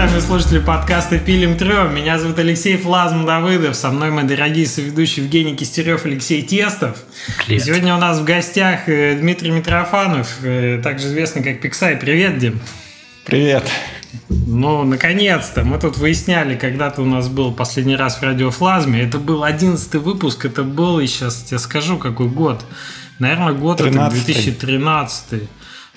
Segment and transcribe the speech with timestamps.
[0.00, 1.94] уважаемые слушатели подкаста «Пилим трем».
[1.94, 3.76] Меня зовут Алексей Флазм Давыдов.
[3.76, 6.96] Со мной мой дорогие соведущие Евгений Кистерев, Алексей Тестов.
[7.46, 7.64] Привет.
[7.64, 11.96] Сегодня у нас в гостях э, Дмитрий Митрофанов, э, также известный как Пиксай.
[11.96, 12.60] Привет, Дим.
[13.26, 13.64] Привет.
[14.30, 15.64] Ну, наконец-то.
[15.64, 19.02] Мы тут выясняли, когда-то у нас был последний раз в радиофлазме.
[19.02, 20.46] Это был одиннадцатый выпуск.
[20.46, 22.64] Это был, и сейчас я скажу, какой год.
[23.18, 25.42] Наверное, год 13 это 2013.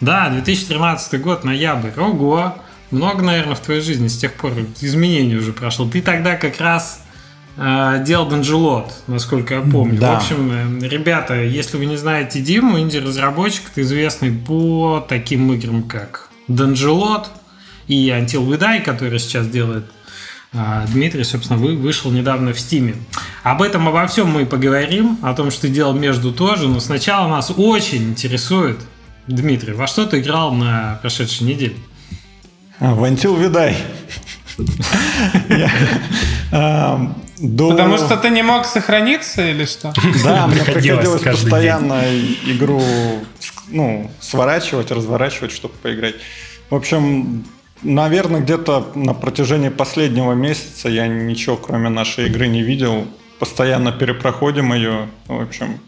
[0.02, 1.98] Да, 2013 год, ноябрь.
[1.98, 2.58] Ого!
[2.94, 5.90] Много, наверное, в твоей жизни с тех пор изменений уже прошло.
[5.90, 7.02] Ты тогда как раз
[7.58, 10.00] э, делал Данжелот, насколько я помню.
[10.00, 10.14] Да.
[10.14, 16.30] В общем, э, ребята, если вы не знаете Диму, инди-разработчик, известный по таким играм, как
[16.48, 17.32] Данжелот
[17.88, 19.86] и Until We Die, который сейчас делает
[20.54, 22.96] э, Дмитрий, собственно, вы, вышел недавно в Стиме.
[23.41, 27.28] Об этом, обо всем мы поговорим, о том, что ты делал между тоже, но сначала
[27.28, 28.78] нас очень интересует,
[29.26, 31.76] Дмитрий, во что ты играл на прошедшей неделе?
[32.84, 33.77] А, Вантил Видай.
[37.70, 39.93] Потому что ты не мог сохраниться или что?
[40.26, 42.04] Да, мне приходилось постоянно
[42.45, 42.81] игру
[43.70, 46.15] ну, сворачивать, разворачивать, чтобы поиграть.
[46.70, 47.45] В общем,
[47.84, 53.07] наверное, где-то на протяжении последнего месяца я ничего, кроме нашей игры, не видел.
[53.39, 55.07] Постоянно перепроходим ее.
[55.27, 55.79] В общем,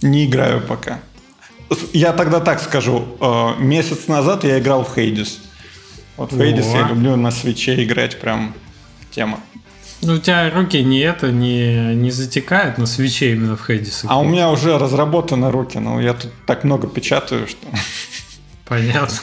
[0.00, 1.00] не играю пока.
[1.92, 3.04] Я тогда так скажу.
[3.20, 5.40] Э, месяц назад я играл в Хейдис.
[6.18, 8.52] Вот в Hades я люблю на свече играть, прям
[9.12, 9.38] тема.
[10.02, 14.04] Ну, у тебя руки не это, не, не затекают на свече именно в Hades.
[14.08, 17.66] А у меня уже разработаны руки, но я тут так много печатаю, что...
[18.66, 19.16] Понятно.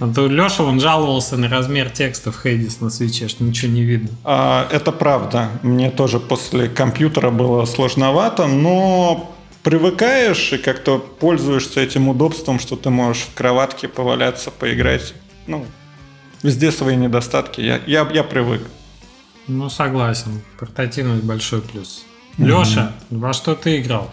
[0.00, 3.82] А то Леша, он жаловался на размер текста в Hades на свече, что ничего не
[3.82, 4.08] видно.
[4.24, 5.50] А, это правда.
[5.62, 9.32] Мне тоже после компьютера было сложновато, но
[9.62, 15.14] привыкаешь и как-то пользуешься этим удобством, что ты можешь в кроватке поваляться, поиграть.
[15.46, 15.64] Ну,
[16.42, 17.60] Везде свои недостатки.
[17.60, 18.62] Я, я, я привык.
[19.48, 20.42] Ну, согласен.
[20.58, 22.04] Портативность большой плюс.
[22.38, 22.46] Mm-hmm.
[22.46, 24.12] Леша, во что ты играл?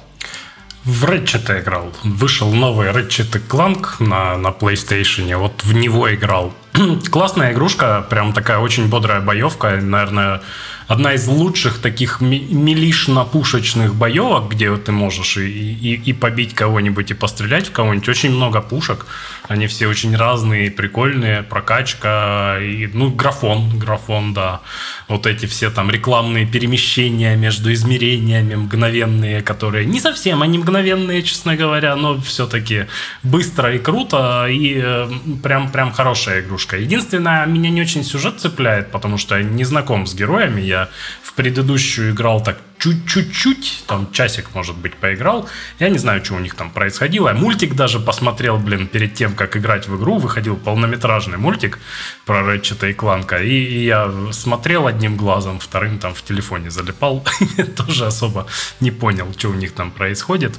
[0.86, 1.94] В Ratchet играл.
[2.04, 5.36] Вышел новый Ratchet Clank на, на PlayStation.
[5.38, 6.54] Вот в него играл.
[7.12, 9.78] Классная игрушка, прям такая очень бодрая боевка.
[9.82, 10.42] Наверное,
[10.88, 17.14] одна из лучших таких милишно-пушечных боевок, где ты можешь и, и, и побить кого-нибудь, и
[17.14, 18.10] пострелять в кого-нибудь.
[18.10, 19.06] Очень много пушек.
[19.50, 21.42] Они все очень разные, прикольные.
[21.42, 23.80] Прокачка и, ну, графон.
[23.80, 24.62] Графон, да.
[25.08, 31.56] Вот эти все там рекламные перемещения между измерениями мгновенные, которые не совсем они мгновенные, честно
[31.56, 32.86] говоря, но все-таки
[33.24, 34.46] быстро и круто.
[34.48, 35.10] И э,
[35.42, 36.78] прям, прям хорошая игрушка.
[36.78, 40.62] Единственное, меня не очень сюжет цепляет, потому что я не знаком с героями.
[40.62, 40.90] Я
[41.24, 45.50] в предыдущую играл так чуть-чуть, там часик, может быть, поиграл.
[45.80, 47.34] Я не знаю, что у них там происходило.
[47.34, 50.18] Мультик даже посмотрел, блин, перед тем, как играть в игру.
[50.18, 51.80] Выходил полнометражный мультик
[52.26, 53.38] про Рэтчета и Кланка.
[53.44, 57.26] И, и я смотрел одним глазом, вторым там в телефоне залипал.
[57.76, 58.48] Тоже особо
[58.80, 60.58] не понял, что у них там происходит.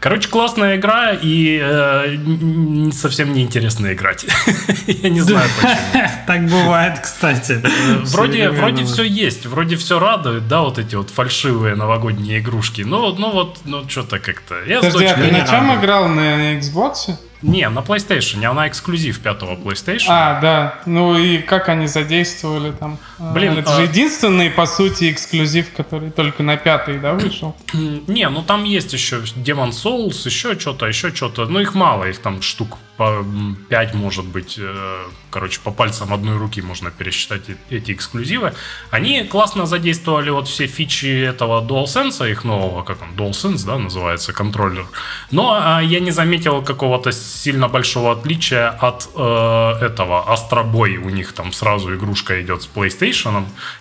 [0.00, 4.26] Короче, классная игра и э, совсем неинтересно играть.
[4.86, 6.04] Я не знаю почему.
[6.26, 7.62] Так бывает, кстати.
[8.04, 12.82] Вроде, вроде все есть, вроде все радует, да, вот эти вот фальшивые новогодние игрушки.
[12.82, 14.56] Но, ну вот, ну что-то как-то.
[14.66, 16.08] Подожди, а ты на чем играл?
[16.08, 17.16] На Xbox?
[17.42, 20.06] Не, на PlayStation, она эксклюзив пятого PlayStation.
[20.08, 20.74] А, да.
[20.86, 22.98] Ну и как они задействовали там?
[23.32, 23.76] Блин, это а...
[23.76, 27.56] же единственный, по сути, эксклюзив, который только на пятый, да, вышел?
[28.06, 31.46] Не, ну там есть еще Demon Souls, еще что-то, еще что-то.
[31.46, 33.24] Ну их мало, их там штук по
[33.68, 34.98] 5, может быть, э,
[35.30, 38.52] короче, по пальцам одной руки можно пересчитать эти эксклюзивы.
[38.90, 44.32] Они классно задействовали вот все фичи этого DualSense, их нового, как он, DualSense, да, называется,
[44.32, 44.86] контроллер.
[45.32, 50.96] Но а, я не заметил какого-то сильно большого отличия от э, этого Astro Boy.
[50.96, 53.13] У них там сразу игрушка идет с PlayStation,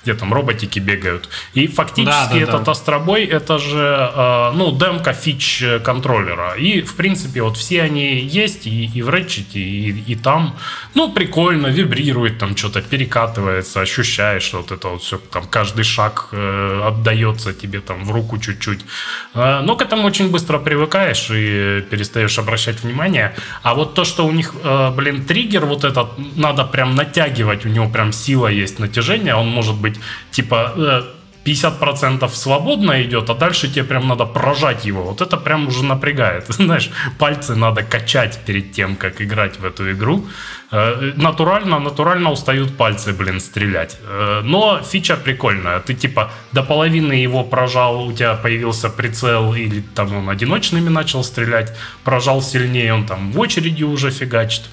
[0.03, 1.29] где там роботики бегают.
[1.53, 2.97] И фактически да, да, этот да.
[2.97, 6.53] Boy это же, э, ну, демка фич контроллера.
[6.55, 10.55] И, в принципе, вот все они есть, и, и в Ratchet, и, и там.
[10.95, 16.29] Ну, прикольно, вибрирует, там что-то перекатывается, ощущаешь, что вот это вот все, там каждый шаг
[16.31, 18.81] э, отдается тебе там в руку чуть-чуть.
[19.33, 23.35] Э, но к этому очень быстро привыкаешь и перестаешь обращать внимание.
[23.63, 27.69] А вот то, что у них, э, блин, триггер вот этот, надо прям натягивать, у
[27.69, 29.99] него прям сила есть натяжение, он может быть
[30.31, 31.03] типа э,
[31.45, 35.03] 50% свободно идет, а дальше тебе прям надо прожать его.
[35.03, 36.45] Вот это прям уже напрягает.
[36.47, 40.25] Знаешь, пальцы надо качать перед тем, как играть в эту игру.
[40.71, 43.97] Э, натурально, натурально устают пальцы, блин, стрелять.
[44.07, 45.79] Э, но фича прикольная.
[45.79, 51.23] Ты типа до половины его прожал, у тебя появился прицел, или там он одиночными начал
[51.23, 54.63] стрелять, прожал сильнее, он там в очереди уже фигачит.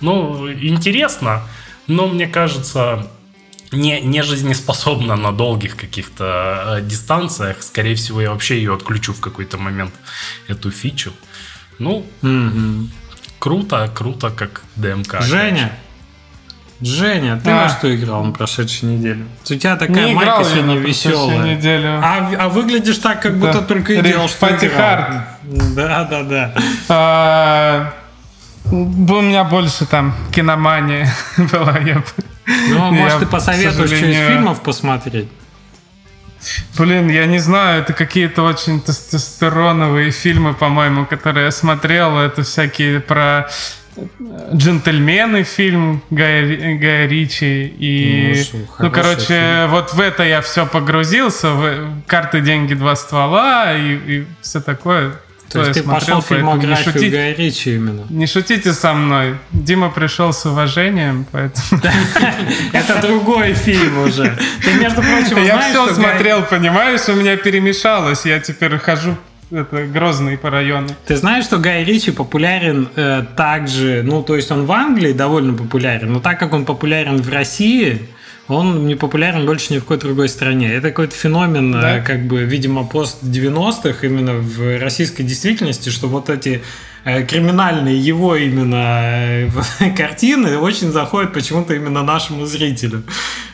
[0.00, 1.42] Ну, интересно.
[1.86, 3.06] но мне кажется,
[3.76, 7.62] не, не жизнеспособна на долгих каких-то э, дистанциях.
[7.62, 9.94] Скорее всего, я вообще ее отключу в какой-то момент,
[10.48, 11.12] эту фичу.
[11.78, 12.88] Ну, mm-hmm.
[13.38, 15.22] круто, круто, как ДМК.
[15.22, 15.72] Женя,
[16.80, 17.64] Женя, ты а.
[17.64, 19.24] во что играл на прошедшей неделе?
[19.42, 21.56] У тебя такая не майка сегодня веселая.
[21.56, 22.00] Неделю.
[22.02, 23.66] А, а выглядишь так, как будто да.
[23.66, 25.22] только и делал, что играл.
[25.74, 26.54] Да, да, да.
[26.88, 27.94] А,
[28.70, 28.76] у
[29.22, 31.10] меня больше там киномания
[31.52, 31.78] была.
[31.78, 32.04] Я,
[32.46, 35.28] ну, может, ты посоветуешь что из фильмов посмотреть?
[36.78, 42.18] Блин, я не знаю, это какие-то очень тестостероновые фильмы, по-моему, которые я смотрел.
[42.18, 43.48] Это всякие про
[44.54, 49.70] джентльмены фильм Гая, Гая Ричи и ну, ну короче фильм.
[49.70, 55.14] вот в это я все погрузился в карты деньги два ствола и, и все такое
[55.50, 58.04] то есть ты смотрел, пошел фильмографию не шутите, Гая Ричи именно.
[58.10, 59.36] Не шутите со мной.
[59.52, 61.82] Дима пришел с уважением, поэтому...
[62.72, 64.36] Это другой фильм уже.
[64.64, 68.26] Ты, между прочим, Я все смотрел, понимаешь, у меня перемешалось.
[68.26, 69.16] Я теперь хожу
[69.50, 70.88] это грозные по району.
[71.06, 75.54] Ты знаешь, что Гай Ричи популярен э, также, ну, то есть он в Англии довольно
[75.54, 78.08] популярен, но так как он популярен в России,
[78.48, 80.72] он не популярен больше ни в какой другой стране.
[80.72, 81.98] Это какой-то феномен, да?
[81.98, 86.62] Э, как бы, видимо, пост 90-х именно в российской действительности, что вот эти
[87.04, 89.48] э, криминальные его именно э,
[89.96, 93.02] картины очень заходят почему-то именно нашему зрителю.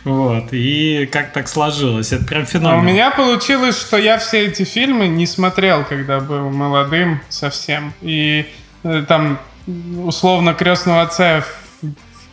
[0.05, 0.49] Вот.
[0.53, 2.13] И как так сложилось?
[2.13, 2.77] Это прям феномен.
[2.77, 7.95] А у меня получилось, что я все эти фильмы не смотрел, когда был молодым совсем.
[8.03, 8.47] И
[8.83, 9.39] там
[10.05, 11.45] условно крестного отца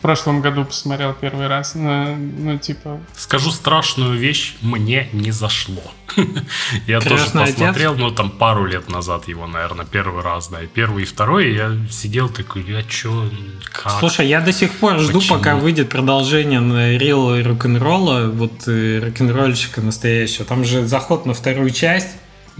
[0.00, 1.74] в прошлом году посмотрел первый раз.
[1.74, 2.98] Ну, ну типа...
[3.14, 5.82] Скажу страшную вещь, мне не зашло.
[6.86, 11.02] Я тоже посмотрел, ну, там пару лет назад его, наверное, первый раз, да, и первый,
[11.02, 13.28] и второй, я сидел такой, я чё,
[13.70, 13.92] как?
[14.00, 19.82] Слушай, я до сих пор жду, пока выйдет продолжение The Real RocknRolla, вот э, рок-н-ролльщика
[19.82, 20.46] настоящего.
[20.46, 22.08] Там же заход на вторую часть,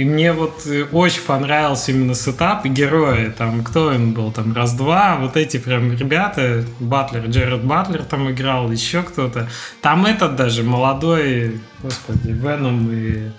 [0.00, 3.28] и мне вот э, очень понравился именно setup и герои.
[3.36, 4.32] Там, кто он был?
[4.32, 5.16] Там раз-два.
[5.16, 6.64] Вот эти прям ребята.
[6.78, 9.50] Батлер, Джерард Батлер там играл, еще кто-то.
[9.82, 13.30] Там этот даже молодой, господи, Веном и...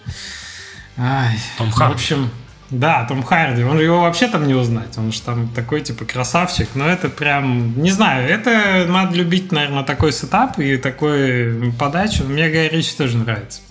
[1.00, 1.94] Ай, Том Харди.
[1.94, 2.30] В общем,
[2.70, 3.64] да, Том Харди.
[3.64, 4.96] Он его вообще там не узнать.
[5.00, 6.70] Он же там такой, типа, красавчик.
[6.76, 12.24] Но это прям, не знаю, это надо любить, наверное, такой setup и такой подачу.
[12.24, 13.62] Мне Гай Ричи тоже нравится.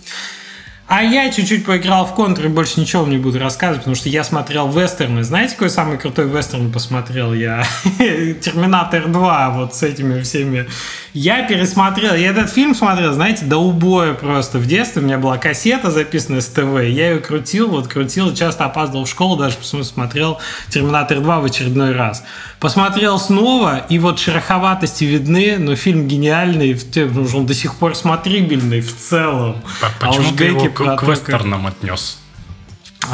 [0.92, 4.24] А я чуть-чуть поиграл в контр и больше ничего не буду рассказывать, потому что я
[4.24, 5.22] смотрел вестерны.
[5.22, 7.62] Знаете, какой самый крутой вестерн посмотрел я?
[7.98, 10.66] Терминатор 2, вот с этими всеми.
[11.12, 14.58] Я пересмотрел, я этот фильм смотрел, знаете, до убоя просто.
[14.58, 18.64] В детстве у меня была кассета записанная с ТВ, я ее крутил, вот крутил, часто
[18.64, 22.22] опаздывал в школу, даже посмотрел Терминатор 2 в очередной раз.
[22.60, 27.96] Посмотрел снова, и вот шероховатости видны, но фильм гениальный, потому что он до сих пор
[27.96, 29.56] смотрибельный в целом.
[29.82, 32.19] А почему ты его к, к вестернам отнес?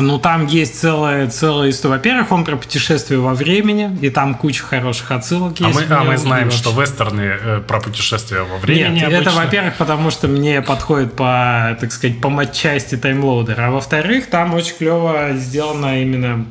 [0.01, 1.97] Ну, там есть целая, целая история.
[1.97, 5.89] Во-первых, он про путешествие во времени, и там куча хороших отсылок а есть.
[5.89, 9.31] Мы, а мы знаем, что вестерны э, про путешествие во времени Нет, обычно.
[9.31, 13.69] это, во-первых, потому что мне подходит по, так сказать, по матчасти таймлоудера.
[13.69, 16.47] А во-вторых, там очень клево сделано именно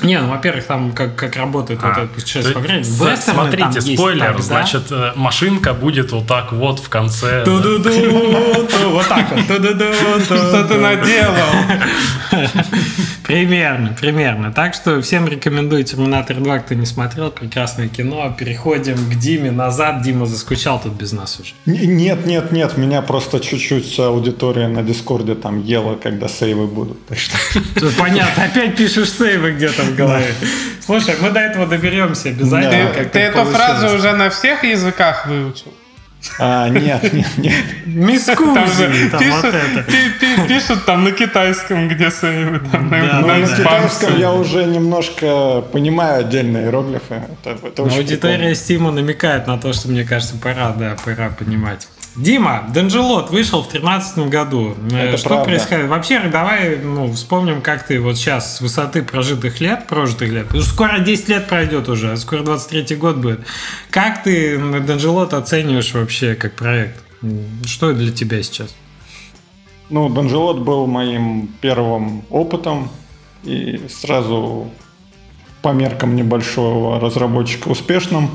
[0.00, 2.82] не, ну, во-первых, там как, как работает а, вот это путешествие по времени.
[2.82, 5.12] Смотрите, спойлер, так, значит, да?
[5.16, 7.44] машинка будет вот так вот в конце.
[7.44, 9.44] Вот так вот.
[10.24, 11.52] Что ты наделал?
[13.24, 14.52] Примерно, примерно.
[14.52, 18.34] Так что всем рекомендую Терминатор 2, кто не смотрел, прекрасное кино.
[18.36, 20.02] Переходим к Диме назад.
[20.02, 21.52] Дима заскучал тут без нас уже.
[21.64, 26.98] Нет, нет, нет, меня просто чуть-чуть аудитория на Дискорде там ела, когда сейвы будут.
[27.98, 30.34] Понятно, опять пишешь сейвы где-то в голове.
[30.84, 32.92] Слушай, мы до этого доберемся обязательно.
[32.92, 35.72] Ты, ты эту фразу уже на всех языках выучил?
[36.38, 37.54] А, нет, нет, нет.
[37.84, 40.46] Мискузи, там, же там пишут, вот это.
[40.48, 42.10] пишут там на китайском, где.
[42.10, 47.22] Там, да, на, ну, на, на китайском я уже немножко понимаю отдельные иероглифы.
[47.44, 51.88] Это, это Но аудитория Стима намекает на то, что, мне кажется, пора, да, пора понимать.
[52.14, 54.76] Дима, Данжелот вышел в 2013 году.
[54.90, 55.44] Это что правда.
[55.46, 55.88] происходит?
[55.88, 60.62] Вообще, давай ну, вспомним, как ты вот сейчас с высоты прожитых лет, прожитых лет, потому
[60.62, 63.40] что скоро 10 лет пройдет уже, а скоро 23 год будет.
[63.90, 67.02] Как ты Данжелот оцениваешь вообще как проект?
[67.64, 68.74] Что для тебя сейчас?
[69.88, 72.90] Ну, Данжелот был моим первым опытом
[73.42, 74.70] и сразу
[75.62, 78.30] по меркам небольшого разработчика успешным.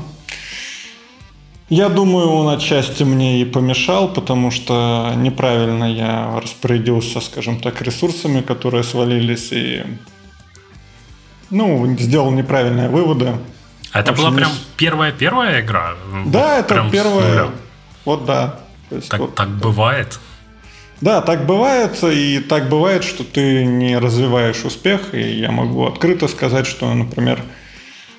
[1.68, 8.40] Я думаю, он отчасти мне и помешал, потому что неправильно я распорядился, скажем так, ресурсами,
[8.40, 9.84] которые свалились, и
[11.50, 13.34] ну, сделал неправильные выводы.
[13.92, 15.94] А это была прям первая-первая игра?
[16.26, 17.48] Да, это прям первая.
[18.06, 18.60] Вот да.
[18.90, 20.18] есть, так, вот, так бывает?
[21.02, 26.28] Да, так бывает, и так бывает, что ты не развиваешь успех, и я могу открыто
[26.28, 27.42] сказать, что, например,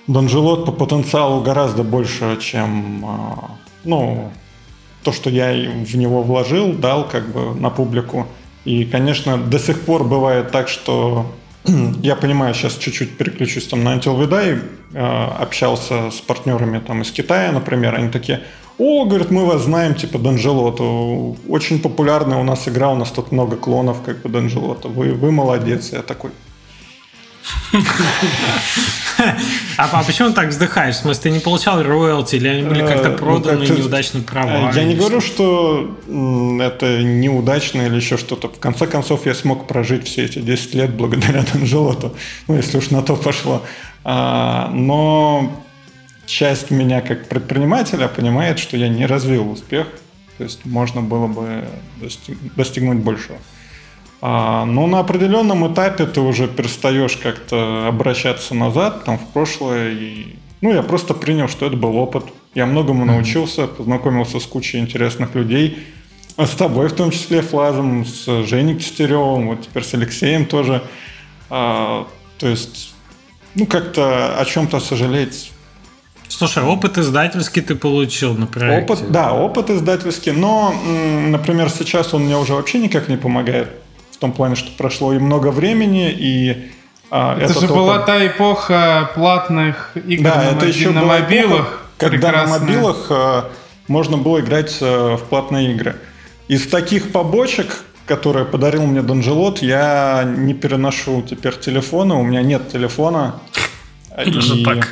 [0.08, 3.52] Донжелот по потенциалу гораздо больше, чем а,
[3.84, 4.32] ну,
[5.04, 8.28] то, что я в него вложил, дал как бы на публику.
[8.66, 11.26] И, конечно, до сих пор бывает так, что
[12.02, 14.62] я понимаю, сейчас чуть-чуть переключусь там на Until We Die,
[14.94, 18.42] э, общался с партнерами там из Китая, например, они такие,
[18.78, 20.84] о, говорит, мы вас знаем, типа Данжелота,
[21.48, 25.32] очень популярная у нас игра, у нас тут много клонов, как бы Данжелота, вы, вы
[25.32, 26.32] молодец, я такой,
[29.78, 30.96] а, а почему так вздыхаешь?
[30.96, 34.72] В смысле, ты не получал роялти или они были как-то э, ну, проданы неудачно права?
[34.74, 38.48] Я не говорю, что это неудачно или еще что-то.
[38.48, 42.16] В конце концов, я смог прожить все эти 10 лет благодаря Данжелоту,
[42.48, 43.64] ну, если уж на то пошло.
[44.04, 45.64] А, но
[46.26, 49.88] часть меня как предпринимателя понимает, что я не развил успех,
[50.38, 51.66] то есть можно было бы
[52.56, 53.38] достигнуть большего.
[54.22, 59.92] А, но на определенном этапе ты уже перестаешь как-то обращаться назад, там, в прошлое.
[59.92, 60.36] И...
[60.62, 62.26] Ну, я просто принял, что это был опыт.
[62.54, 65.80] Я многому научился, познакомился с кучей интересных людей.
[66.36, 70.82] А с тобой в том числе, Флазом, с Женей Кистеревым, вот теперь с Алексеем тоже.
[71.50, 72.08] А,
[72.38, 72.94] то есть,
[73.56, 75.52] ну, как-то о чем-то сожалеть
[76.30, 78.94] Слушай, опыт издательский ты получил на проекте.
[78.94, 80.74] Опыт, да, опыт издательский, но,
[81.28, 83.70] например, сейчас он мне уже вообще никак не помогает
[84.20, 86.72] в том плане, что прошло и много времени, и
[87.10, 87.70] а, это же опыт...
[87.70, 91.62] была та эпоха платных игр да, на, это еще на мобилах.
[91.62, 93.50] Эпоха, когда на мобилах а,
[93.88, 95.96] можно было играть а, в платные игры.
[96.50, 102.70] Из таких побочек, которые подарил мне Донжелот, я не переношу теперь телефона, у меня нет
[102.70, 103.40] телефона.
[104.16, 104.90] Даже так.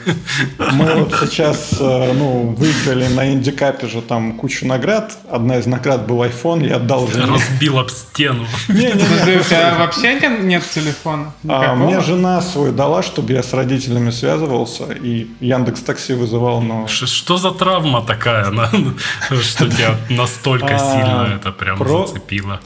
[0.74, 5.18] Мы вот сейчас э, ну, выиграли на индикапе же там кучу наград.
[5.30, 7.26] Одна из наград был iPhone, я отдал жене.
[7.26, 8.46] Разбил об стену.
[8.70, 11.34] Не, не, не, у тебя вообще нет телефона?
[11.48, 16.62] А, мне жена свой дала, чтобы я с родителями связывался и Яндекс Такси вызывал.
[16.62, 16.88] Но...
[16.88, 18.52] Что за травма такая,
[19.42, 22.60] что тебя настолько а, сильно это прям зацепило?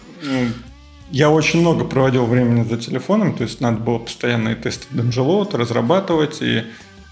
[1.12, 5.58] Я очень много проводил времени за телефоном, то есть надо было постоянно и тесты Данжелота
[5.58, 6.64] разрабатывать, и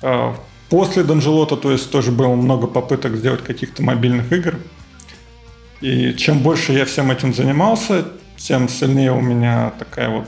[0.02, 0.34] э,
[0.70, 4.56] после Данжелота, то есть тоже было много попыток сделать каких-то мобильных игр.
[5.82, 8.06] И чем больше я всем этим занимался,
[8.38, 10.28] тем сильнее у меня такая вот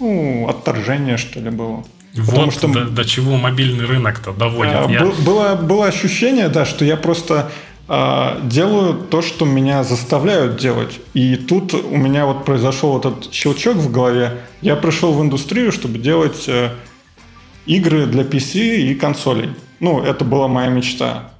[0.00, 1.84] ну, отторжение, что ли, было.
[2.14, 4.74] Вот Потому что до, до чего мобильный рынок-то доводит.
[4.74, 5.04] А, я...
[5.04, 7.50] было, было ощущение, да, что я просто
[7.88, 10.98] делаю то, что меня заставляют делать.
[11.14, 14.40] И тут у меня вот произошел этот щелчок в голове.
[14.60, 16.70] Я пришел в индустрию, чтобы делать э,
[17.66, 19.50] игры для PC и консолей.
[19.80, 21.30] Ну, это была моя мечта.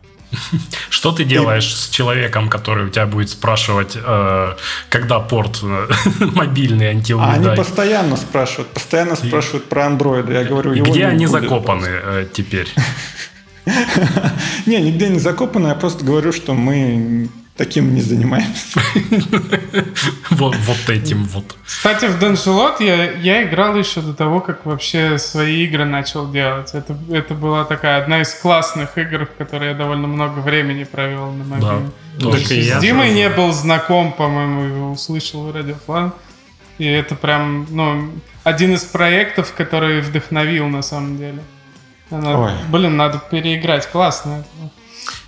[0.90, 1.76] Что ты делаешь и...
[1.76, 4.56] с человеком, который у тебя будет спрашивать, э,
[4.88, 5.88] когда порт э,
[6.34, 7.36] мобильный антилудай?
[7.36, 9.68] Они постоянно спрашивают, постоянно спрашивают и...
[9.68, 10.32] про андроиды.
[10.32, 12.68] Я говорю, и где они закопаны э, теперь?
[14.66, 18.80] Не, нигде не закопано, я просто говорю, что мы таким не занимаемся.
[20.30, 21.56] Вот, вот этим вот.
[21.64, 26.70] Кстати, в Данжелот я, я играл еще до того, как вообще свои игры начал делать.
[26.74, 31.32] Это, это была такая одна из классных игр, в которой я довольно много времени провел
[31.32, 31.90] на мобиле.
[32.18, 36.12] Да, с Димой не был знаком, по-моему, услышал в радиофлан.
[36.78, 38.10] И это прям, ну,
[38.44, 41.40] один из проектов, который вдохновил на самом деле.
[42.10, 42.52] Она, Ой.
[42.70, 43.86] Блин, надо переиграть.
[43.86, 44.44] Классно.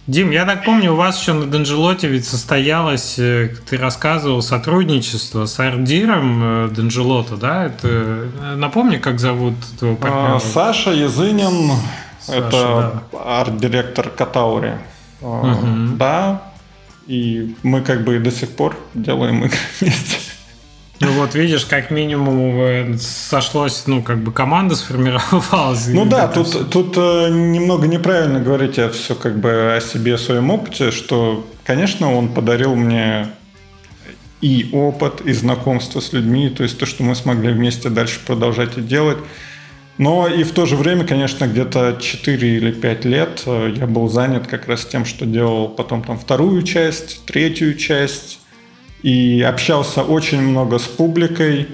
[0.07, 5.45] Дим, я так помню, у вас еще на Данжелоте ведь состоялось, э, ты рассказывал, сотрудничество
[5.45, 7.67] с ардиром э, Данжелота, да?
[7.67, 10.39] Это, э, напомни, как зовут твоего а, партнера?
[10.39, 11.73] Саша Язынин,
[12.21, 13.41] Саша, это да.
[13.41, 14.73] арт-директор Катаури.
[15.21, 15.97] Угу.
[15.97, 16.43] Да,
[17.07, 20.17] и мы как бы до сих пор делаем игры вместе.
[21.01, 25.87] Ну вот видишь, как минимум э, сошлось, ну как бы команда сформировалась.
[25.89, 30.19] Ну да, тут, тут э, немного неправильно говорить я все как бы о себе, о
[30.19, 33.29] своем опыте, что, конечно, он подарил мне
[34.41, 38.77] и опыт, и знакомство с людьми, то есть то, что мы смогли вместе дальше продолжать
[38.77, 39.19] и делать.
[39.99, 44.09] Но и в то же время, конечно, где-то 4 или 5 лет э, я был
[44.09, 48.41] занят как раз тем, что делал потом там вторую часть, третью часть,
[49.03, 51.69] и общался очень много с публикой,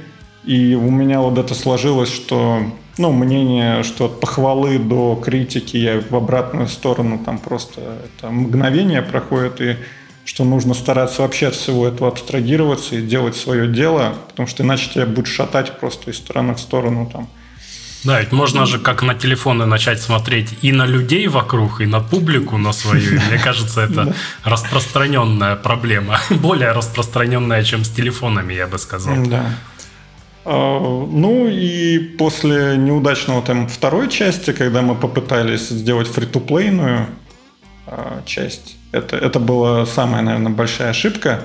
[0.44, 2.62] и у меня вот это сложилось, что
[2.98, 9.02] ну, мнение, что от похвалы до критики я в обратную сторону там просто это мгновение
[9.02, 9.76] проходит, и
[10.24, 14.90] что нужно стараться вообще от всего этого абстрагироваться и делать свое дело, потому что иначе
[14.90, 17.28] тебя будет шатать просто из стороны в сторону там.
[18.04, 22.00] Да, ведь можно же как на телефоны начать смотреть и на людей вокруг, и на
[22.00, 23.20] публику на свою.
[23.28, 26.18] Мне кажется, это распространенная проблема.
[26.30, 29.16] Более распространенная, чем с телефонами, я бы сказал.
[29.26, 29.46] Да.
[30.44, 37.06] А, ну и после неудачного там второй части, когда мы попытались сделать фри-то-плейную
[37.86, 41.40] а, часть, это, это была самая, наверное, большая ошибка,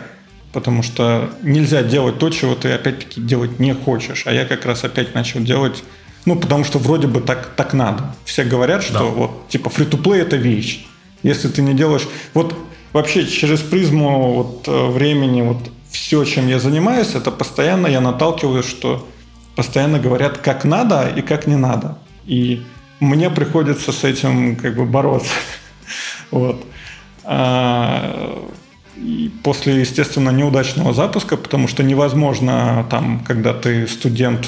[0.52, 4.24] потому что нельзя делать то, чего ты опять-таки делать не хочешь.
[4.26, 5.84] А я как раз опять начал делать
[6.26, 8.16] ну, потому что вроде бы так, так надо.
[8.26, 9.04] Все говорят, что да.
[9.04, 10.86] вот, типа, фри-то-плей– это вещь.
[11.24, 12.08] Если ты не делаешь...
[12.34, 12.56] Вот
[12.94, 15.58] вообще через призму вот, э, времени вот
[15.90, 19.08] все, чем я занимаюсь, это постоянно я наталкиваюсь, что
[19.56, 21.98] постоянно говорят, как надо и как не надо.
[22.26, 22.64] И
[23.00, 25.34] мне приходится с этим как бы бороться.
[26.32, 26.64] вот.
[27.24, 28.48] А,
[28.96, 34.48] и после, естественно, неудачного запуска, потому что невозможно там, когда ты студент,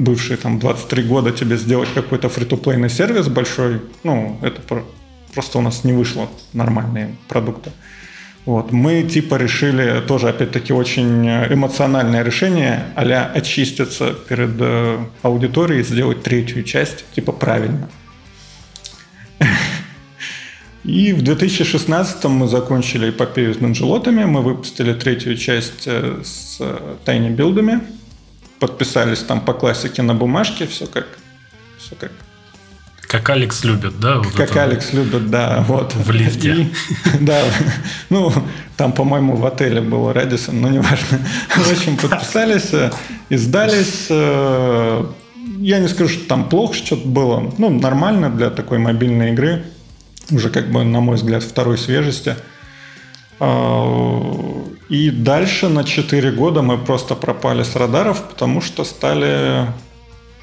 [0.00, 4.60] э, бывший там 23 года, тебе сделать какой-то фри-то-плейный сервис большой, ну, это
[5.34, 7.70] просто у нас не вышло нормальные продукты.
[8.46, 8.72] Вот.
[8.72, 16.64] Мы типа решили тоже, опять-таки, очень эмоциональное решение, а очиститься перед э, аудиторией, сделать третью
[16.64, 17.88] часть, типа правильно.
[20.84, 26.60] И в 2016 мы закончили эпопею с нанжелотами, мы выпустили третью часть э, с
[27.04, 27.82] тайни билдами,
[28.60, 31.06] подписались там по классике на бумажке, все как,
[31.78, 32.12] все как
[33.10, 34.18] как Алекс любит, да?
[34.18, 35.96] Вот как это Алекс любит, да, вот.
[35.96, 36.52] В лифте.
[36.52, 36.72] И,
[37.20, 37.42] да,
[38.08, 38.32] ну,
[38.76, 41.18] там, по-моему, в отеле был Радисон, но неважно.
[41.56, 42.70] В общем, подписались,
[43.28, 44.06] издались.
[44.10, 45.04] Э,
[45.58, 47.52] я не скажу, что там плохо что-то было.
[47.58, 49.64] Ну, нормально для такой мобильной игры.
[50.30, 52.36] Уже, как бы, на мой взгляд, второй свежести.
[54.90, 59.66] И дальше на 4 года мы просто пропали с радаров, потому что стали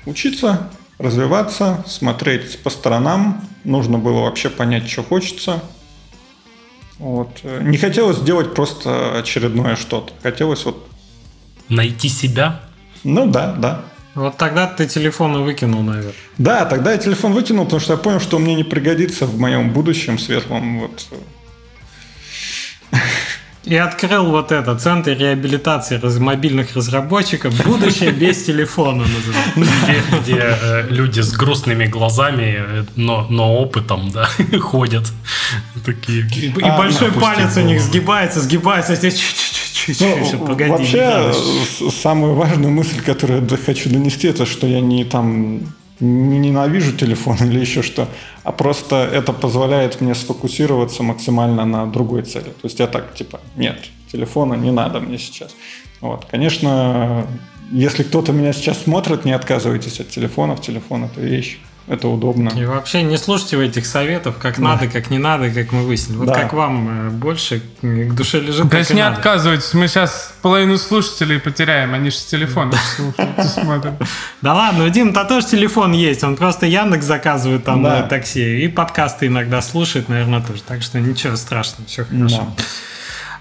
[0.06, 3.46] учиться, развиваться, смотреть по сторонам.
[3.66, 5.62] Нужно было вообще понять, что хочется.
[6.98, 7.44] Вот.
[7.44, 10.14] Не хотелось сделать просто очередное что-то.
[10.24, 10.88] Хотелось вот...
[11.68, 12.62] Найти себя?
[13.04, 13.82] Ну да, да.
[14.16, 16.14] Вот тогда ты телефон и выкинул, наверное.
[16.38, 19.38] Да, тогда я телефон выкинул, потому что я понял, что он мне не пригодится в
[19.38, 20.80] моем будущем светлом.
[20.80, 21.06] Вот.
[23.68, 27.54] И открыл вот это, Центр реабилитации мобильных разработчиков.
[27.66, 29.62] Будущее без телефона называется.
[29.84, 35.12] Где, где э, люди с грустными глазами, э, но, но опытом, да, ходят.
[35.86, 36.22] Такие.
[36.22, 38.98] И, а, большой палец у них сгибается, сгибается.
[40.00, 41.34] Ну, погоди, вообще,
[41.92, 45.62] самую важную мысль, которую я хочу донести, это что я не там
[46.00, 48.08] не ненавижу телефон или еще что,
[48.44, 52.50] а просто это позволяет мне сфокусироваться максимально на другой цели.
[52.50, 53.78] То есть я так, типа, нет,
[54.12, 55.56] телефона не надо мне сейчас.
[56.02, 56.26] Вот.
[56.32, 57.26] Конечно,
[57.72, 60.62] если кто-то меня сейчас смотрит, не отказывайтесь от телефонов.
[60.62, 62.50] Телефон– это вещь это удобно.
[62.50, 64.62] И вообще не слушайте этих советов, как да.
[64.62, 66.18] надо, как не надо, как мы выяснили.
[66.18, 66.34] Вот да.
[66.34, 68.70] как вам э, больше к душе лежит.
[68.70, 69.16] То есть не надо.
[69.16, 72.74] отказывайтесь, мы сейчас половину слушателей потеряем, они же с телефона
[73.42, 73.94] смотрят.
[74.42, 78.68] Да ладно, у Димы-то тоже телефон есть, он просто Яндекс заказывает там на такси, и
[78.68, 80.62] подкасты иногда слушает, наверное, тоже.
[80.62, 82.48] Так что ничего страшного, все хорошо.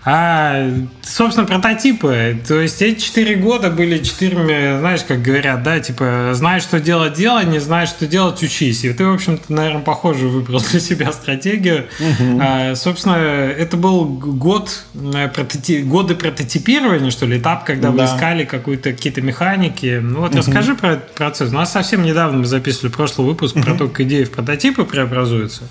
[0.09, 0.71] А,
[1.03, 2.41] собственно, прототипы.
[2.47, 7.15] То есть эти четыре года были четырьмя, знаешь, как говорят, да, типа, знаешь, что делать,
[7.15, 8.85] делай, не знаешь, что делать, учись.
[8.85, 11.87] И ты, в общем-то, наверное, похоже выбрал для себя стратегию.
[11.99, 12.39] Угу.
[12.41, 18.05] А, собственно, это был год, э, прототип, годы прототипирования, что ли, этап, когда да.
[18.05, 19.99] вы искали какую-то, какие-то механики.
[20.01, 20.39] Ну вот угу.
[20.39, 21.51] расскажи про этот процесс.
[21.51, 23.65] У нас совсем недавно мы записывали прошлый выпуск угу.
[23.65, 25.65] про то, как идеи в прототипы преобразуются.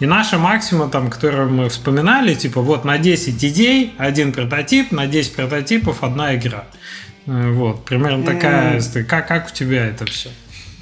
[0.00, 5.06] И наша максима, там, которую мы вспоминали, типа вот на 10 идей один прототип, на
[5.06, 6.64] 10 прототипов одна игра.
[7.26, 8.78] Э, вот, примерно такая.
[8.78, 9.04] Mm.
[9.04, 10.30] Как, как у тебя это все?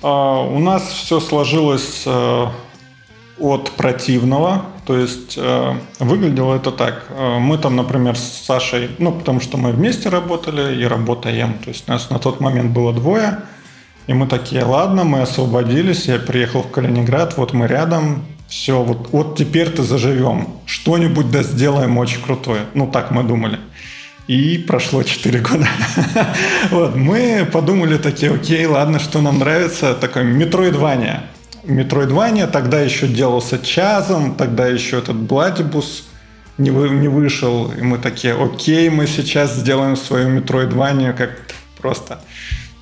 [0.03, 2.47] А, у нас все сложилось э,
[3.39, 4.67] от противного.
[4.87, 7.07] То есть э, выглядело это так.
[7.11, 11.55] Э, мы там, например, с Сашей, ну, потому что мы вместе работали и работаем.
[11.65, 13.41] То есть нас на тот момент было двое.
[14.07, 19.09] И мы такие, ладно, мы освободились, я приехал в Калининград, вот мы рядом, все, вот,
[19.11, 20.49] вот теперь-то заживем.
[20.67, 22.63] Что-нибудь да сделаем очень крутое.
[22.75, 23.59] Ну, так мы думали.
[24.29, 25.69] И прошло 4 года.
[26.71, 31.25] вот, мы подумали такие, окей, ладно, что нам нравится, такое метроидвания.
[31.65, 36.09] Метроидвания тогда еще делался чазом, тогда еще этот Бладибус
[36.59, 37.71] не, вы, не вышел.
[37.73, 41.31] И мы такие, окей, мы сейчас сделаем свою метроидванию как
[41.81, 42.21] просто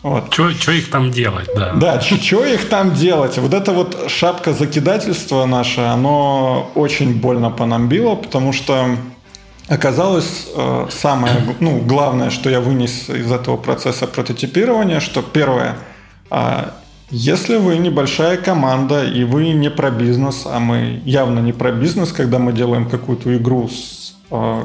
[0.04, 0.34] вот.
[0.34, 1.72] Что их там делать, да.
[1.72, 3.38] Да, что их там делать?
[3.38, 8.98] Вот эта вот шапка закидательства наша, оно очень больно по нам било, потому что
[9.66, 15.76] оказалось э, самое, ну, главное, что я вынес из этого процесса прототипирования, что первое,
[16.30, 16.64] э,
[17.10, 22.12] Если вы небольшая команда и вы не про бизнес, а мы явно не про бизнес,
[22.12, 24.64] когда мы делаем какую-то игру с э,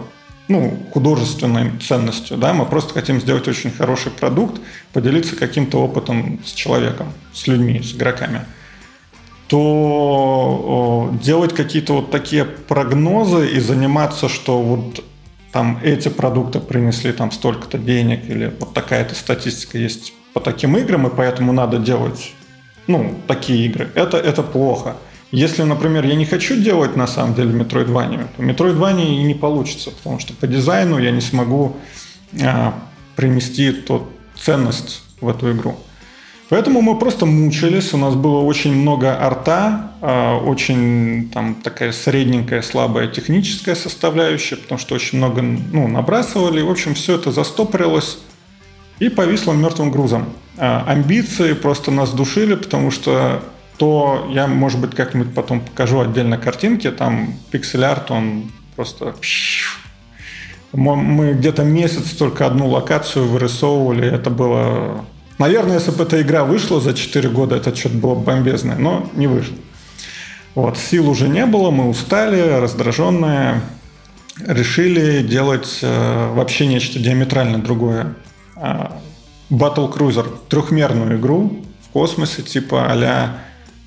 [0.50, 4.60] ну, художественной ценностью, да, мы просто хотим сделать очень хороший продукт,
[4.92, 8.42] поделиться каким-то опытом с человеком, с людьми, с игроками,
[9.48, 15.04] то делать какие-то вот такие прогнозы и заниматься, что вот
[15.52, 21.08] там эти продукты принесли там столько-то денег или вот такая-то статистика есть по таким играм,
[21.08, 22.34] и поэтому надо делать
[22.88, 23.90] ну, такие игры.
[23.94, 24.96] Это, это плохо.
[25.32, 29.92] Если, например, я не хочу делать на самом деле Metroidvania, то Metroidvania и не получится,
[29.92, 31.76] потому что по дизайну я не смогу
[32.42, 32.74] а,
[33.16, 35.78] принести тот ценность в эту игру.
[36.50, 42.64] Поэтому мы просто мучились, у нас было очень много арта, а, очень там такая средненькая,
[42.64, 46.62] слабая техническая составляющая, потому что очень много ну, набрасывали.
[46.62, 48.18] В общем, все это застопорилось
[48.98, 50.26] и повисло мертвым грузом.
[50.58, 53.44] А, амбиции просто нас душили, потому что
[53.80, 59.16] то я, может быть, как-нибудь потом покажу отдельно картинки, там пиксель-арт, он просто...
[60.74, 65.06] Мы где-то месяц только одну локацию вырисовывали, это было...
[65.38, 69.28] Наверное, если бы эта игра вышла за 4 года, это что-то было бомбезное, но не
[69.28, 69.56] вышло.
[70.56, 73.62] Вот, сил уже не было, мы устали, раздраженные,
[74.46, 78.16] решили делать э, вообще нечто диаметрально другое.
[78.58, 79.00] А,
[79.50, 83.40] Battle Cruiser, трехмерную игру в космосе, типа а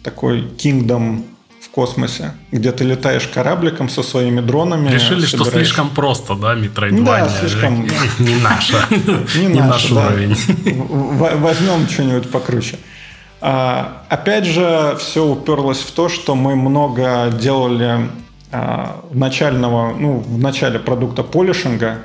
[0.02, 1.22] такой Kingdom
[1.60, 4.88] в космосе, где ты летаешь корабликом со своими дронами.
[4.88, 5.28] Решили, собираешь...
[5.28, 7.04] что слишком просто, да, Metroidvania?
[7.04, 7.86] Да, слишком...
[8.18, 8.86] Не наша.
[9.36, 10.36] Не наш уровень.
[10.78, 12.78] Возьмем что-нибудь покруче.
[13.40, 18.08] А, опять же, все уперлось в то, что мы много делали
[18.50, 22.02] а, начального, ну, в начале продукта полишинга,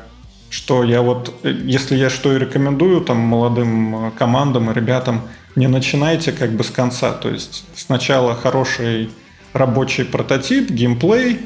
[0.50, 5.22] что я вот, если я что и рекомендую там молодым командам и ребятам,
[5.58, 7.12] не начинайте как бы с конца.
[7.12, 9.10] То есть сначала хороший
[9.54, 11.42] рабочий прототип, геймплей,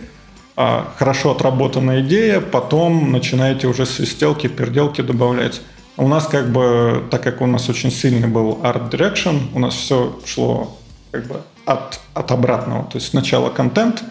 [0.58, 5.62] а, хорошо отработанная идея, потом начинаете уже свистелки, переделки добавлять.
[5.95, 9.76] У нас как бы, так как у нас очень сильный был Art Direction, у нас
[9.76, 10.78] все шло
[11.12, 12.84] как бы от, от обратного.
[12.84, 14.04] То есть сначала контент,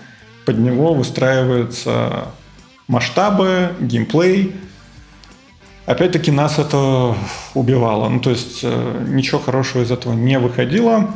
[0.46, 2.28] под него выстраиваются
[2.88, 4.54] масштабы, геймплей,
[5.86, 7.16] Опять-таки нас это
[7.54, 8.08] убивало.
[8.08, 11.10] Ну, то есть э, ничего хорошего из этого не выходило,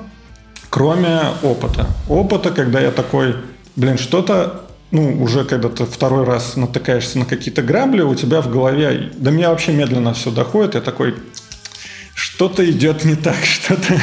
[0.70, 1.86] кроме опыта.
[2.08, 3.36] Опыта, когда я такой,
[3.76, 8.50] блин, что-то ну, уже когда ты второй раз натыкаешься на какие-то грабли, у тебя в
[8.50, 11.16] голове, да мне вообще медленно все доходит, я такой,
[12.14, 14.00] что-то идет не так, что-то,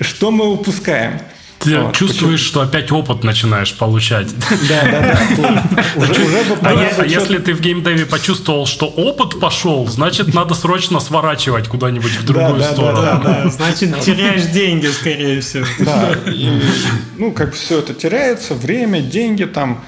[0.00, 1.20] что мы упускаем.
[1.58, 2.48] Ты вот, чувствуешь, почему?
[2.48, 4.28] что опять опыт начинаешь получать.
[4.68, 5.64] Да, да, да.
[6.62, 12.24] А если ты в геймдеве почувствовал, что опыт пошел, значит, надо срочно сворачивать куда-нибудь в
[12.24, 13.50] другую сторону.
[13.50, 15.66] Значит, теряешь деньги, скорее всего.
[15.80, 16.14] Да.
[17.16, 19.82] Ну, как все это теряется, время, деньги там.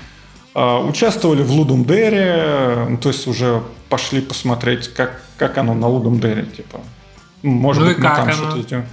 [0.52, 5.86] А, участвовали в Лудум Дере, ну, то есть уже пошли посмотреть, как, как оно на
[5.86, 6.80] Лудум Дере, типа.
[7.42, 8.86] Может ну быть, мы там что-то сделаем.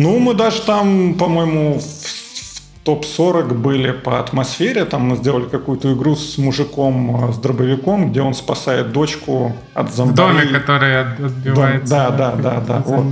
[0.00, 4.86] Ну, мы даже там, по-моему, в топ-40 были по атмосфере.
[4.86, 9.92] Там мы сделали какую-то игру с мужиком, э, с дробовиком, где он спасает дочку от
[9.92, 10.12] зомби.
[10.12, 11.86] В доме, который отбивается.
[11.86, 12.82] Да, да, да, да.
[12.86, 13.04] Вот.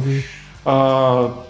[0.65, 1.45] А,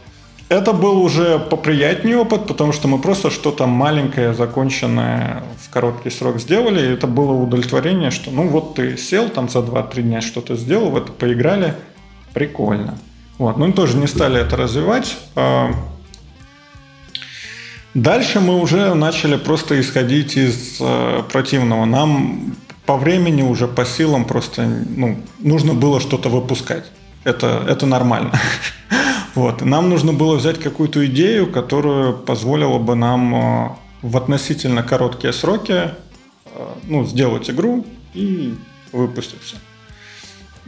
[0.49, 6.41] это был уже поприятнее опыт, потому что мы просто что-то маленькое, законченное в короткий срок
[6.41, 6.81] сделали.
[6.81, 10.91] И это было удовлетворение, что ну вот ты сел там за 2-3 дня что-то сделал,
[10.91, 11.75] в это поиграли,
[12.35, 12.99] прикольно.
[13.39, 13.57] Вот.
[13.57, 15.17] Но мы тоже не стали это развивать.
[15.37, 15.71] А,
[17.95, 21.85] дальше мы уже начали просто исходить из э, противного.
[21.85, 26.85] Нам по времени уже по силам просто ну, нужно было что-то выпускать.
[27.25, 28.33] Это, это нормально.
[29.35, 29.61] Вот.
[29.61, 33.69] Нам нужно было взять какую-то идею, которая позволила бы нам э,
[34.03, 35.91] в относительно короткие сроки э,
[36.89, 38.57] ну, сделать игру и
[38.91, 39.55] выпустить все.
[39.55, 39.61] То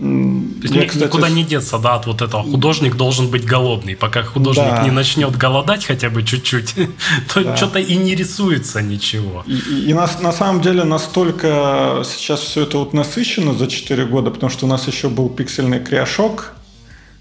[0.00, 2.42] есть я, кстати, никуда не деться, да, от вот этого.
[2.42, 3.96] Художник должен быть голодный.
[3.96, 4.82] Пока художник да.
[4.82, 6.74] не начнет голодать хотя бы чуть-чуть,
[7.34, 7.56] то да.
[7.56, 9.44] что-то и не рисуется ничего.
[9.46, 14.06] И, и, и на, на самом деле настолько сейчас все это вот насыщено за 4
[14.06, 16.54] года, потому что у нас еще был пиксельный Cryoshock,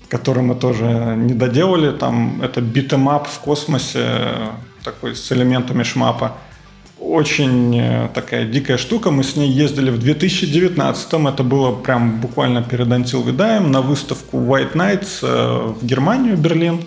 [0.08, 1.92] который мы тоже не доделали.
[1.92, 4.32] Там это beat 'em up в космосе,
[4.84, 6.38] такой с элементами shmup а
[7.00, 9.12] очень э, такая дикая штука.
[9.12, 11.28] Мы с ней ездили в 2019-м.
[11.28, 16.82] Это было прям буквально перед Die, на выставку White Nights э, в Германию, Берлин.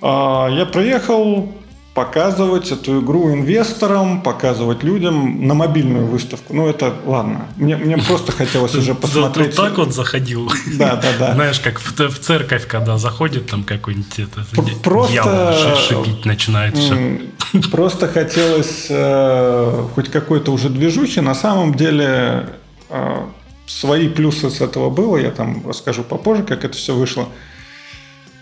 [0.00, 1.52] А, я приехал,
[1.94, 6.54] показывать эту игру инвесторам, показывать людям на мобильную выставку.
[6.54, 7.48] Ну, это ладно.
[7.56, 9.54] Мне, мне просто хотелось уже посмотреть.
[9.56, 10.50] так вот заходил.
[10.78, 11.34] Да, да, да.
[11.34, 14.44] Знаешь, как в, церковь, когда заходит там какой-нибудь это,
[14.82, 17.20] просто, дьявол шипить начинает все.
[17.70, 21.20] Просто хотелось э, хоть какой-то уже движухи.
[21.20, 22.48] На самом деле
[22.88, 23.16] э,
[23.66, 25.18] свои плюсы с этого было.
[25.18, 27.28] Я там расскажу попозже, как это все вышло.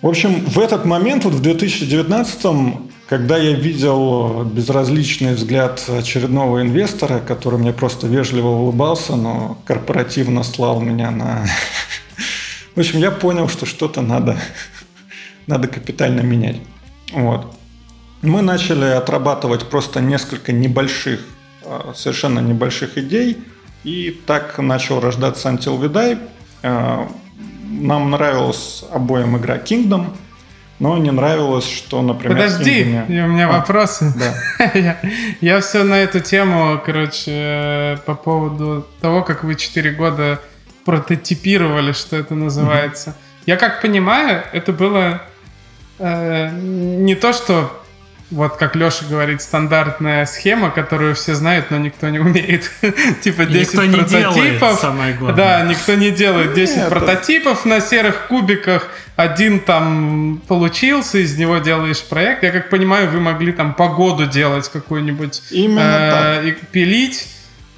[0.02, 7.18] В общем, в этот момент, вот в 2019 когда я видел безразличный взгляд очередного инвестора,
[7.18, 11.44] который мне просто вежливо улыбался, но корпоративно слал меня на...
[12.76, 14.38] В общем, я понял, что что-то надо,
[15.48, 16.58] надо капитально менять.
[17.12, 17.52] Вот.
[18.22, 21.18] Мы начали отрабатывать просто несколько небольших,
[21.64, 23.38] а, совершенно небольших идей,
[23.82, 26.28] и так начал рождаться Until We Die.
[26.62, 27.10] А,
[27.64, 30.10] нам нравилась обоим игра Kingdom–
[30.80, 32.36] но не нравилось, что, например...
[32.36, 33.24] Подожди, Kingdom...
[33.24, 34.12] у меня а, вопросы.
[34.18, 34.70] Да.
[34.74, 34.98] я,
[35.40, 40.40] я все на эту тему, короче, по поводу того, как вы 4 года
[40.86, 43.14] прототипировали, что это называется.
[43.44, 45.22] Я как понимаю, это было
[45.98, 47.79] э, не то, что
[48.30, 52.70] вот как Леша говорит, стандартная схема, которую все знают, но никто не умеет.
[53.22, 54.36] типа 10 никто прототипов.
[54.36, 55.36] Не делает, самое главное.
[55.36, 58.88] Да, никто не делает 10 Нет, прототипов на серых кубиках.
[59.16, 62.44] Один там получился, из него делаешь проект.
[62.44, 65.42] Я как понимаю, вы могли там погоду делать какую-нибудь.
[65.50, 67.26] Именно э, И пилить,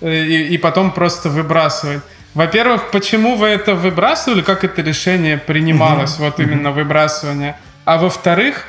[0.02, 2.02] э, и, и потом просто выбрасывать.
[2.34, 4.42] Во-первых, почему вы это выбрасывали?
[4.42, 6.18] Как это решение принималось?
[6.18, 7.56] Вот именно выбрасывание.
[7.84, 8.66] А во-вторых,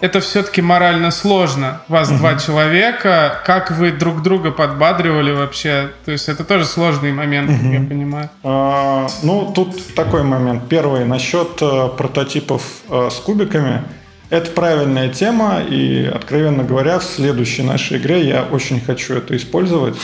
[0.00, 1.80] это все-таки морально сложно.
[1.88, 2.18] Вас угу.
[2.18, 3.42] два человека.
[3.44, 5.90] Как вы друг друга подбадривали вообще?
[6.04, 7.68] То есть это тоже сложный момент, угу.
[7.68, 8.30] я понимаю.
[8.44, 10.68] А, ну, тут такой момент.
[10.68, 13.82] Первый, насчет э, прототипов э, с кубиками.
[14.30, 19.96] Это правильная тема, и, откровенно говоря, в следующей нашей игре я очень хочу это использовать.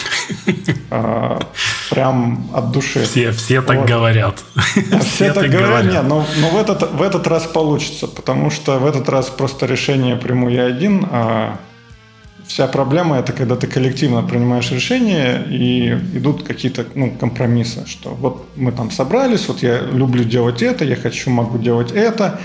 [0.96, 1.40] А,
[1.90, 3.02] прям от души.
[3.02, 4.44] Все, все так говорят.
[4.54, 5.92] Все, все так говорят.
[5.92, 9.66] Нет, но, но в, этот, в этот раз получится, потому что в этот раз просто
[9.66, 11.58] решение приму я один, а
[12.46, 18.46] вся проблема это когда ты коллективно принимаешь решение и идут какие-то ну, компромиссы, что вот
[18.56, 22.38] мы там собрались, вот я люблю делать это, я хочу, могу делать это,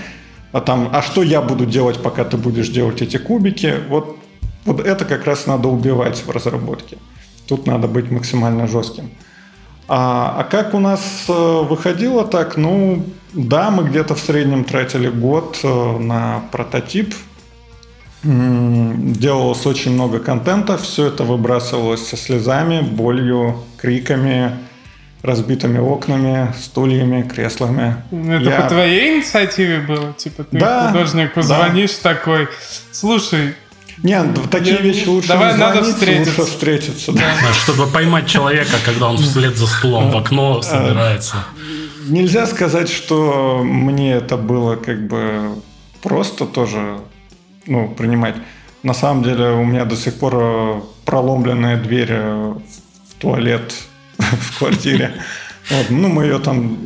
[0.52, 3.74] а там, а что я буду делать, пока ты будешь делать эти кубики?
[3.88, 4.18] Вот,
[4.64, 6.98] вот это как раз надо убивать в разработке.
[7.46, 9.10] Тут надо быть максимально жестким.
[9.88, 12.56] А, а как у нас э, выходило так?
[12.56, 17.14] Ну, да, мы где-то в среднем тратили год э, на прототип.
[18.22, 24.58] Делалось очень много контента, все это выбрасывалось со слезами, болью, криками,
[25.22, 27.96] разбитыми окнами, стульями, креслами.
[28.10, 28.60] Ну, это Я...
[28.62, 30.12] по твоей инициативе было?
[30.14, 32.14] Типа ты да, художнику звонишь да.
[32.14, 32.48] такой,
[32.90, 33.54] слушай,
[34.02, 34.82] нет, такие я...
[34.82, 36.40] вещи лучше Давай не надо встретиться.
[36.40, 37.12] лучше встретиться.
[37.12, 37.20] Да.
[37.20, 41.36] Да, чтобы поймать человека, когда он вслед за стулом в окно собирается.
[42.08, 45.54] Нельзя сказать, что мне это было как бы
[46.02, 46.98] просто тоже
[47.66, 48.36] ну, принимать.
[48.82, 52.60] На самом деле у меня до сих пор проломленная дверь в
[53.18, 53.74] туалет
[54.40, 55.14] в квартире.
[55.70, 56.78] Вот, ну, мы ее там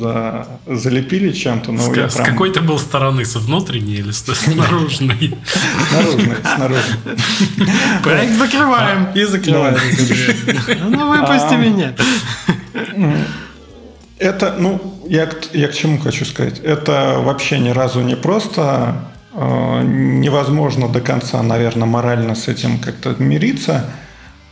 [0.00, 1.72] за, залепили чем-то.
[1.72, 2.10] Но с, прям...
[2.10, 3.24] с какой то был стороны?
[3.24, 5.34] С внутренней или с наружной?
[5.92, 6.82] Наружной, снаружи.
[8.02, 9.08] Проект закрываем.
[9.14, 9.78] И закрываем.
[10.90, 11.94] Ну, выпусти а, меня.
[14.18, 16.60] Это, ну, я, я к чему хочу сказать.
[16.60, 19.10] Это вообще ни разу не просто.
[19.32, 23.86] А, невозможно до конца, наверное, морально с этим как-то мириться.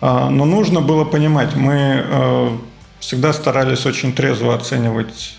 [0.00, 2.50] А, но нужно было понимать, мы э,
[3.00, 5.34] всегда старались очень трезво оценивать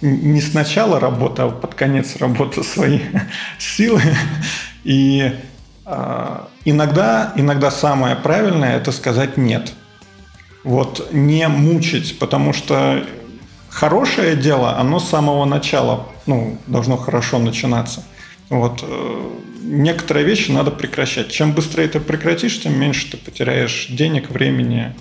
[0.00, 3.00] не сначала работы, а под конец работы свои
[3.58, 4.02] силы.
[4.84, 5.32] И
[5.86, 9.72] а, иногда, иногда самое правильное это сказать нет.
[10.62, 13.04] Вот не мучить, потому что
[13.68, 18.02] хорошее дело, оно с самого начала ну, должно хорошо начинаться.
[18.50, 18.84] Вот.
[19.64, 21.30] Некоторые вещи надо прекращать.
[21.30, 24.94] Чем быстрее ты прекратишь, тем меньше ты потеряешь денег, времени,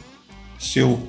[0.58, 1.00] сил.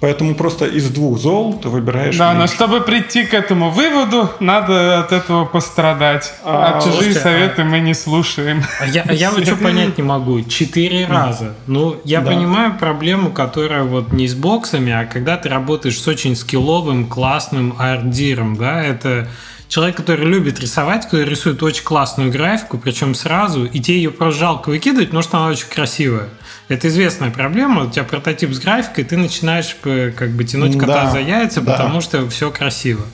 [0.00, 2.16] Поэтому просто из двух зол ты выбираешь.
[2.16, 2.40] Да, меньше.
[2.40, 6.32] но чтобы прийти к этому выводу, надо от этого пострадать.
[6.42, 7.64] А, а чужие слушайте, советы а...
[7.66, 8.64] мы не слушаем.
[8.80, 10.40] А я, а я вот что понять не могу.
[10.42, 11.54] Четыре раза.
[11.66, 12.30] Ну, я да.
[12.30, 17.74] понимаю проблему, которая вот не с боксами, а когда ты работаешь с очень скилловым, классным
[17.78, 19.28] ардиром, да, это
[19.70, 24.40] человек, который любит рисовать, который рисует очень классную графику, причем сразу, и тебе ее просто
[24.40, 26.28] жалко выкидывать, потому что она очень красивая.
[26.68, 27.84] Это известная проблема.
[27.84, 31.72] У тебя прототип с графикой, ты начинаешь как бы тянуть кота да, за яйца, да.
[31.72, 33.04] потому что все красиво.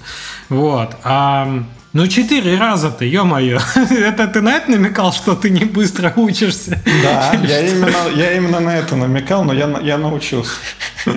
[0.48, 0.96] Вот.
[1.04, 1.62] А
[1.96, 3.58] Ну, четыре раза-то, ё-моё.
[3.90, 6.78] Это ты на это намекал, что ты не быстро учишься?
[7.02, 10.52] Да, я именно, я именно на это намекал, но я, я научился.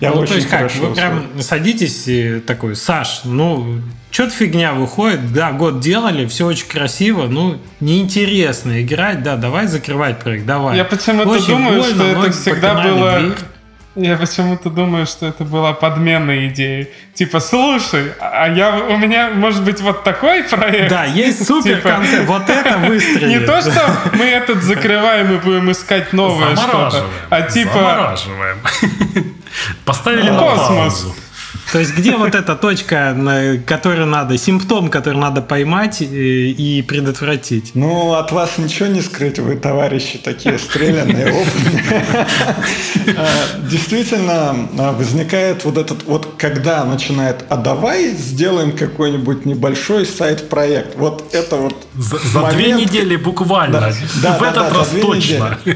[0.00, 4.72] Я ну, очень то есть как, вы прям садитесь и такой, Саш, ну, что-то фигня
[4.72, 10.76] выходит, да, год делали, все очень красиво, ну, неинтересно играть, да, давай закрывать проект, давай.
[10.76, 13.20] Я почему-то думаю, больно, что это всегда было...
[13.20, 13.34] Дверь.
[13.96, 16.88] Я почему-то думаю, что это была подменная идея.
[17.12, 20.90] Типа, слушай, а я, у меня может быть вот такой проект.
[20.90, 22.26] Да, есть супер типа, концепт.
[22.26, 23.28] Вот это выстрелит.
[23.28, 27.72] Не то, что мы этот закрываем и будем искать новое что-то, а типа...
[27.72, 28.58] Замораживаем.
[29.84, 31.14] Поставили на паузу.
[31.72, 37.72] То есть где вот эта точка, которую надо, симптом, который надо поймать и предотвратить?
[37.74, 42.26] Ну, от вас ничего не скрыть, вы, товарищи, такие стрелянные, опытные.
[43.16, 43.28] А,
[43.70, 50.96] действительно, а, возникает вот этот, вот когда начинает, а давай сделаем какой-нибудь небольшой сайт-проект.
[50.96, 53.92] Вот это вот За, две недели буквально.
[54.38, 55.58] В этот раз точно.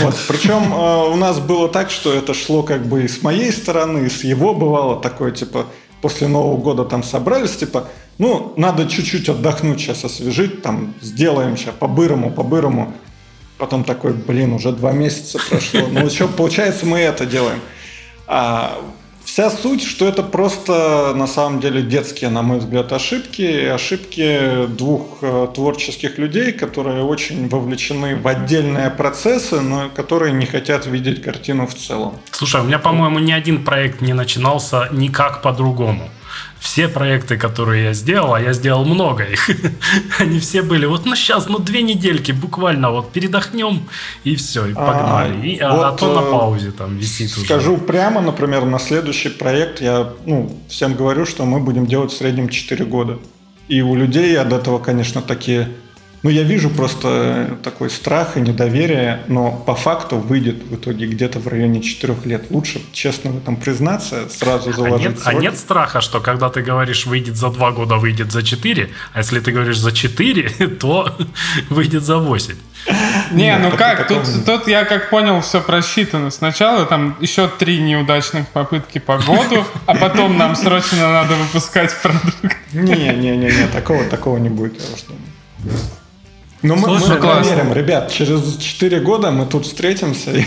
[0.00, 0.16] Вот.
[0.28, 4.06] Причем а, у нас было так, что это шло как бы и с моей стороны,
[4.06, 5.66] и с его бывало такое типа,
[6.00, 11.74] после Нового года там собрались, типа, ну, надо чуть-чуть отдохнуть сейчас, освежить, там, сделаем сейчас
[11.78, 12.92] по-бырому, по-бырому.
[13.58, 15.82] Потом такой, блин, уже два месяца прошло.
[15.90, 17.60] Ну, еще, получается, мы это делаем.
[18.26, 18.78] А
[19.32, 23.64] Вся суть, что это просто на самом деле детские, на мой взгляд, ошибки.
[23.64, 30.86] Ошибки двух э, творческих людей, которые очень вовлечены в отдельные процессы, но которые не хотят
[30.86, 32.14] видеть картину в целом.
[32.32, 36.10] Слушай, у меня, по-моему, ни один проект не начинался никак по-другому
[36.60, 39.50] все проекты, которые я сделал, а я сделал много их,
[40.18, 43.88] они все были вот, ну сейчас, ну две недельки буквально, вот передохнем
[44.24, 45.40] и все, и погнали.
[45.40, 47.46] А, и, а, вот, а то на э, паузе там висит скажу уже.
[47.46, 52.16] Скажу прямо, например, на следующий проект я ну, всем говорю, что мы будем делать в
[52.16, 53.18] среднем 4 года.
[53.68, 55.68] И у людей от этого, конечно, такие
[56.22, 61.38] ну, я вижу просто такой страх и недоверие, но по факту выйдет в итоге где-то
[61.38, 62.50] в районе 4 лет.
[62.50, 66.60] Лучше честно в этом признаться, сразу заложить а нет, а нет страха, что когда ты
[66.60, 70.48] говоришь выйдет за 2 года, выйдет за 4, а если ты говоришь за 4,
[70.80, 71.16] то
[71.70, 72.54] выйдет за 8?
[73.32, 76.30] Не, ну как, тут, тут я как понял, все просчитано.
[76.30, 82.56] Сначала там еще три неудачных попытки по году, а потом нам срочно надо выпускать продукт.
[82.72, 85.80] Не-не-не, такого, такого не будет, я уж думаю.
[86.62, 90.32] Ну, мы, Слушай, мы проверим, ребят, через 4 года мы тут встретимся.
[90.32, 90.44] И...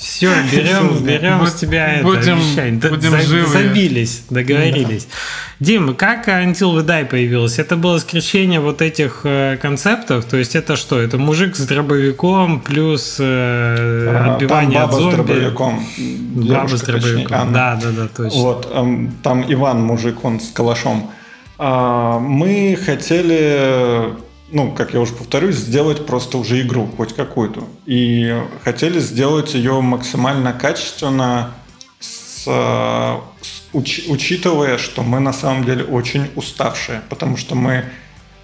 [0.00, 2.80] Все, берем, берем с тебя это будем, обещание.
[2.90, 3.46] Будем За, живы.
[3.46, 5.04] Забились, договорились.
[5.04, 5.66] Да.
[5.66, 7.58] Дим, как Until We Die появилось?
[7.58, 10.24] Это было скрещение вот этих э, концептов?
[10.24, 10.98] То есть это что?
[10.98, 15.10] Это мужик с дробовиком плюс э, а, отбивание от зомби?
[15.10, 15.86] с дробовиком.
[15.98, 18.40] Баба с дробовиком, да, да, да, точно.
[18.40, 21.10] Вот, э, там Иван, мужик, он с калашом.
[21.58, 24.14] Э, мы хотели
[24.52, 27.64] ну, как я уже повторюсь, сделать просто уже игру, хоть какую-то.
[27.86, 28.34] И
[28.64, 31.54] хотели сделать ее максимально качественно,
[31.98, 37.84] с, с, уч, учитывая, что мы на самом деле очень уставшие, потому что мы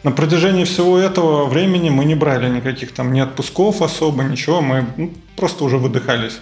[0.02, 4.86] на протяжении всего этого времени мы не брали никаких там ни отпусков особо, ничего, мы
[4.96, 6.38] ну, просто уже выдыхались.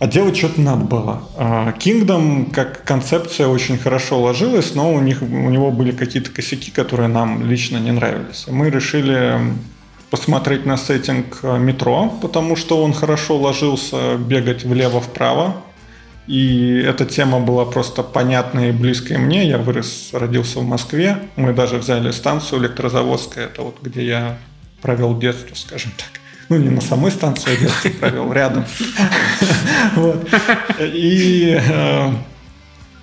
[0.00, 1.22] А делать что-то надо было.
[1.36, 6.70] А, Kingdom как концепция очень хорошо ложилась, но у, них, у него были какие-то косяки,
[6.70, 8.46] которые нам лично не нравились.
[8.48, 9.38] Мы решили
[10.08, 15.56] посмотреть на сеттинг а, метро, потому что он хорошо ложился бегать влево-вправо.
[16.26, 19.46] И эта тема была просто понятная и близкая мне.
[19.46, 21.18] Я вырос, родился в Москве.
[21.36, 24.38] Мы даже взяли станцию электрозаводская, это вот где я
[24.80, 26.19] провел детство, скажем так
[26.50, 28.64] ну, не на самой станции, а детство провел, рядом.
[30.80, 32.10] И э,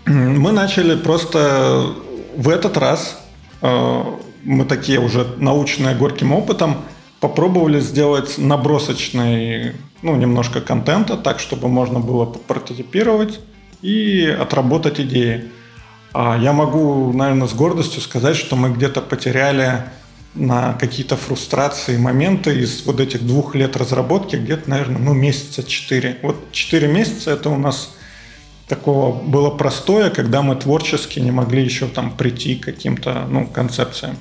[0.06, 1.94] мы начали просто
[2.36, 3.18] в этот раз,
[3.62, 4.04] э,
[4.44, 6.76] мы такие уже научные горьким опытом,
[7.22, 13.40] попробовали сделать набросочный, ну, немножко контента, так, чтобы можно было прототипировать
[13.82, 15.46] и отработать идеи.
[16.14, 19.86] А я могу, наверное, с гордостью сказать, что мы где-то потеряли
[20.38, 26.18] на какие-то фрустрации, моменты из вот этих двух лет разработки где-то, наверное, ну, месяца четыре.
[26.22, 27.96] Вот четыре месяца это у нас
[28.68, 34.18] такого было простое, когда мы творчески не могли еще там прийти к каким-то ну, концепциям.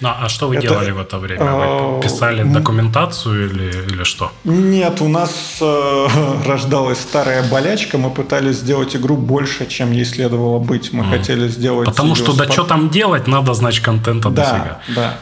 [0.00, 1.44] Ну, а что вы это, делали в это время?
[1.44, 4.32] Вы а, писали документацию или, или что?
[4.42, 6.06] Нет, у нас э,
[6.46, 7.98] рождалась старая болячка.
[7.98, 10.92] Мы пытались сделать игру больше, чем ей следовало быть.
[10.92, 11.10] Мы mm.
[11.10, 11.86] хотели сделать...
[11.86, 14.80] Потому что да что там делать, надо, значит, контента да, дофига.
[14.96, 15.18] Да,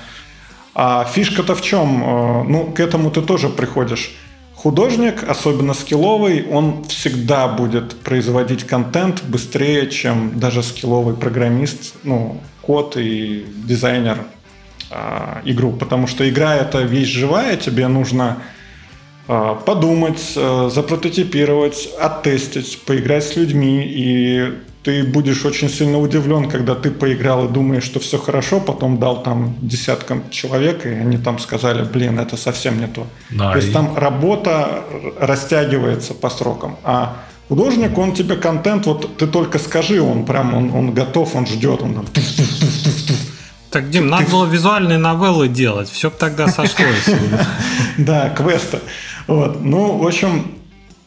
[0.74, 2.02] А фишка-то в чем?
[2.02, 4.16] Э, ну, к этому ты тоже приходишь.
[4.54, 12.96] художник, особенно скилловый, он всегда будет производить контент быстрее, чем даже скилловый программист, ну, код
[12.98, 14.18] и дизайнер
[14.90, 15.72] э, игру.
[15.72, 18.36] Потому что игра это вещь живая, тебе нужно
[19.28, 23.82] э, подумать, э, запрототипировать, оттестить, поиграть с людьми.
[23.86, 24.52] И
[24.82, 29.22] ты будешь очень сильно удивлен, когда ты поиграл и думаешь, что все хорошо, потом дал
[29.22, 33.06] там десяткам человек, и они там сказали, блин, это совсем не то.
[33.30, 33.72] Да, то есть и...
[33.72, 34.84] там работа
[35.18, 36.76] растягивается по срокам.
[36.82, 37.18] А
[37.48, 41.82] художник, он тебе контент, вот ты только скажи, он прям, он, он готов, он ждет,
[41.82, 42.06] он там...
[43.70, 47.10] Так, Дим, надо было визуальные новеллы делать, все бы тогда сошлось.
[47.98, 48.78] Да, квесты.
[49.26, 49.62] Вот.
[49.62, 50.59] Ну, в общем,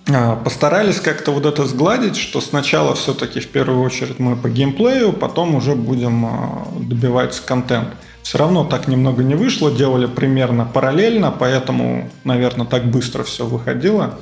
[0.05, 5.55] постарались как-то вот это сгладить, что сначала все-таки в первую очередь мы по геймплею, потом
[5.55, 7.89] уже будем а, добивать контент.
[8.21, 14.19] Все равно так немного не вышло, делали примерно параллельно, поэтому, наверное, так быстро все выходило.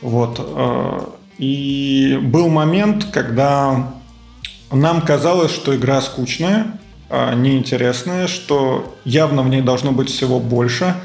[0.00, 0.36] Вот.
[0.40, 3.92] А, и был момент, когда
[4.72, 6.78] нам казалось, что игра скучная,
[7.10, 10.94] неинтересная, что явно в ней должно быть всего больше–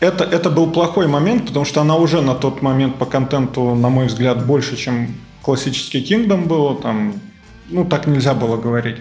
[0.00, 3.88] это, это был плохой момент, потому что она уже на тот момент по контенту, на
[3.88, 6.76] мой взгляд, больше, чем классический Kingdom было.
[6.76, 7.14] Там,
[7.68, 8.98] ну, так нельзя было говорить.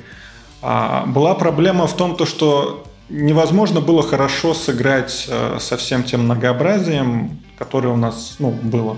[0.61, 6.23] А была проблема в том, то, что невозможно было хорошо сыграть э, со всем тем
[6.23, 8.97] многообразием, которое у нас ну, было.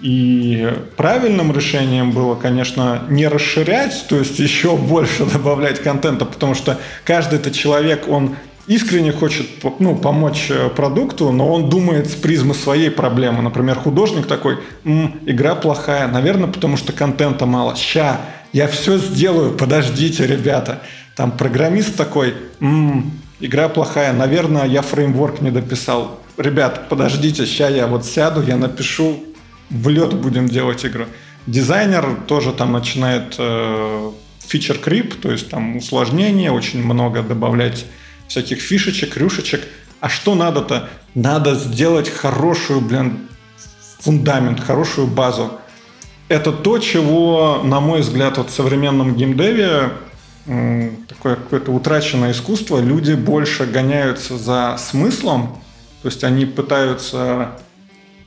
[0.00, 6.78] И правильным решением было, конечно, не расширять, то есть еще больше добавлять контента, потому что
[7.04, 8.36] каждый это человек, он
[8.66, 9.46] искренне хочет
[9.78, 13.42] ну, помочь э, продукту, но он думает с призмы своей проблемы.
[13.42, 17.76] Например, художник такой, М, игра плохая, наверное, потому что контента мало.
[17.76, 18.20] Ща,
[18.52, 20.82] я все сделаю, подождите, ребята.
[21.16, 23.10] Там программист такой, М,
[23.40, 26.20] игра плохая, наверное, я фреймворк не дописал.
[26.38, 29.22] Ребят, подождите, ща я вот сяду, я напишу,
[29.70, 31.04] в лед будем делать игру.
[31.46, 34.10] Дизайнер тоже там начинает э,
[34.46, 37.84] фичер крип, то есть там усложнение, очень много добавлять
[38.32, 39.60] всяких фишечек, рюшечек.
[40.00, 40.88] А что надо-то?
[41.14, 43.28] Надо сделать хорошую, блин,
[44.00, 45.52] фундамент, хорошую базу.
[46.28, 49.92] Это то, чего, на мой взгляд, вот в современном геймдеве
[51.08, 52.80] такое какое-то утраченное искусство.
[52.80, 55.58] Люди больше гоняются за смыслом,
[56.00, 57.50] то есть они пытаются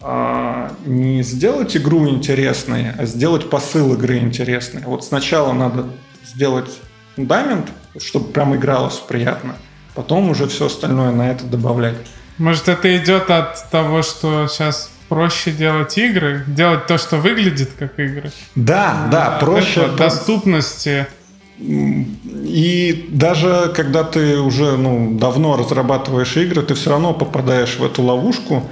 [0.02, 4.84] а, не сделать игру интересной, а сделать посыл игры интересной.
[4.86, 5.88] Вот сначала надо
[6.24, 6.70] сделать
[7.16, 9.56] фундамент, чтобы прям игралось приятно–
[9.96, 11.96] потом уже все остальное на это добавлять.
[12.38, 18.00] Может, это идет от того, что сейчас проще делать игры, делать то, что выглядит как
[18.00, 18.32] игры?
[18.56, 19.82] Да, да, проще.
[19.82, 21.08] Это доступности.
[21.58, 28.04] И даже когда ты уже ну, давно разрабатываешь игры, ты все равно попадаешь в эту
[28.04, 28.70] ловушку.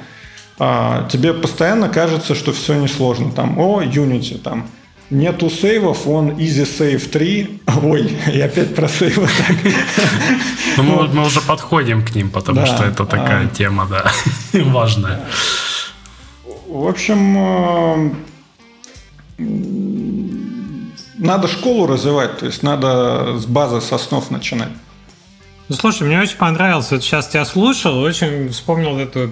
[0.60, 3.32] А, тебе постоянно кажется, что все несложно.
[3.32, 4.68] Там, о, Unity, там,
[5.14, 7.62] Нету сейвов, он Easy Save 3.
[7.84, 9.58] Ой, и опять про сейвы так.
[10.78, 13.48] Ну, мы, мы уже подходим к ним, потому да, что это такая а...
[13.48, 14.12] тема, да,
[14.54, 15.22] важная.
[16.68, 18.12] В общем, э,
[21.20, 24.72] надо школу развивать, то есть надо с базы, с основ начинать.
[25.70, 26.90] Ну, слушай, мне очень понравилось.
[26.90, 29.30] Вот сейчас тебя слушал, очень вспомнил эту,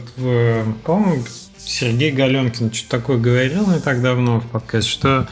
[0.83, 1.23] по-моему,
[1.71, 5.27] Сергей Галенкин что-то такое говорил не так давно в подкасте, что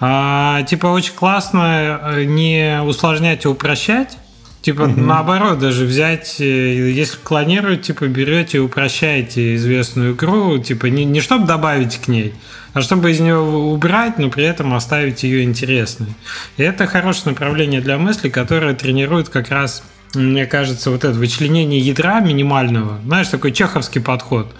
[0.00, 4.16] а, типа очень классно э, не усложнять и упрощать.
[4.62, 5.00] Типа, угу.
[5.00, 11.20] наоборот, даже взять, э, если клонировать, типа, берете и упрощаете известную игру, типа, не, не
[11.20, 12.32] чтобы добавить к ней,
[12.72, 16.14] а чтобы из нее убрать, но при этом оставить ее интересной.
[16.58, 19.82] И это хорошее направление для мысли, которое тренирует как раз,
[20.14, 23.00] мне кажется, вот это вычленение ядра минимального.
[23.04, 24.54] Знаешь, такой чеховский подход.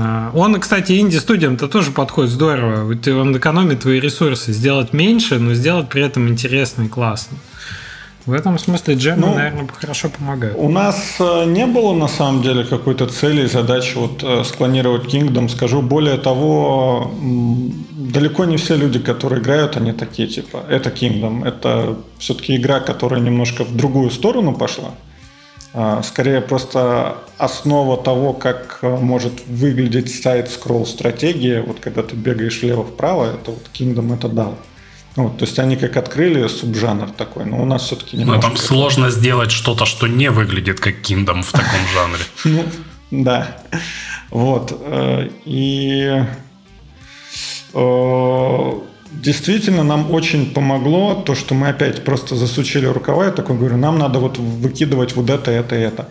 [0.00, 2.84] А, он, кстати, инди-студиям-то тоже подходит здорово.
[3.20, 4.52] Он экономит твои ресурсы.
[4.52, 7.36] Сделать меньше, но сделать при этом интересно и классно.
[8.26, 10.54] В этом смысле джемы, ну, наверное, хорошо помогают.
[10.58, 15.06] У нас э, не было на самом деле какой-то цели и задачи вот э, склонировать
[15.06, 15.48] Kingdom.
[15.48, 17.10] Скажу более того,
[17.92, 21.48] далеко не все люди, которые играют, они такие типа, это Kingdom.
[21.48, 24.90] Это все-таки игра, которая немножко в другую сторону пошла.
[25.74, 32.62] А, скорее просто основа того, как э, может выглядеть сайт-скролл стратегия, вот когда ты бегаешь
[32.62, 34.58] влево-вправо, это вот Kingdom это дал.
[35.16, 38.24] Вот, то есть они как открыли субжанр такой, но у нас все-таки не.
[38.24, 42.22] Но там сложно сделать что-то, что не выглядит как Kingdom в таком жанре.
[42.44, 42.64] Ну,
[43.10, 43.58] да.
[44.30, 44.76] Вот.
[44.80, 46.24] Э, и
[47.74, 48.72] э,
[49.12, 53.26] действительно нам очень помогло то, что мы опять просто засучили рукава.
[53.26, 56.08] Я такой говорю, нам надо вот выкидывать вот это, это, это.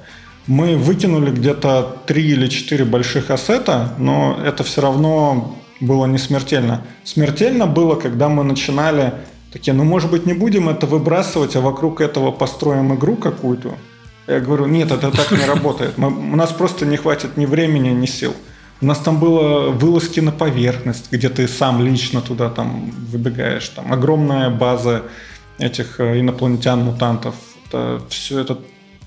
[0.48, 6.82] Мы выкинули где-то 3 или 4 больших ассета, но это все равно было не смертельно.
[7.04, 9.14] Смертельно было, когда мы начинали
[9.52, 13.76] такие, ну, может быть, не будем это выбрасывать, а вокруг этого построим игру какую-то.
[14.28, 15.98] Я говорю, нет, это так не работает.
[15.98, 18.34] Мы, у нас просто не хватит ни времени, ни сил.
[18.80, 23.68] У нас там было вылазки на поверхность, где ты сам лично туда там выбегаешь.
[23.70, 25.04] Там огромная база
[25.58, 27.36] этих э, инопланетян-мутантов.
[27.68, 28.60] Это, все это,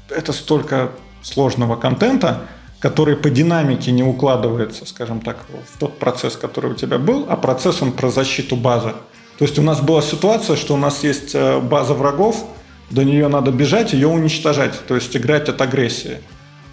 [0.09, 0.91] это столько
[1.23, 2.43] сложного контента,
[2.81, 5.39] который по динамике не укладывается, скажем так,
[5.73, 8.95] в тот процесс, который у тебя был, а процесс он про защиту базы.
[9.39, 12.45] То есть у нас была ситуация, что у нас есть э, база врагов,
[12.91, 16.19] до нее надо бежать, ее уничтожать, то есть играть от агрессии.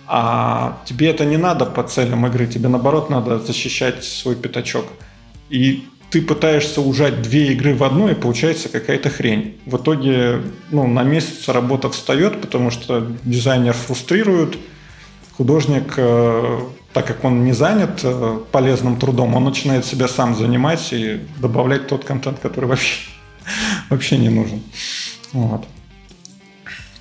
[0.08, 4.86] А тебе это не надо по целям игры, тебе наоборот надо защищать свой пятачок.
[5.50, 9.60] И ты пытаешься ужать две игры в одну, и получается какая-то хрень.
[9.66, 10.42] В итоге
[10.72, 14.58] ну, на месяц работа встает, потому что дизайнер фрустрирует,
[15.36, 16.60] художник, э,
[16.94, 21.88] так как он не занят э, полезным трудом, он начинает себя сам занимать и добавлять
[21.88, 23.10] тот контент, который вообще,
[23.90, 24.64] вообще не нужен.
[25.34, 25.66] Вот.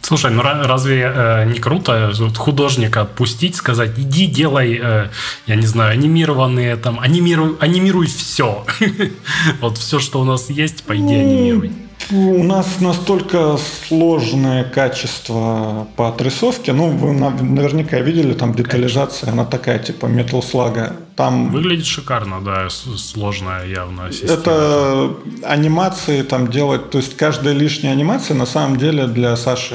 [0.07, 5.09] Слушай, ну разве э, не круто художника отпустить, сказать, иди делай, э,
[5.49, 8.65] я не знаю, анимированные там, анимируй, анимируй все.
[9.61, 11.73] Вот все, что у нас есть, пойди ну, анимируй.
[12.11, 13.57] У нас настолько
[13.89, 16.73] сложное качество по отрисовке.
[16.73, 20.93] Ну, вы наверняка видели, там детализация, она такая, типа Metal Slug.
[21.17, 21.51] Там...
[21.51, 24.33] Выглядит шикарно, да, сложная явно система.
[24.35, 25.11] Это
[25.43, 29.75] анимации там делать, то есть каждая лишняя анимация на самом деле для Саши,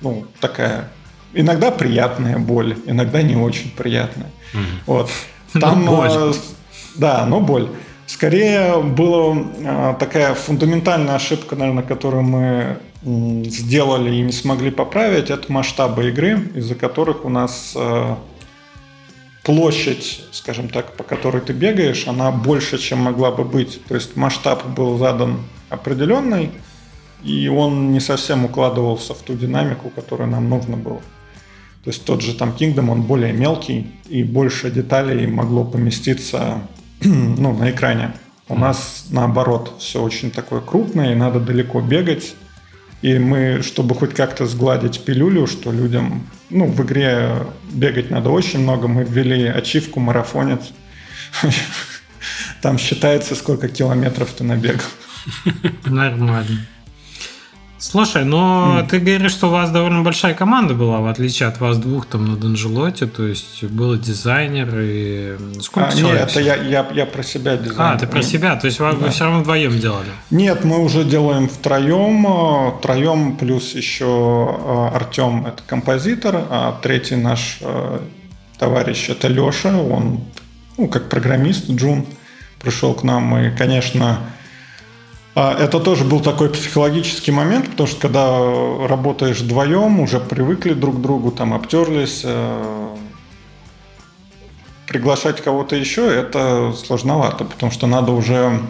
[0.00, 0.90] ну, такая
[1.36, 4.30] иногда приятная боль, иногда не очень приятная.
[4.54, 4.62] Угу.
[4.86, 5.10] Вот.
[5.60, 6.10] Там, но боль.
[6.10, 6.32] Э,
[6.96, 7.68] да, но боль.
[8.06, 15.52] Скорее была а, такая фундаментальная ошибка, наверное, которую мы сделали и не смогли поправить, это
[15.52, 18.18] масштабы игры, из-за которых у нас а,
[19.42, 23.84] площадь, скажем так, по которой ты бегаешь, она больше, чем могла бы быть.
[23.86, 26.50] То есть масштаб был задан определенный,
[27.22, 31.00] и он не совсем укладывался в ту динамику, которую нам нужно было.
[31.84, 36.62] То есть тот же там Kingdom, он более мелкий, и больше деталей могло поместиться
[37.04, 38.12] ну, на экране.
[38.48, 42.34] У нас наоборот все очень такое крупное, и надо далеко бегать.
[43.02, 48.60] И мы, чтобы хоть как-то сгладить пилюлю, что людям, ну, в игре бегать надо очень
[48.60, 50.72] много, мы ввели ачивку марафонец.
[52.62, 54.86] Там считается, сколько километров ты набегал.
[55.84, 56.66] Нормально.
[57.78, 58.88] Слушай, но mm.
[58.88, 62.24] ты говоришь, что у вас довольно большая команда была, в отличие от вас двух там
[62.24, 66.20] на Данжелоте, то есть был дизайнер и сколько а, человек?
[66.20, 67.94] Нет, это я, я, я про себя дизайнер.
[67.94, 68.96] А, ты про себя, то есть вы, да.
[68.96, 70.08] вы все равно вдвоем делали?
[70.30, 72.26] Нет, мы уже делаем втроем,
[72.78, 77.60] втроем плюс еще э, Артем, это композитор, а третий наш
[78.58, 80.20] товарищ это Леша, он
[80.78, 82.06] ну, как программист, Джун,
[82.60, 84.35] пришел к нам и, конечно, а,
[85.36, 91.00] это тоже был такой психологический момент, потому что когда работаешь вдвоем, уже привыкли друг к
[91.02, 92.96] другу, там обтерлись, э,
[94.86, 98.62] приглашать кого-то еще это сложновато, потому что надо уже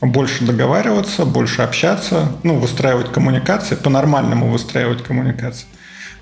[0.00, 5.66] больше договариваться, больше общаться, ну, выстраивать коммуникации, по-нормальному выстраивать коммуникации.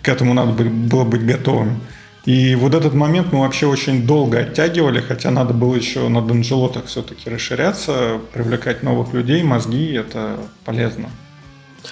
[0.01, 1.81] К этому надо было быть готовым.
[2.27, 6.87] И вот этот момент мы вообще очень долго оттягивали, хотя надо было еще на донжелотах
[6.87, 11.09] все-таки расширяться, привлекать новых людей, мозги, это полезно.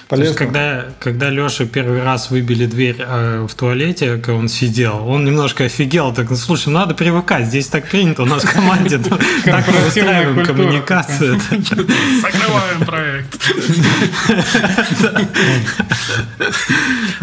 [0.07, 0.35] Полезно.
[0.35, 5.07] То есть, когда, когда Леша первый раз выбили дверь э, в туалете, когда он сидел,
[5.07, 6.13] он немножко офигел.
[6.13, 8.97] Так, ну, слушай, надо привыкать, здесь так принято у нас в команде.
[8.97, 11.39] Ну, так мы выстраиваем коммуникацию.
[12.21, 13.37] Закрываем проект.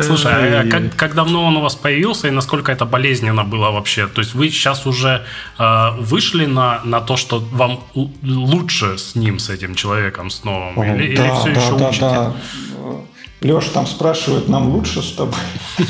[0.00, 4.06] Слушай, а как давно он у вас появился и насколько это болезненно было вообще?
[4.06, 5.24] То есть вы сейчас уже
[5.58, 7.80] э, вышли на то, что вам
[8.22, 11.00] лучше с ним, с этим человеком, с новым?
[11.00, 12.32] Или все еще учите?
[13.42, 15.38] Леша там спрашивает, нам лучше с тобой?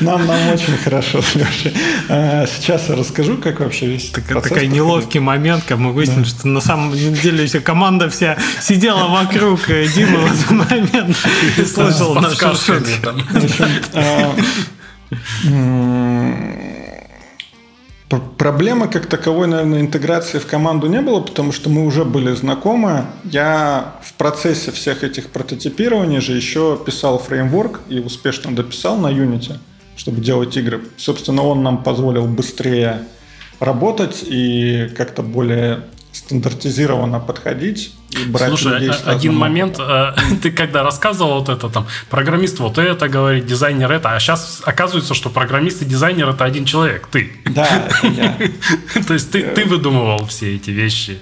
[0.00, 1.74] Нам нам очень хорошо с Лешей.
[2.08, 6.60] А, сейчас я расскажу, как вообще весь Такой неловкий момент, как мы выяснили, что на
[6.60, 11.16] самом деле вся команда вся сидела вокруг Димы в этот момент
[11.56, 13.00] и слышал наши шутки.
[18.10, 23.04] Проблемы как таковой, наверное, интеграции в команду не было, потому что мы уже были знакомы.
[23.22, 29.58] Я в процессе всех этих прототипирований же еще писал фреймворк и успешно дописал на Unity,
[29.96, 30.82] чтобы делать игры.
[30.96, 33.04] Собственно, он нам позволил быстрее
[33.60, 39.76] работать и как-то более стандартизированно подходить и брать Слушай, людей а, один момент.
[39.78, 44.62] Э, ты когда рассказывал вот это там, программист вот это говорит, дизайнер это, а сейчас
[44.64, 47.32] оказывается, что программист и дизайнер это один человек, ты.
[47.46, 48.36] Да, я.
[49.06, 51.18] То есть ты, ты выдумывал все эти вещи.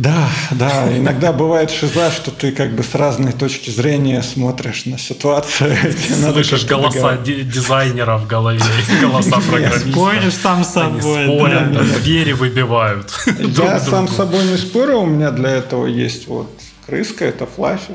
[0.00, 4.96] Да, да, иногда бывает шиза, что ты как бы с разной точки зрения смотришь на
[4.96, 5.76] ситуацию.
[6.32, 8.62] Слышишь голоса дизайнера в голове,
[9.02, 9.90] голоса программиста.
[9.90, 11.24] Споришь сам с собой.
[11.24, 13.12] Спорят, двери выбивают.
[13.38, 16.50] Я сам с собой не спорю, у меня для этого есть вот
[16.86, 17.92] крыска, это флаффи,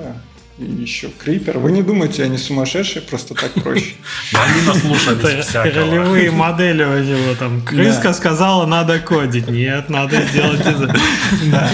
[0.58, 1.58] и еще Крипер.
[1.58, 3.95] Вы не думаете, я не сумасшедший, просто так проще.
[4.34, 5.74] Они наслушались всякого.
[5.74, 7.62] Ролевые модели у него там.
[7.62, 9.47] Крыска сказала, надо кодить.
[9.47, 10.95] Нет, надо сделать дизайн.
[11.51, 11.70] Да.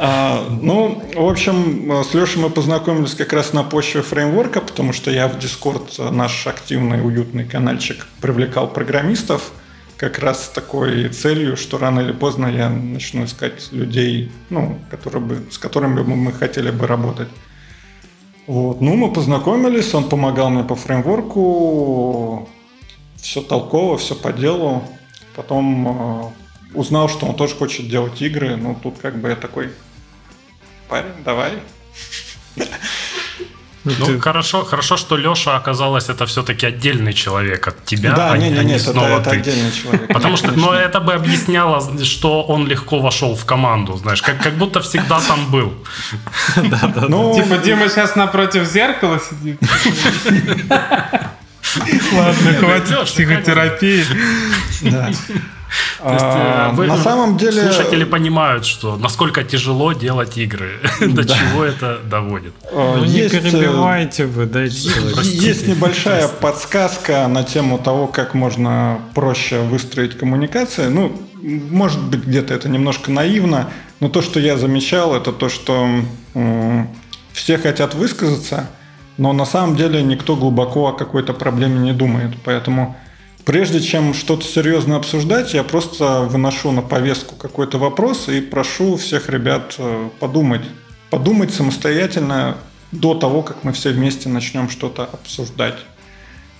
[0.00, 5.10] А, ну, в общем, с Лешей мы познакомились как раз на почве фреймворка, потому что
[5.10, 9.50] я в Discord наш активный, уютный каналчик привлекал программистов
[9.96, 15.20] как раз с такой целью, что рано или поздно я начну искать людей, ну, которые
[15.20, 17.28] бы, с которыми бы мы хотели бы работать.
[18.48, 18.80] Вот.
[18.80, 22.48] Ну, мы познакомились, он помогал мне по фреймворку,
[23.16, 24.82] все толково, все по делу.
[25.36, 26.22] Потом э,
[26.72, 28.56] узнал, что он тоже хочет делать игры.
[28.56, 29.70] Ну, тут как бы я такой,
[30.88, 31.52] парень, давай.
[33.98, 34.20] Ну, ты...
[34.20, 38.58] хорошо, хорошо, что Леша оказалось это все-таки отдельный человек от тебя, да, а, не, не,
[38.58, 39.36] а не это, снова это ты.
[39.36, 40.12] отдельный человек.
[40.12, 44.54] Потому что, но это бы объясняло, что он легко вошел в команду, знаешь, как, как
[44.54, 45.72] будто всегда там был.
[47.08, 49.58] Ну, типа Дима сейчас напротив зеркала сидит.
[52.12, 54.04] Ладно, хватит психотерапии.
[54.82, 55.10] Да.
[56.00, 57.62] А, на самом деле...
[57.62, 62.54] Слушатели понимают, что насколько тяжело делать игры, до чего это доводит.
[62.72, 64.90] А, ну, не перебивайте вы, дайте
[65.22, 70.88] Есть небольшая подсказка на тему того, как можно проще выстроить коммуникации.
[70.88, 73.68] Ну, может быть, где-то это немножко наивно,
[74.00, 75.88] но то, что я замечал, это то, что
[77.32, 78.68] все хотят высказаться,
[79.16, 82.32] но на самом деле никто глубоко о какой-то проблеме не думает.
[82.44, 82.96] Поэтому
[83.48, 89.30] Прежде чем что-то серьезно обсуждать, я просто выношу на повестку какой-то вопрос и прошу всех
[89.30, 90.60] ребят э, подумать.
[91.08, 92.58] Подумать самостоятельно
[92.92, 95.78] до того, как мы все вместе начнем что-то обсуждать.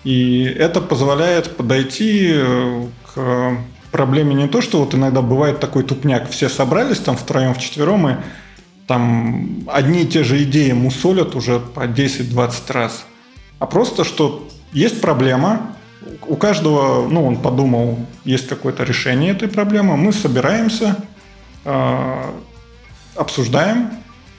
[0.03, 3.59] И это позволяет подойти э, к
[3.93, 8.14] проблеме не то, что вот иногда бывает такой тупняк, все собрались там втроем, вчетвером, и
[8.86, 13.05] там одни и те же идеи мусолят уже по 10-20 раз.
[13.59, 15.74] А просто, что есть проблема,
[16.27, 19.97] у каждого, ну, он подумал, есть какое-то решение этой проблемы.
[19.97, 20.97] Мы собираемся,
[21.65, 22.23] э,
[23.17, 23.91] обсуждаем,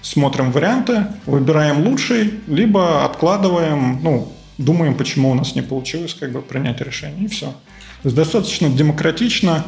[0.01, 6.41] смотрим варианты, выбираем лучший, либо откладываем, ну, думаем, почему у нас не получилось как бы
[6.41, 7.47] принять решение, и все.
[7.47, 9.65] То есть достаточно демократично.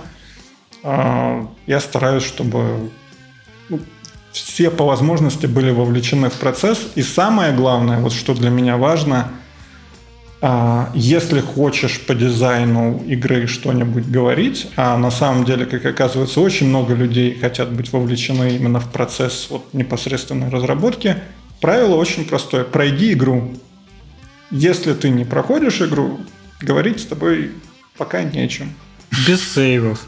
[0.84, 2.90] Э, я стараюсь, чтобы
[3.68, 3.80] ну,
[4.32, 6.88] все по возможности были вовлечены в процесс.
[6.96, 9.30] И самое главное, вот что для меня важно–
[10.96, 16.96] если хочешь по дизайну игры что-нибудь говорить, а на самом деле, как оказывается, очень много
[16.96, 21.18] людей хотят быть вовлечены именно в процесс вот непосредственной разработки,
[21.60, 22.64] правило очень простое.
[22.64, 23.54] Пройди игру.
[24.50, 26.20] Если ты не проходишь игру,
[26.60, 27.52] говорить с тобой
[27.98, 28.74] пока не о чем.
[29.28, 30.00] Без сейвов.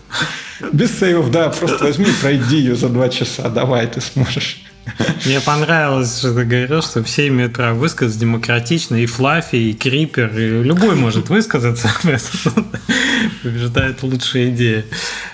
[0.71, 1.49] Без сейвов, да.
[1.49, 3.49] Просто возьми и пройди ее за два часа.
[3.49, 4.63] Давай, ты сможешь.
[5.25, 10.37] Мне понравилось, что ты говорил, что все имеют право высказаться демократично, и Флаффи, и Крипер,
[10.37, 11.89] и любой может высказаться,
[13.43, 14.85] побеждает лучшая идея.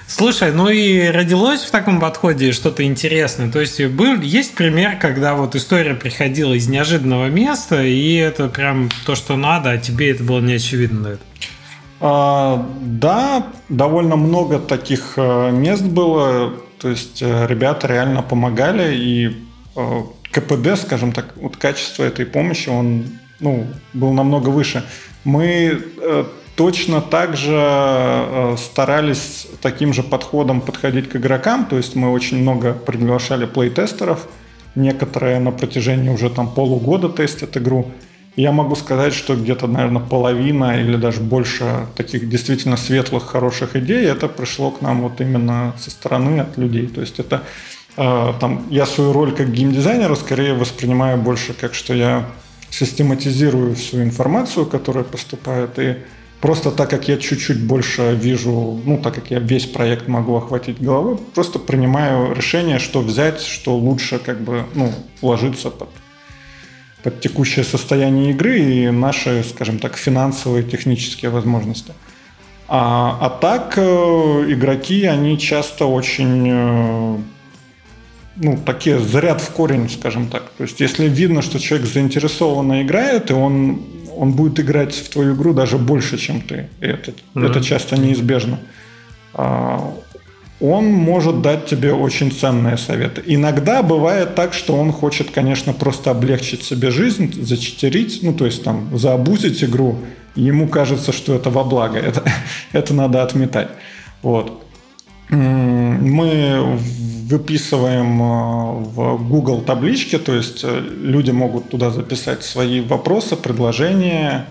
[0.07, 3.51] Слушай, ну и родилось в таком подходе что-то интересное.
[3.51, 8.89] То есть был, есть пример, когда вот история приходила из неожиданного места, и это прям
[9.05, 10.99] то, что надо, а тебе это было неочевидно.
[11.07, 11.17] А,
[11.99, 16.53] да, довольно много таких э, мест было.
[16.79, 19.35] То есть э, ребята реально помогали, и
[19.75, 23.05] э, КПД, скажем так, вот качество этой помощи, он
[23.41, 24.85] ну, был намного выше.
[25.25, 25.81] Мы
[26.55, 32.73] точно так же старались таким же подходом подходить к игрокам, то есть мы очень много
[32.73, 34.27] приглашали плейтестеров,
[34.75, 37.91] некоторые на протяжении уже там полугода тестят игру.
[38.35, 44.05] Я могу сказать, что где-то, наверное, половина или даже больше таких действительно светлых, хороших идей,
[44.05, 46.87] это пришло к нам вот именно со стороны от людей.
[46.87, 47.43] То есть это
[47.97, 52.25] э, там, я свою роль как геймдизайнера скорее воспринимаю больше как, что я
[52.69, 55.97] систематизирую всю информацию, которая поступает, и
[56.39, 60.81] просто так как я чуть-чуть больше вижу, ну, так как я весь проект могу охватить
[60.81, 65.89] головой, просто принимаю решение, что взять, что лучше как бы, ну, вложиться под
[67.03, 71.93] под текущее состояние игры и наши, скажем так, финансовые технические возможности.
[72.67, 77.17] А, а так э, игроки, они часто очень э,
[78.35, 80.51] ну, такие заряд в корень, скажем так.
[80.57, 83.81] То есть, если видно, что человек заинтересованно играет, и он,
[84.15, 86.69] он будет играть в твою игру даже больше, чем ты.
[86.79, 87.49] И это, mm-hmm.
[87.49, 88.59] это часто неизбежно.
[89.33, 89.93] А,
[90.59, 93.23] он может дать тебе очень ценные советы.
[93.25, 98.63] Иногда бывает так, что он хочет, конечно, просто облегчить себе жизнь, зачитерить, ну, то есть
[98.63, 99.99] там заобузить игру,
[100.35, 101.97] ему кажется, что это во благо.
[101.97, 102.23] Это,
[102.73, 103.69] это надо отметать.
[104.21, 104.63] Вот.
[105.29, 106.77] Мы
[107.29, 114.47] выписываем э, в Google таблички, то есть э, люди могут туда записать свои вопросы, предложения.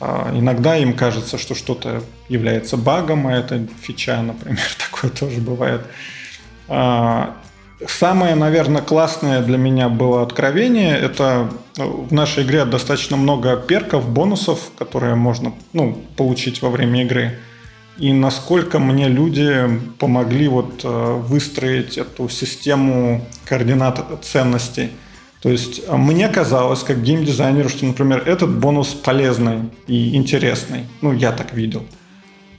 [0.00, 5.82] А, иногда им кажется, что что-то является багом, а это фича, например, такое тоже бывает.
[6.68, 7.36] А,
[7.86, 10.96] самое, наверное, классное для меня было откровение.
[10.96, 17.02] Это э, в нашей игре достаточно много перков, бонусов, которые можно ну, получить во время
[17.02, 17.38] игры
[17.98, 24.90] и насколько мне люди помогли вот э, выстроить эту систему координат ценностей.
[25.42, 30.86] То есть э, мне казалось, как геймдизайнеру, что, например, этот бонус полезный и интересный.
[31.02, 31.84] Ну, я так видел.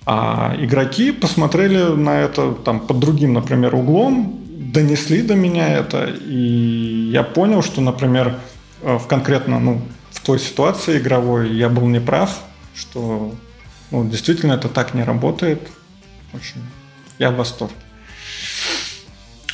[0.05, 7.09] А игроки посмотрели на это там под другим, например, углом, донесли до меня это, и
[7.11, 8.35] я понял, что, например,
[8.81, 12.41] э, в конкретно, ну, в той ситуации игровой я был неправ,
[12.73, 13.33] что
[13.91, 15.61] ну, действительно, это так не работает.
[16.33, 16.61] В общем,
[17.19, 17.75] я в восторге.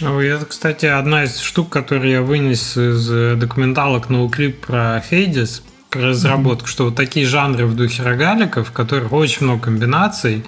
[0.02, 5.62] Это, кстати, одна из штук, которую я вынес из документалок NoClip про Hades,
[5.94, 6.72] про разработку, mm-hmm.
[6.72, 10.44] что вот такие жанры в духе рогаликов, в которых очень много комбинаций,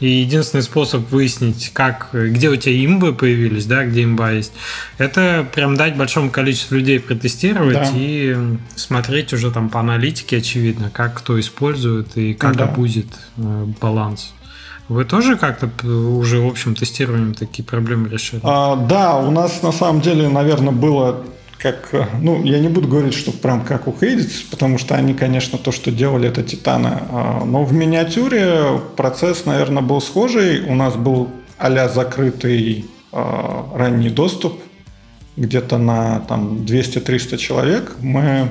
[0.00, 4.52] и единственный способ выяснить, как, где у тебя имбы появились, да, где имба есть,
[4.98, 7.90] это прям дать большому количеству людей протестировать да.
[7.94, 8.36] и
[8.74, 12.66] смотреть уже там по аналитике, очевидно, как кто использует и как да.
[12.66, 13.06] будет
[13.38, 14.34] э, баланс.
[14.88, 18.40] Вы тоже как-то уже в общем тестированием такие проблемы решили?
[18.44, 21.24] А, да, у нас на самом деле, наверное, было
[21.58, 25.14] как, э, ну, я не буду говорить, что прям как у Хейдис, потому что они,
[25.14, 27.00] конечно, то, что делали, это Титаны.
[27.10, 30.64] А, но в миниатюре процесс, наверное, был схожий.
[30.66, 34.60] У нас был а закрытый ранний доступ,
[35.36, 37.96] где-то на там 200-300 человек.
[38.00, 38.50] Мы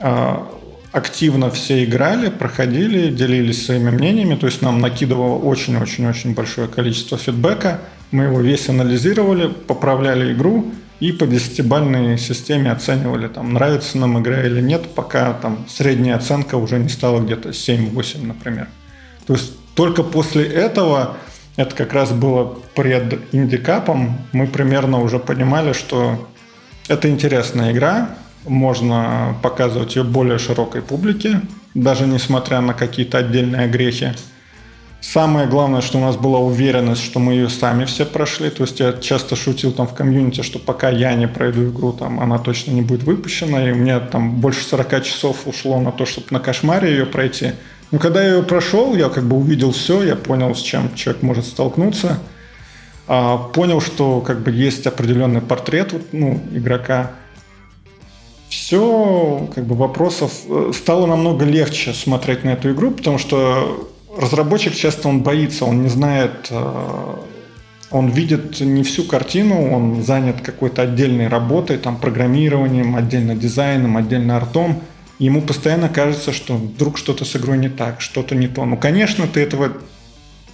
[0.00, 0.48] а,
[0.92, 7.80] активно все играли, проходили, делились своими мнениями, то есть нам накидывало очень-очень-очень большое количество фидбэка.
[8.10, 14.42] Мы его весь анализировали, поправляли игру, и по десятибальной системе оценивали, там, нравится нам игра
[14.42, 18.68] или нет, пока там средняя оценка уже не стала где-то 7-8, например.
[19.26, 21.16] То есть только после этого,
[21.56, 26.28] это как раз было пред индикапом, мы примерно уже понимали, что
[26.88, 28.10] это интересная игра,
[28.46, 31.40] можно показывать ее более широкой публике,
[31.74, 34.08] даже несмотря на какие-то отдельные грехи.
[35.00, 38.50] Самое главное, что у нас была уверенность, что мы ее сами все прошли.
[38.50, 42.18] То есть я часто шутил там в комьюнити, что пока я не пройду игру, там
[42.18, 43.68] она точно не будет выпущена.
[43.68, 47.52] И у меня там больше 40 часов ушло на то, чтобы на кошмаре ее пройти.
[47.92, 51.22] Но когда я ее прошел, я как бы увидел все, я понял, с чем человек
[51.22, 52.18] может столкнуться.
[53.06, 57.12] А, понял, что как бы есть определенный портрет ну, игрока.
[58.48, 64.74] Все, как бы вопросов э, стало намного легче смотреть на эту игру, потому что разработчик
[64.74, 67.14] часто он боится, он не знает, э,
[67.90, 74.36] он видит не всю картину, он занят какой-то отдельной работой, там, программированием, отдельно дизайном, отдельно
[74.36, 74.80] артом.
[75.18, 78.64] Ему постоянно кажется, что вдруг что-то с игрой не так, что-то не то.
[78.64, 79.72] Ну, конечно, ты этого...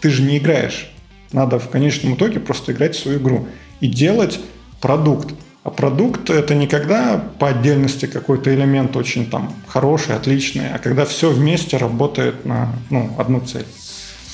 [0.00, 0.90] Ты же не играешь.
[1.32, 3.48] Надо в конечном итоге просто играть в свою игру
[3.80, 4.38] и делать
[4.80, 5.34] продукт.
[5.64, 11.06] А продукт это не когда по отдельности какой-то элемент очень там хороший, отличный, а когда
[11.06, 13.64] все вместе работает на ну, одну цель.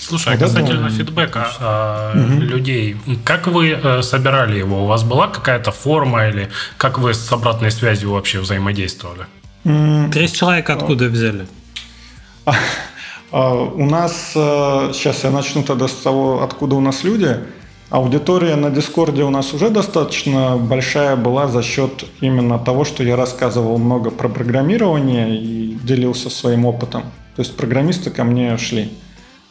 [0.01, 0.97] Слушай, вот касательно это...
[0.97, 2.41] фидбэка э, угу.
[2.41, 4.83] людей, как вы э, собирали его?
[4.83, 9.27] У вас была какая-то форма или как вы с обратной связью вообще взаимодействовали?
[9.63, 11.47] Тридцать человек откуда взяли?
[13.33, 17.39] А, у нас, сейчас э, я начну тогда с того, откуда у нас люди.
[17.91, 23.17] Аудитория на Дискорде у нас уже достаточно большая была за счет именно того, что я
[23.17, 27.03] рассказывал много про программирование и делился своим опытом.
[27.35, 28.93] То есть программисты ко мне шли.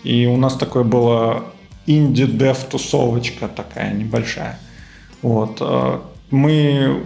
[0.06, 1.44] И у нас такое было
[1.86, 4.58] инди-дев тусовочка такая небольшая.
[5.22, 5.58] Вот.
[5.60, 6.00] Э,
[6.32, 7.04] мы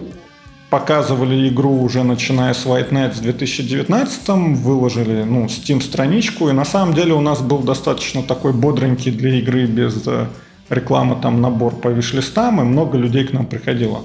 [0.69, 6.65] показывали игру уже начиная с White Night в 2019 выложили ну, Steam страничку, и на
[6.65, 10.27] самом деле у нас был достаточно такой бодренький для игры без э,
[10.69, 14.03] реклама, там набор по виш-листам, и много людей к нам приходило.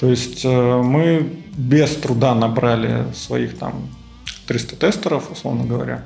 [0.00, 3.88] То есть э, мы без труда набрали своих там
[4.48, 6.04] 300 тестеров, условно говоря.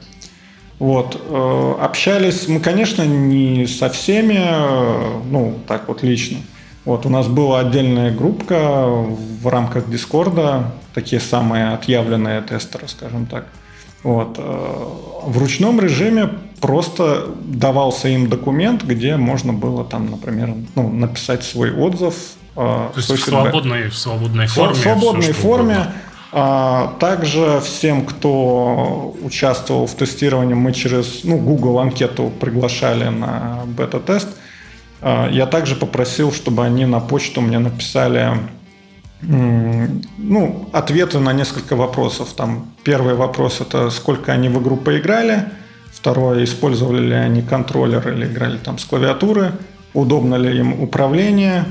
[0.78, 1.20] Вот.
[1.28, 6.38] Э, общались мы, конечно, не со всеми, э, ну, так вот лично.
[6.84, 13.46] Вот, у нас была отдельная группка в рамках Дискорда, такие самые отъявленные тестеры, скажем так.
[14.06, 14.36] Вот.
[14.38, 14.84] Э,
[15.24, 16.28] в ручном режиме
[16.60, 22.14] просто давался им документ, где можно было там, например, ну, написать свой отзыв.
[22.54, 24.74] Э, То есть в свободной, в свободной форме.
[24.74, 25.86] В свободной все, форме.
[26.30, 34.28] А, также всем, кто участвовал в тестировании, мы через ну, Google анкету приглашали на бета-тест.
[35.00, 38.34] А, я также попросил, чтобы они на почту мне написали
[39.28, 42.32] ну, ответы на несколько вопросов.
[42.34, 45.44] Там первый вопрос это сколько они в игру поиграли,
[45.92, 49.52] второе использовали ли они контроллер или играли там с клавиатуры,
[49.94, 51.64] удобно ли им управление,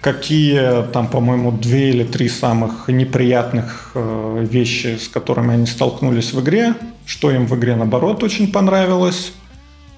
[0.00, 6.40] какие там, по-моему, две или три самых неприятных э, вещи, с которыми они столкнулись в
[6.40, 6.74] игре,
[7.06, 9.32] что им в игре наоборот очень понравилось,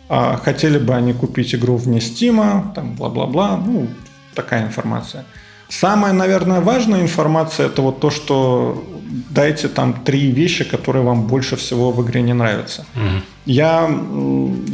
[0.08, 3.88] а хотели бы они купить игру вне Стима, там бла-бла-бла, ну
[4.34, 5.24] такая информация.
[5.72, 8.84] Самая, наверное, важная информация это вот то, что
[9.30, 12.84] дайте там три вещи, которые вам больше всего в игре не нравятся.
[12.94, 13.22] Угу.
[13.46, 13.90] Я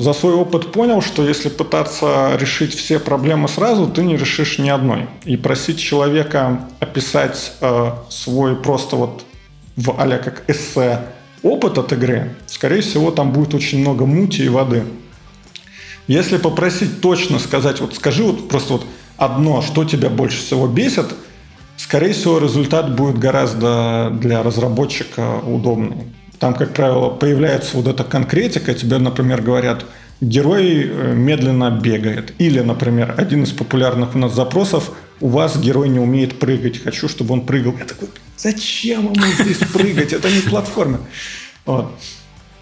[0.00, 4.70] за свой опыт понял, что если пытаться решить все проблемы сразу, ты не решишь ни
[4.70, 5.06] одной.
[5.24, 9.24] И просить человека описать э, свой просто вот
[9.76, 11.02] в а как эссе
[11.44, 14.82] опыт от игры, скорее всего, там будет очень много мути и воды.
[16.08, 18.86] Если попросить точно сказать, вот скажи вот просто вот
[19.18, 21.06] одно, что тебя больше всего бесит,
[21.76, 26.14] скорее всего, результат будет гораздо для разработчика удобный.
[26.38, 29.84] Там, как правило, появляется вот эта конкретика, тебе, например, говорят,
[30.20, 32.32] герой э, медленно бегает.
[32.38, 37.08] Или, например, один из популярных у нас запросов, у вас герой не умеет прыгать, хочу,
[37.08, 37.74] чтобы он прыгал.
[37.76, 40.12] Я такой, зачем ему здесь прыгать?
[40.12, 41.00] Это не платформа.
[41.66, 41.92] Вот.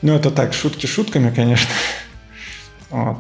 [0.01, 1.71] Ну, это так, шутки шутками, конечно.
[2.91, 3.19] Вот.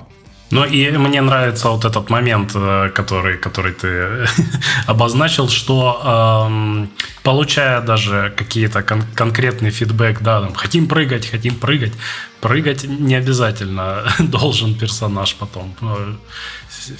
[0.50, 4.26] Ну и мне нравится вот этот момент, э, который, который ты
[4.86, 6.90] обозначил, что эм,
[7.22, 11.94] получая даже какие-то кон- конкретный фидбэк, да, там, хотим прыгать, хотим прыгать,
[12.40, 15.74] прыгать не обязательно должен персонаж потом.
[15.82, 16.14] Э,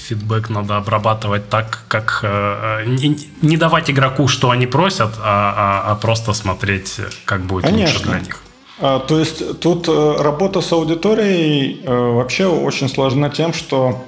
[0.08, 5.92] фидбэк надо обрабатывать так, как э, не, не давать игроку, что они просят, а, а,
[5.92, 7.94] а просто смотреть, как будет Конечно.
[7.94, 8.45] лучше для них.
[8.78, 14.04] А, то есть тут э, работа с аудиторией э, вообще очень сложна тем, что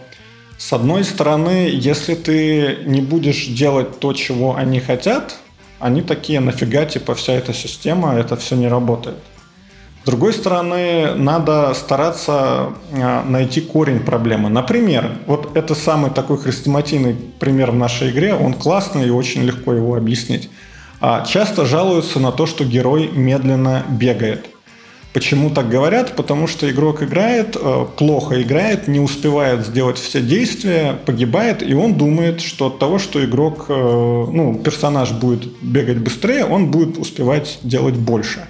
[0.58, 5.36] с одной стороны, если ты не будешь делать то, чего они хотят,
[5.78, 9.16] они такие, нафига, типа, вся эта система, это все не работает.
[10.02, 14.50] С другой стороны, надо стараться э, найти корень проблемы.
[14.50, 19.72] Например, вот это самый такой хрестоматийный пример в нашей игре, он классный и очень легко
[19.72, 20.50] его объяснить.
[21.00, 24.44] А часто жалуются на то, что герой медленно бегает–
[25.12, 26.16] Почему так говорят?
[26.16, 31.94] Потому что игрок играет, э, плохо играет, не успевает сделать все действия, погибает, и он
[31.94, 37.58] думает, что от того, что игрок, э, ну, персонаж будет бегать быстрее, он будет успевать
[37.62, 38.46] делать больше.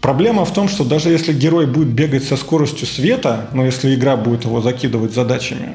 [0.00, 4.16] Проблема в том, что даже если герой будет бегать со скоростью света, но если игра
[4.16, 5.74] будет его закидывать задачами,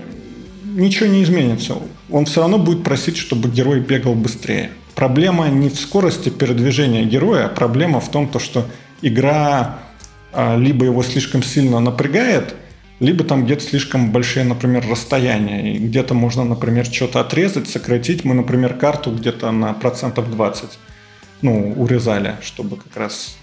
[0.64, 1.76] ничего не изменится.
[2.10, 4.72] Он все равно будет просить, чтобы герой бегал быстрее.
[4.96, 8.66] Проблема не в скорости передвижения героя, а проблема в том, то, что
[9.08, 9.80] игра
[10.34, 12.56] а, либо его слишком сильно напрягает,
[13.00, 15.76] либо там где-то слишком большие, например, расстояния.
[15.76, 18.26] И где-то можно, например, что-то отрезать, сократить.
[18.26, 20.70] Мы, например, карту где-то на процентов 20
[21.42, 23.38] ну, урезали, чтобы как раз...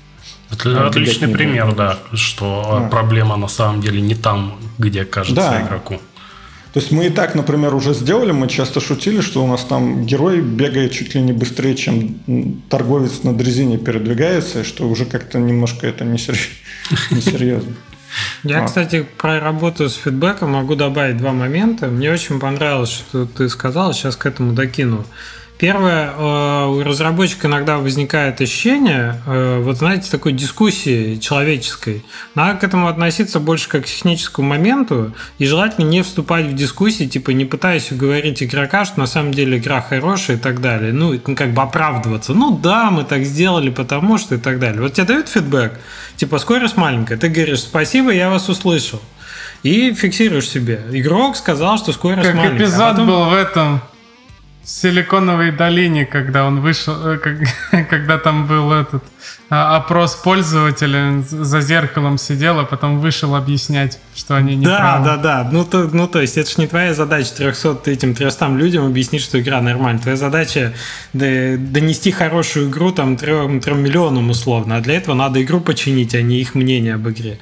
[0.50, 2.88] Это отличный пример, да, что а.
[2.88, 5.62] проблема на самом деле не там, где кажется да.
[5.62, 5.98] игроку.
[6.72, 10.06] То есть мы и так, например, уже сделали, мы часто шутили, что у нас там
[10.06, 15.86] герой бегает чуть ли не быстрее, чем торговец на дрезине передвигается, что уже как-то немножко
[15.86, 16.04] это
[17.10, 17.72] несерьезно.
[18.42, 21.88] Я, кстати, про работу с фидбэком могу добавить два момента.
[21.88, 25.04] Мне очень понравилось, что ты сказал, сейчас к этому докину.
[25.62, 32.04] Первое, э, у разработчика иногда возникает ощущение, э, вот знаете, такой дискуссии человеческой.
[32.34, 37.04] Надо к этому относиться больше как к техническому моменту и желательно не вступать в дискуссии,
[37.04, 40.92] типа не пытаясь уговорить игрока, что на самом деле игра хорошая и так далее.
[40.92, 42.34] Ну, как бы оправдываться.
[42.34, 44.82] Ну да, мы так сделали, потому что и так далее.
[44.82, 45.78] Вот тебе дают фидбэк,
[46.16, 49.00] типа скорость маленькая, ты говоришь спасибо, я вас услышал.
[49.62, 50.82] И фиксируешь себе.
[50.90, 52.58] Игрок сказал, что скорость как маленькая.
[52.58, 53.06] Как эпизод а потом...
[53.06, 53.80] был в этом
[54.64, 57.18] Силиконовой долине, когда он вышел, э,
[57.90, 59.02] когда там был этот
[59.50, 65.04] а, опрос пользователя, за зеркалом сидел, а потом вышел объяснять, что они не Да, правы.
[65.04, 65.48] да, да.
[65.50, 69.22] Ну то, ну, то есть это же не твоя задача 300 этим 300 людям объяснить,
[69.22, 70.00] что игра нормальная.
[70.00, 70.72] Твоя задача
[71.12, 74.76] донести хорошую игру там 3, 3 миллионам условно.
[74.76, 77.38] А для этого надо игру починить, а не их мнение об игре.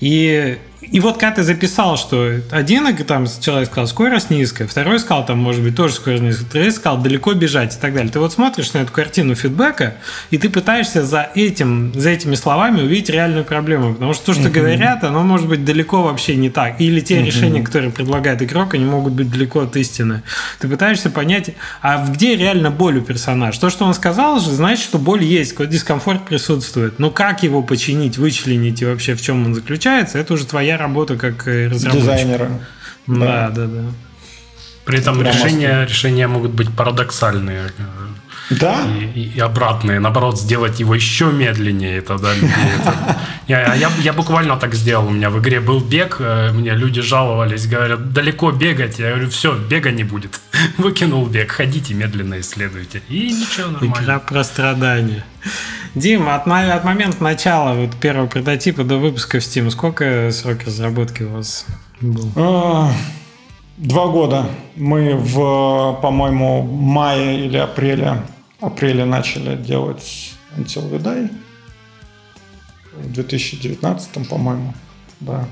[0.00, 0.58] И
[0.90, 5.38] И вот когда ты записал, что один там человек сказал скорость низкая, второй сказал там
[5.38, 8.10] может быть тоже скорость низкая, третий сказал далеко бежать и так далее.
[8.10, 9.94] Ты вот смотришь на эту картину фидбэка
[10.30, 14.48] и ты пытаешься за этим, за этими словами увидеть реальную проблему, потому что то, что
[14.48, 14.52] uh-huh.
[14.52, 16.80] говорят, оно может быть далеко вообще не так.
[16.80, 17.24] Или те uh-huh.
[17.24, 20.22] решения, которые предлагает игрок, они могут быть далеко от истины.
[20.58, 21.50] Ты пытаешься понять,
[21.82, 23.60] а где реально боль у персонажа?
[23.60, 26.98] То, что он сказал же, значит, что боль есть, какой дискомфорт присутствует.
[26.98, 31.16] Но как его починить, вычленить и вообще в чем он заключается, это уже твоя работа
[31.16, 31.90] как разработчика.
[31.92, 32.50] Дизайнера.
[33.06, 33.84] Да, да, да.
[34.84, 37.70] При этом решения, решения могут быть парадоксальные.
[38.50, 38.86] Да.
[38.86, 40.00] И, и, и обратные.
[40.00, 42.00] Наоборот, сделать его еще медленнее.
[42.00, 42.32] Тогда
[43.46, 45.06] я, я, я буквально так сделал.
[45.06, 46.16] У меня в игре был бег.
[46.20, 48.98] Э, мне люди жаловались, говорят, далеко бегать.
[48.98, 50.40] Я говорю, все, бега не будет.
[50.78, 51.50] Выкинул бег.
[51.50, 53.02] Ходите медленно исследуйте.
[53.08, 54.02] И ничего, нормально.
[54.02, 55.24] Игра про страдания.
[55.94, 61.22] Дим, от, от момента начала вот, первого прототипа до выпуска в Steam, сколько срок разработки
[61.22, 61.66] у вас
[62.00, 62.30] был?
[62.36, 62.92] А,
[63.76, 64.46] два года.
[64.76, 68.22] Мы в, по-моему, мае или апреле,
[68.60, 71.30] апреле начали делать Until We Die.
[72.94, 74.74] В 2019, по-моему,
[75.20, 75.44] да.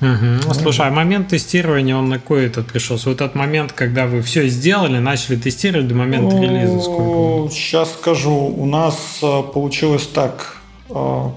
[0.00, 0.52] Угу.
[0.52, 3.08] Слушай, а момент тестирования, он на какой этот пришелся?
[3.08, 7.50] Вот этот момент, когда вы все сделали, начали тестировать до момента релиза сколько?
[7.54, 8.34] Сейчас скажу.
[8.34, 10.58] У нас э, получилось так.
[10.90, 11.30] Э,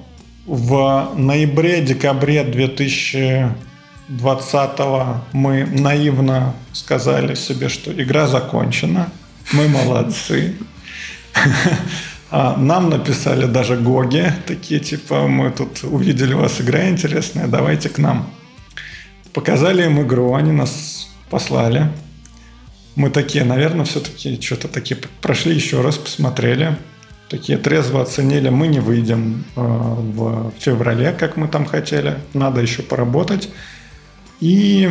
[0.45, 4.80] в ноябре-декабре 2020
[5.32, 9.10] мы наивно сказали себе, что игра закончена,
[9.54, 10.56] мы молодцы.
[12.32, 17.89] А, нам написали даже Гоги, такие типа, мы тут увидели у вас игра интересная, давайте
[17.89, 18.30] к нам.
[19.34, 21.91] Показали им игру, они нас послали.
[22.95, 26.78] Мы такие, наверное, все-таки что-то такие прошли еще раз, посмотрели.
[27.30, 32.20] Такие трезво оценили, мы не выйдем э, в феврале, как мы там хотели.
[32.34, 33.50] Надо еще поработать.
[34.39, 34.89] И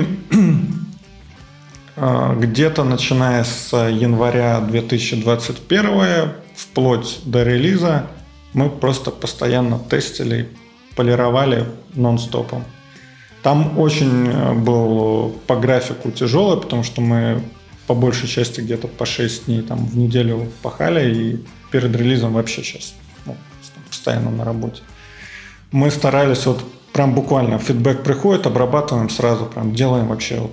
[2.36, 8.06] где-то начиная с января 2021 вплоть до релиза
[8.52, 10.48] мы просто постоянно тестили,
[10.96, 12.64] полировали нон-стопом.
[13.42, 17.40] Там очень э, был по графику тяжелый, потому что мы
[17.86, 22.62] по большей части где-то по 6 дней там в неделю пахали, и перед релизом вообще
[22.62, 22.94] сейчас
[23.26, 23.36] ну,
[23.88, 24.82] постоянно на работе.
[25.70, 30.52] Мы старались вот прям буквально фидбэк приходит, обрабатываем сразу, прям делаем вообще вот.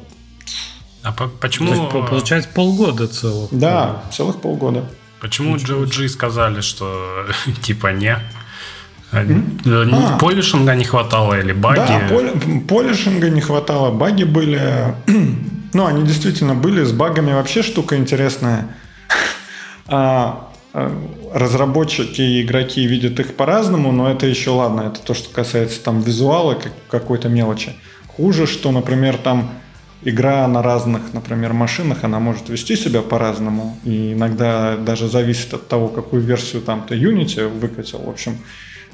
[1.05, 1.67] А по почему...
[1.67, 3.49] То есть, получается полгода целых.
[3.51, 4.85] Да, целых полгода.
[5.21, 7.27] Почему GOG сказали, что
[7.61, 8.17] типа не?
[9.11, 10.17] А.
[10.19, 11.77] Полишинга не хватало или баги?
[11.77, 14.95] Да, поли, полишинга не хватало, баги были.
[15.73, 16.83] ну, они действительно были.
[16.83, 18.67] С багами вообще штука интересная.
[19.87, 20.91] А, а,
[21.31, 24.81] разработчики и игроки видят их по-разному, но это еще ладно.
[24.81, 27.75] Это то, что касается там визуала, как, какой-то мелочи.
[28.07, 29.51] Хуже, что, например, там
[30.03, 33.77] игра на разных, например, машинах, она может вести себя по-разному.
[33.83, 37.99] И иногда даже зависит от того, какую версию там ты Unity выкатил.
[37.99, 38.37] В общем,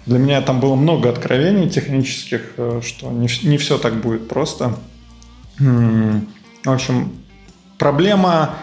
[0.06, 4.76] для меня там было много откровений технических, э, что не, не все так будет просто.
[5.60, 6.24] В
[6.66, 7.12] общем,
[7.78, 8.56] проблема...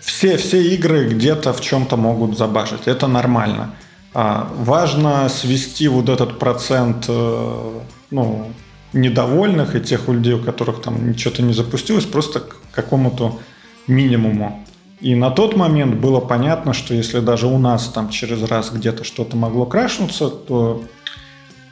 [0.00, 2.86] Все, все игры где-то в чем-то могут забажить.
[2.86, 3.74] Это нормально.
[4.14, 7.80] А, важно свести вот этот процент э,
[8.10, 8.52] ну,
[8.92, 13.38] недовольных и тех людей, у которых там что-то не запустилось, просто к какому-то
[13.86, 14.64] минимуму.
[15.00, 19.04] И на тот момент было понятно, что если даже у нас там через раз где-то
[19.04, 20.84] что-то могло крашнуться, то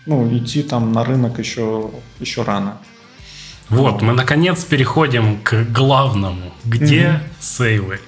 [0.07, 1.91] ну, идти там на рынок еще,
[2.21, 2.79] еще рано.
[3.69, 6.53] Вот, мы наконец переходим к главному.
[6.65, 7.99] Где сейвы?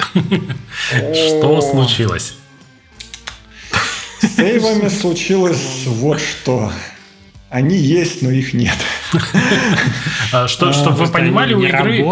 [0.93, 2.35] Что случилось?
[4.21, 6.71] С сейвами случилось вот что.
[7.51, 8.77] Они есть, но их нет.
[10.33, 12.05] А что, чтобы вы понимали, у игры,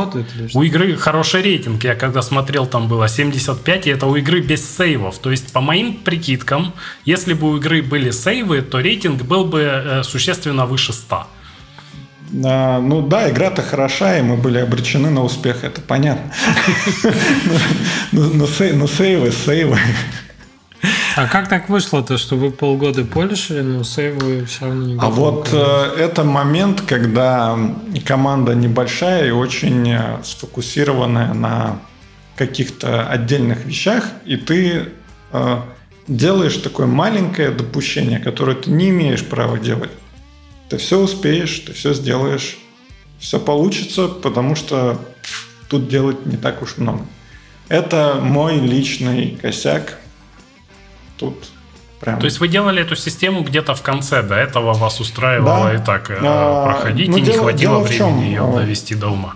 [0.55, 1.85] у игры хороший рейтинг.
[1.85, 5.19] Я когда смотрел, там было 75, и это у игры без сейвов.
[5.19, 6.73] То есть, по моим прикидкам,
[7.05, 11.27] если бы у игры были сейвы, то рейтинг был бы э, существенно выше 100.
[12.45, 16.33] А, ну да, игра-то хороша, и мы были обречены на успех, это понятно.
[18.13, 19.79] Но сейвы, сейвы.
[21.17, 25.49] А как так вышло-то, что вы полгода полишили, но сейвы все равно не А вот
[25.53, 25.57] э,
[25.99, 27.59] это момент, когда
[28.05, 31.81] команда небольшая и очень э, сфокусированная на
[32.37, 34.91] каких-то отдельных вещах, и ты
[35.33, 35.61] э,
[36.07, 39.91] делаешь такое маленькое допущение, которое ты не имеешь права делать.
[40.69, 42.59] Ты все успеешь, ты все сделаешь,
[43.19, 45.01] все получится, потому что
[45.69, 47.07] тут делать не так уж много.
[47.69, 49.99] Это мой личный косяк,
[51.17, 51.51] Тут
[52.01, 52.19] Прям.
[52.19, 55.75] То есть вы делали эту систему где-то в конце, до этого вас устраивало да.
[55.75, 58.21] и так э, а, проходить, ну, и не дело, хватило дело времени чем?
[58.21, 59.35] ее а, довести до ума.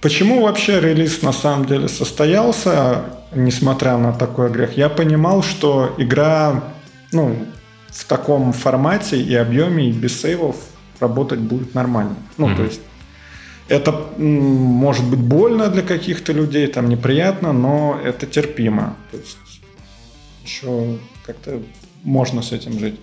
[0.00, 4.76] Почему вообще релиз на самом деле состоялся, несмотря на такой грех?
[4.76, 6.64] Я понимал, что игра
[7.12, 7.46] ну,
[7.88, 10.56] в таком формате и объеме, и без сейвов
[10.98, 12.16] работать будет нормально.
[12.38, 12.56] Ну, mm-hmm.
[12.56, 12.80] то есть
[13.68, 18.96] это может быть больно для каких-то людей, там неприятно, но это терпимо.
[19.12, 19.38] То есть
[20.44, 21.60] еще как-то
[22.02, 22.98] можно с этим жить.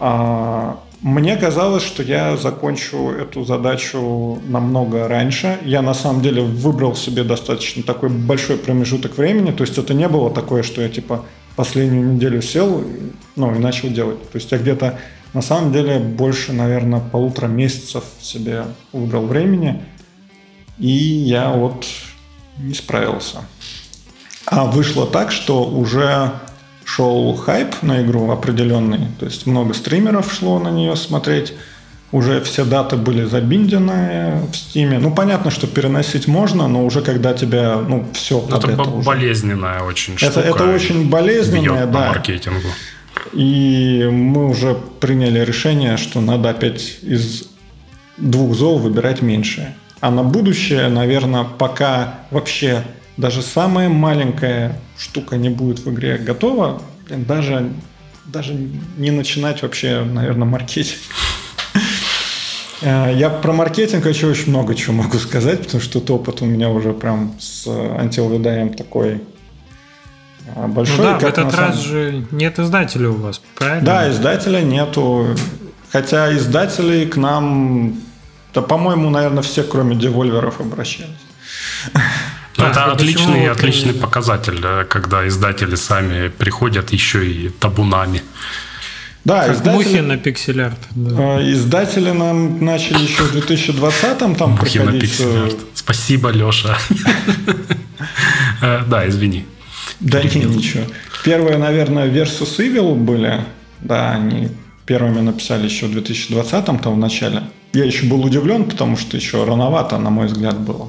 [0.00, 5.58] А мне казалось, что я закончу эту задачу намного раньше.
[5.64, 9.52] Я на самом деле выбрал себе достаточно такой большой промежуток времени.
[9.52, 11.24] То есть это не было такое, что я типа
[11.56, 12.84] последнюю неделю сел
[13.36, 14.22] ну, и начал делать.
[14.30, 14.98] То есть я где-то
[15.34, 19.82] на самом деле больше, наверное, полутора месяцев себе выбрал времени.
[20.78, 21.86] И я вот
[22.58, 23.44] не справился.
[24.46, 26.32] А вышло так, что уже
[26.88, 31.52] шел хайп на игру определенный, то есть много стримеров шло на нее смотреть,
[32.12, 34.98] уже все даты были забиндены в стиме.
[34.98, 39.06] Ну, понятно, что переносить можно, но уже когда тебя, ну, все это, это уже...
[39.06, 40.40] болезненная очень штука.
[40.40, 41.92] Это, это очень болезненная, да.
[41.92, 42.68] По маркетингу.
[43.34, 47.50] И мы уже приняли решение, что надо опять из
[48.16, 49.74] двух зол выбирать меньшее.
[50.00, 52.84] А на будущее, наверное, пока вообще
[53.18, 57.70] даже самая маленькая штука не будет в игре готова, блин, даже,
[58.24, 58.54] даже
[58.96, 60.98] не начинать вообще, наверное, маркетинг.
[62.80, 66.46] Э, я про маркетинг еще очень много чего могу сказать, потому что тот опыт у
[66.46, 69.20] меня уже прям с антилвидаем такой
[70.54, 70.98] э, большой.
[70.98, 71.88] Ну да, в этот раз самом...
[71.88, 73.84] же нет издателя у вас, правильно?
[73.84, 75.34] Да, издателя нету.
[75.90, 77.96] Хотя издателей к нам,
[78.54, 81.10] да, по-моему, наверное, все, кроме девольверов, обращались.
[82.58, 88.22] Это а, отличный, отличный показатель, когда издатели сами приходят еще и табунами.
[89.24, 90.78] Да, как издатели, мухи на пиксель-арт.
[90.90, 91.40] Да.
[91.40, 94.92] Э, издатели нам начали еще в 2020-м там мухи приходить.
[94.94, 95.56] На пиксель-арт.
[95.74, 96.78] Спасибо, Леша.
[98.62, 99.44] Э, да, извини.
[100.00, 100.84] Да не, ничего.
[101.24, 103.44] Первые, наверное, Versus Evil были.
[103.80, 104.48] Да, они
[104.86, 107.42] первыми написали еще в 2020-м, там в начале.
[107.72, 110.88] Я еще был удивлен, потому что еще рановато, на мой взгляд, было.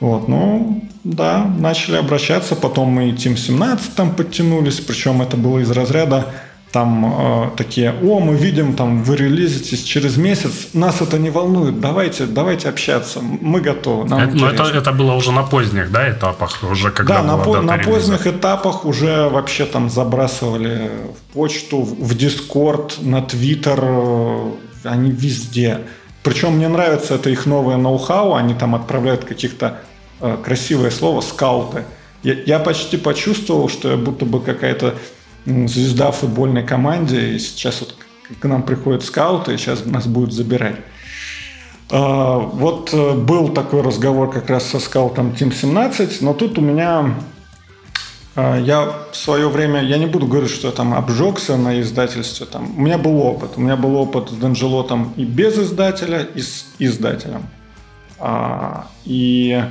[0.00, 5.58] Вот, ну, да, начали обращаться, потом мы и Team 17 там подтянулись, причем это было
[5.58, 6.26] из разряда
[6.72, 11.80] там э, такие, о, мы видим, там вы релизитесь через месяц, нас это не волнует,
[11.80, 14.08] давайте, давайте общаться, мы готовы.
[14.08, 17.38] Нам это, но это, это было уже на поздних, да, этапах, уже когда Да, на,
[17.38, 24.50] по, на поздних этапах уже вообще там забрасывали в почту, в Дискорд, на Твиттер, э,
[24.84, 25.78] они везде.
[26.28, 29.78] Причем мне нравится это их новое ноу-хау, они там отправляют каких-то
[30.20, 31.84] э, красивое слово скауты.
[32.22, 34.94] Я, я почти почувствовал, что я будто бы какая-то
[35.46, 37.94] звезда в футбольной команде, и сейчас вот
[38.38, 40.76] к нам приходят скауты, и сейчас нас будут забирать.
[41.90, 46.60] Э, вот э, был такой разговор как раз со скаутом Team 17, но тут у
[46.60, 47.14] меня
[48.38, 52.46] я в свое время, я не буду говорить, что я там обжегся на издательстве.
[52.46, 52.76] Там.
[52.76, 53.52] У меня был опыт.
[53.56, 57.46] У меня был опыт с Данжелотом и без издателя, и с издателем.
[58.18, 59.62] А, и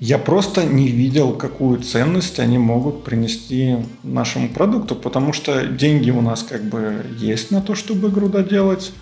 [0.00, 6.20] я просто не видел, какую ценность они могут принести нашему продукту, потому что деньги у
[6.20, 8.92] нас как бы есть на то, чтобы игру доделать,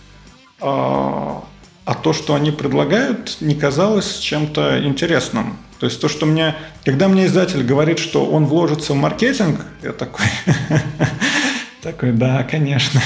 [0.60, 1.42] а,
[1.86, 5.56] а то, что они предлагают, не казалось чем-то интересным.
[5.80, 6.54] То есть то, что мне...
[6.84, 10.26] Когда мне издатель говорит, что он вложится в маркетинг, я такой...
[11.82, 13.00] Такой, да, конечно.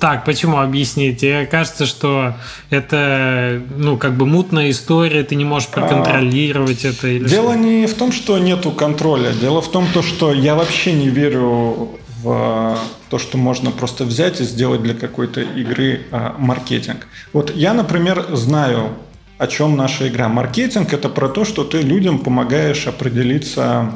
[0.00, 1.46] Так, почему объясните?
[1.48, 2.34] Кажется, что
[2.70, 7.06] это, ну, как бы мутная история, ты не можешь проконтролировать а, это.
[7.06, 7.62] Или дело что?
[7.62, 9.32] не в том, что нету контроля.
[9.32, 12.78] Дело в том, то, что я вообще не верю в
[13.10, 17.06] то, что можно просто взять и сделать для какой-то игры а, маркетинг.
[17.32, 18.90] Вот я, например, знаю
[19.38, 20.28] о чем наша игра.
[20.28, 23.92] Маркетинг это про то, что ты людям помогаешь определиться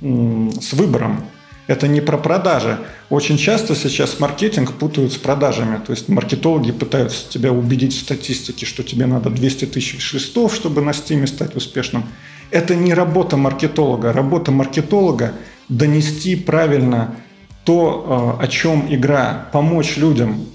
[0.00, 1.24] с выбором.
[1.66, 2.78] Это не про продажи.
[3.10, 5.78] Очень часто сейчас маркетинг путают с продажами.
[5.84, 10.82] То есть маркетологи пытаются тебя убедить в статистике, что тебе надо 200 тысяч шестов, чтобы
[10.82, 12.04] на стиме стать успешным.
[12.50, 14.12] Это не работа маркетолога.
[14.12, 15.32] Работа маркетолога–
[15.68, 17.16] донести правильно
[17.64, 20.46] то, э, о чем игра, помочь людям,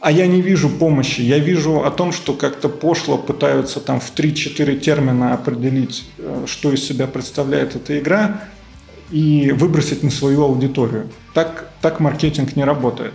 [0.00, 1.20] а я не вижу помощи.
[1.20, 6.72] Я вижу о том, что как-то пошло пытаются там в 3-4 термина определить, э, что
[6.72, 8.44] из себя представляет эта игра,
[9.10, 11.08] и выбросить на свою аудиторию.
[11.34, 13.12] Так, так маркетинг не работает.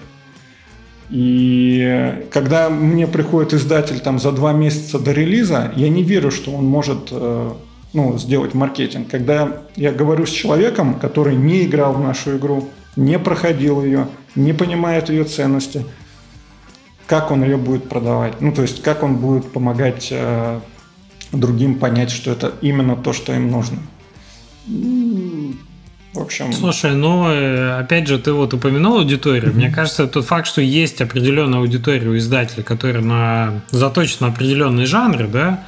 [1.10, 6.52] И когда мне приходит издатель там за два месяца до релиза, я не верю, что
[6.52, 7.52] он может э,
[7.94, 9.08] ну, сделать маркетинг.
[9.10, 14.54] Когда я говорю с человеком, который не играл в нашу игру, не проходил ее, не
[14.54, 15.86] понимает ее ценности,
[17.08, 18.42] как он ее будет продавать?
[18.42, 20.60] Ну, то есть, как он будет помогать э,
[21.32, 23.78] другим понять, что это именно то, что им нужно?
[24.68, 26.54] В общем...
[26.54, 29.54] Слушай, ну, э, опять же, ты вот упомянул аудиторию.
[29.54, 33.62] Мне кажется, тот факт, что есть определенная аудитория у издателя, которая на...
[33.72, 35.64] заточена на определенные жанры, да,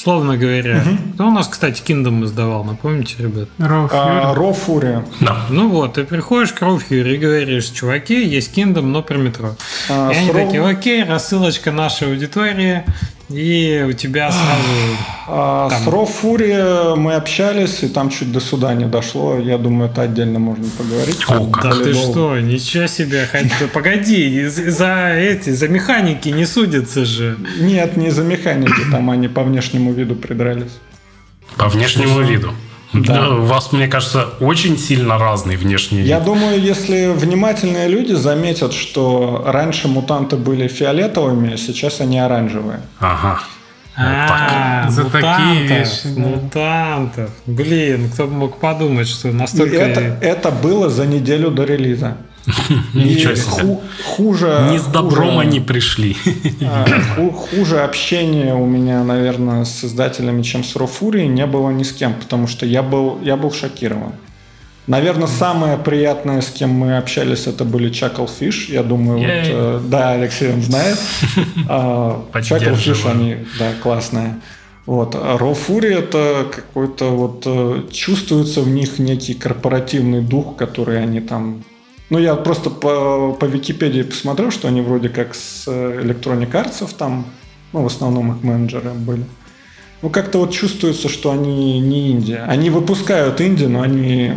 [0.00, 0.78] Условно говоря.
[0.78, 1.12] Угу.
[1.14, 3.50] Кто у нас, кстати, Kingdom издавал, напомните, ребят?
[3.58, 4.96] Raw Fury.
[4.96, 5.04] А.
[5.20, 5.36] Да.
[5.50, 9.56] Ну вот, ты приходишь к Raw Fury и говоришь, чуваки, есть Kingdom, но про метро.
[9.90, 10.46] А, и они Raw...
[10.46, 12.82] такие, окей, рассылочка нашей аудитории,
[13.30, 14.96] и у тебя сразу...
[15.28, 15.82] А, там...
[15.82, 19.38] С Raw Fury мы общались, и там чуть до суда не дошло.
[19.38, 21.24] Я думаю, это отдельно можно поговорить.
[21.28, 23.28] О, как ты что, ничего себе.
[23.72, 27.38] Погоди, за эти, за механики не судятся же.
[27.60, 30.80] Нет, не за механики, там они по внешнему виду придрались.
[31.56, 32.52] По внешнему виду?
[32.92, 33.30] Да.
[33.30, 36.08] У вас, мне кажется, очень сильно разный внешний вид.
[36.08, 42.80] Я думаю, если внимательные люди заметят, что раньше мутанты были фиолетовыми, а сейчас они оранжевые.
[42.98, 43.40] Ага.
[43.96, 46.06] А, за такие вещи.
[46.16, 47.30] Мутантов.
[47.46, 49.76] Блин, кто бы мог подумать, что настолько...
[49.76, 52.16] Это, это было за неделю до релиза.
[52.94, 53.78] Ничего себе.
[54.04, 54.68] Хуже...
[54.70, 56.16] Не с добром они пришли.
[56.62, 56.86] А,
[57.32, 62.14] хуже общения у меня, наверное, с издателями, чем с Рофурией, не было ни с кем,
[62.14, 64.12] потому что я был, я был шокирован.
[64.86, 68.72] Наверное, самое приятное, с кем мы общались, это были Chucklefish.
[68.72, 70.98] Я думаю, вот, э, да, Алексей он знает.
[71.68, 74.40] А, Chucklefish, они, да, классные.
[74.86, 75.14] Вот.
[75.14, 81.20] А Raw Fury это какой-то вот э, чувствуется в них некий корпоративный дух, который они
[81.20, 81.62] там
[82.10, 86.94] ну, я просто по, по Википедии посмотрел, что они вроде как с э, Electronic Arts
[86.98, 87.24] там,
[87.72, 89.24] ну, в основном их менеджеры были.
[90.02, 92.44] Ну, как-то вот чувствуется, что они не Индия.
[92.48, 94.32] Они выпускают Инди, но они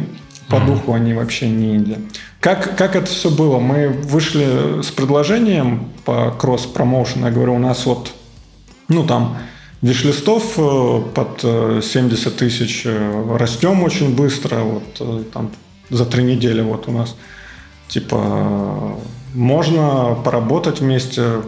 [0.50, 2.00] по духу они вообще не Индия.
[2.40, 3.58] Как, как это все было?
[3.58, 7.26] Мы вышли с предложением по кросс-промоушену.
[7.26, 8.12] Я говорю, у нас вот,
[8.88, 9.38] ну, там,
[9.82, 12.86] виш-листов э, под 70 э, тысяч
[13.32, 14.58] растем очень быстро.
[14.58, 15.50] Вот там
[15.90, 17.16] за три недели вот у нас
[17.94, 18.98] Типа,
[19.36, 21.44] можно поработать вместе.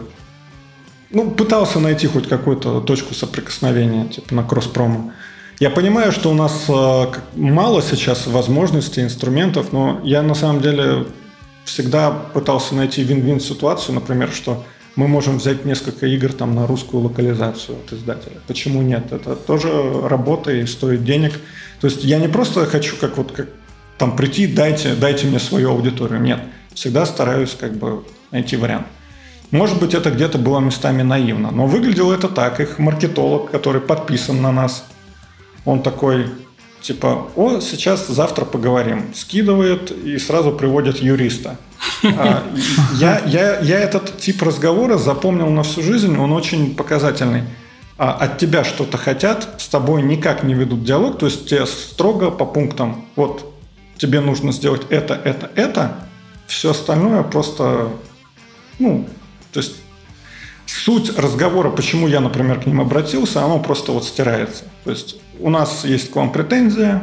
[1.10, 5.10] Ну, пытался найти хоть какую-то точку соприкосновения, типа на кросс-промо.
[5.58, 11.06] Я понимаю, что у нас э, мало сейчас возможностей, инструментов, но я на самом деле
[11.64, 14.64] всегда пытался найти вин-вин ситуацию, например, что
[14.94, 18.36] мы можем взять несколько игр там на русскую локализацию от издателя.
[18.46, 19.10] Почему нет?
[19.10, 19.68] Это тоже
[20.04, 21.32] работа и стоит денег.
[21.80, 23.48] То есть я не просто хочу как вот как
[23.98, 26.20] там прийти, дайте, дайте мне свою аудиторию.
[26.20, 26.40] Нет,
[26.74, 28.86] всегда стараюсь как бы найти вариант.
[29.50, 32.60] Может быть, это где-то было местами наивно, но выглядело это так.
[32.60, 34.84] Их маркетолог, который подписан на нас,
[35.64, 36.26] он такой,
[36.80, 39.14] типа, о, сейчас, завтра поговорим.
[39.14, 41.58] Скидывает и сразу приводит юриста.
[42.02, 42.42] А,
[42.94, 47.44] я, я, я этот тип разговора запомнил на всю жизнь, он очень показательный.
[47.98, 52.30] А от тебя что-то хотят, с тобой никак не ведут диалог, то есть тебе строго
[52.30, 53.06] по пунктам.
[53.16, 53.55] Вот
[53.98, 55.96] тебе нужно сделать это, это, это,
[56.46, 57.90] все остальное просто,
[58.78, 59.08] ну,
[59.52, 59.76] то есть
[60.66, 64.64] суть разговора, почему я, например, к ним обратился, оно просто вот стирается.
[64.84, 67.02] То есть у нас есть к вам претензия,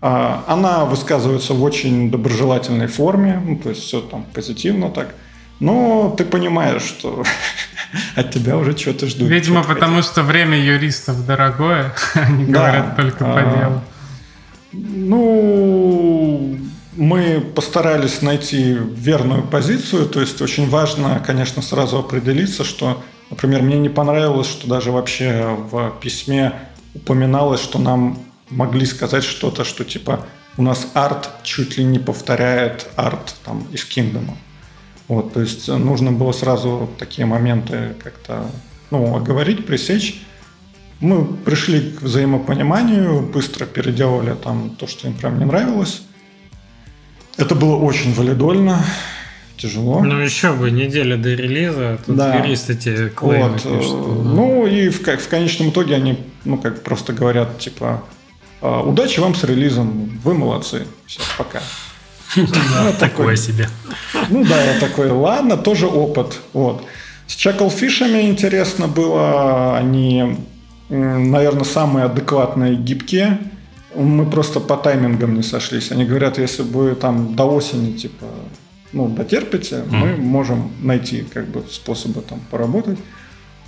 [0.00, 5.14] а, она высказывается в очень доброжелательной форме, ну, то есть все там позитивно так,
[5.60, 7.24] но ты понимаешь, что
[8.16, 9.28] от тебя уже что-то ждут.
[9.28, 10.12] Видимо, потому хотят.
[10.12, 13.80] что время юристов дорогое, они да, говорят только по а, делу.
[14.76, 16.58] Ну,
[16.96, 23.78] мы постарались найти верную позицию, то есть очень важно, конечно, сразу определиться, что, например, мне
[23.78, 26.52] не понравилось, что даже вообще в письме
[26.94, 28.18] упоминалось, что нам
[28.50, 30.26] могли сказать что-то, что типа
[30.56, 34.30] у нас арт чуть ли не повторяет арт там из Kingdom.
[35.08, 38.46] Вот, то есть нужно было сразу такие моменты как-то
[38.90, 40.22] ну, оговорить, пресечь.
[41.04, 46.00] Мы пришли к взаимопониманию, быстро переделали там то, что им прям не нравилось.
[47.36, 48.82] Это было очень валидольно,
[49.58, 50.00] тяжело.
[50.02, 52.36] Ну еще бы, неделя до релиза, тут да.
[52.36, 53.62] юристы тебе клеймы вот.
[53.62, 54.24] пишут.
[54.24, 54.66] Ну.
[54.66, 58.02] и в, в конечном итоге они, ну как просто говорят, типа,
[58.62, 61.60] «А, удачи вам с релизом, вы молодцы, все, пока.
[62.34, 62.46] Ну,
[62.98, 63.68] такое себе.
[64.30, 66.40] Ну да, я такой, ладно, тоже опыт.
[66.54, 66.82] Вот.
[67.26, 70.38] С Чаклфишами интересно было, они
[70.88, 73.38] наверное, самые адекватные гибкие.
[73.94, 75.92] Мы просто по таймингам не сошлись.
[75.92, 78.26] Они говорят, если бы там до осени, типа,
[78.92, 79.86] ну, дотерпите, mm.
[79.90, 82.98] мы можем найти как бы способы там поработать.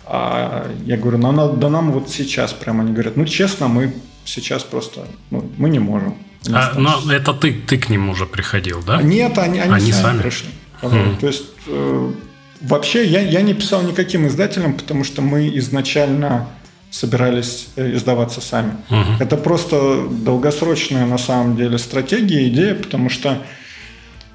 [0.05, 3.93] А я говорю, ну, надо, да нам вот сейчас прямо они говорят, ну, честно, мы
[4.25, 6.15] сейчас просто, ну, мы не можем.
[6.53, 9.03] А, но это ты, ты к ним уже приходил, да?
[9.03, 10.49] Нет, они, они, они сами, сами пришли.
[10.83, 11.19] Mm.
[11.21, 12.13] То есть э,
[12.61, 16.49] вообще я, я не писал никаким издателям, потому что мы изначально
[16.91, 18.73] собирались э, издаваться сами.
[18.89, 19.21] Uh-huh.
[19.21, 23.39] Это просто долгосрочная на самом деле стратегия, идея, потому что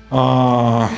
[0.10, 0.90] а,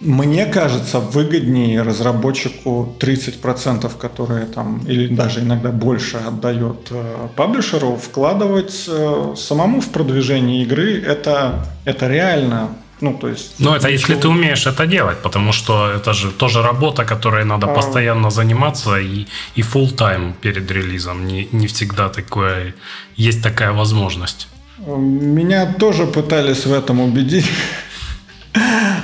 [0.00, 8.84] мне кажется, выгоднее разработчику 30%, которые там, или даже иногда больше отдает э, паблишеру, вкладывать
[8.88, 11.00] э, самому в продвижение игры.
[11.00, 12.68] Это, это реально
[13.00, 13.60] ну, то есть...
[13.60, 17.66] Ну, это если ты умеешь это делать, потому что это же тоже работа, которой надо
[17.66, 17.74] а...
[17.74, 21.26] постоянно заниматься и, и full time перед релизом.
[21.26, 22.74] Не, не всегда такое,
[23.16, 24.48] есть такая возможность.
[24.86, 27.46] Меня тоже пытались в этом убедить.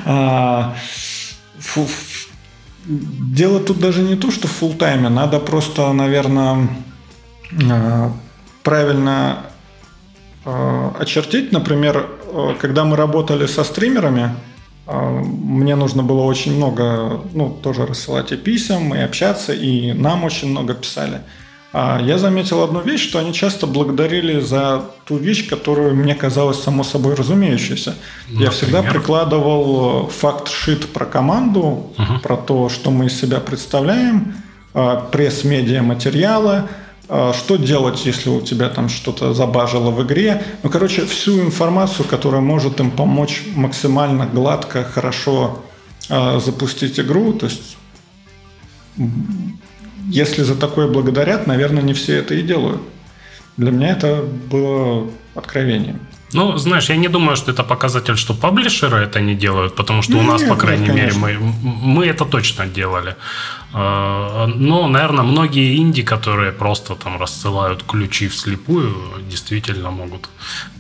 [0.05, 0.75] А,
[2.87, 6.69] дело тут даже не то, что в full тайме надо просто, наверное,
[7.71, 8.13] а,
[8.63, 9.47] правильно
[10.45, 11.53] а, очертить.
[11.53, 12.07] Например,
[12.61, 14.31] когда мы работали со стримерами,
[14.87, 20.49] мне нужно было очень много, ну, тоже рассылать и писем, и общаться, и нам очень
[20.49, 21.21] много писали.
[21.75, 26.63] А я заметил одну вещь, что они часто благодарили за ту вещь, которую мне казалось
[26.63, 27.95] само собой разумеющейся.
[28.25, 28.45] Например?
[28.45, 31.61] Я всегда прикладывал э, факт-шит про команду,
[31.97, 32.19] угу.
[32.23, 34.35] про то, что мы из себя представляем,
[34.75, 40.43] э, пресс-медиа материалы, э, что делать, если у тебя там что-то забажило в игре.
[40.63, 45.63] Ну, короче, всю информацию, которая может им помочь максимально гладко, хорошо
[46.09, 47.33] запустить игру.
[47.33, 47.77] То есть
[50.09, 52.81] если за такое благодарят, наверное, не все это и делают.
[53.57, 56.01] Для меня это было откровением.
[56.33, 60.17] Ну, знаешь, я не думаю, что это показатель, что паблишеры это не делают, потому что
[60.17, 63.17] у нас, по крайней нет, мере, мы, мы это точно делали.
[63.75, 68.95] А, но, наверное, многие инди, которые просто там рассылают ключи вслепую,
[69.31, 70.29] действительно могут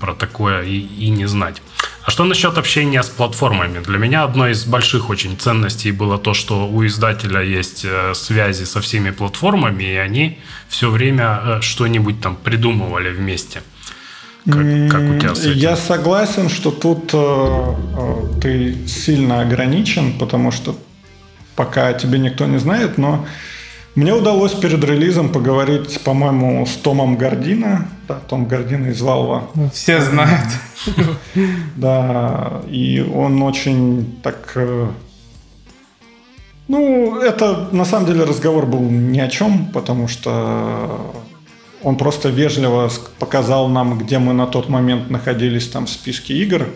[0.00, 1.62] про такое и, и не знать.
[2.04, 3.78] А что насчет общения с платформами?
[3.78, 8.64] Для меня одной из больших очень ценностей было то, что у издателя есть э, связи
[8.64, 10.38] со всеми платформами, и они
[10.68, 13.62] все время э, что-нибудь там придумывали вместе.
[14.44, 14.54] Как,
[14.90, 15.58] как у тебя с этим?
[15.58, 20.74] Я согласен, что тут э, э, ты сильно ограничен, потому что
[21.54, 23.24] пока тебе никто не знает, но
[23.94, 27.88] мне удалось перед релизом поговорить, по-моему, с Томом Гордина.
[28.08, 29.42] Да, Том Гордина из Valve.
[29.54, 30.48] Ну, все знают.
[31.76, 34.52] Да, и он очень так...
[34.56, 34.88] Э,
[36.68, 41.14] ну, это на самом деле разговор был ни о чем, потому что
[41.82, 46.68] он просто вежливо показал нам, где мы на тот момент находились там в списке игр,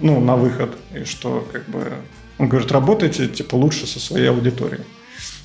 [0.00, 1.92] ну, на выход, и что как бы...
[2.38, 4.84] Он говорит, работайте, типа, лучше со своей аудиторией.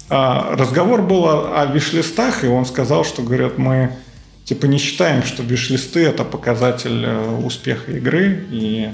[0.10, 3.98] А разговор был о, о виш-листах, и он сказал, что, говорят, мы
[4.44, 8.92] типа не считаем, что виш-листы это показатель э, успеха игры, и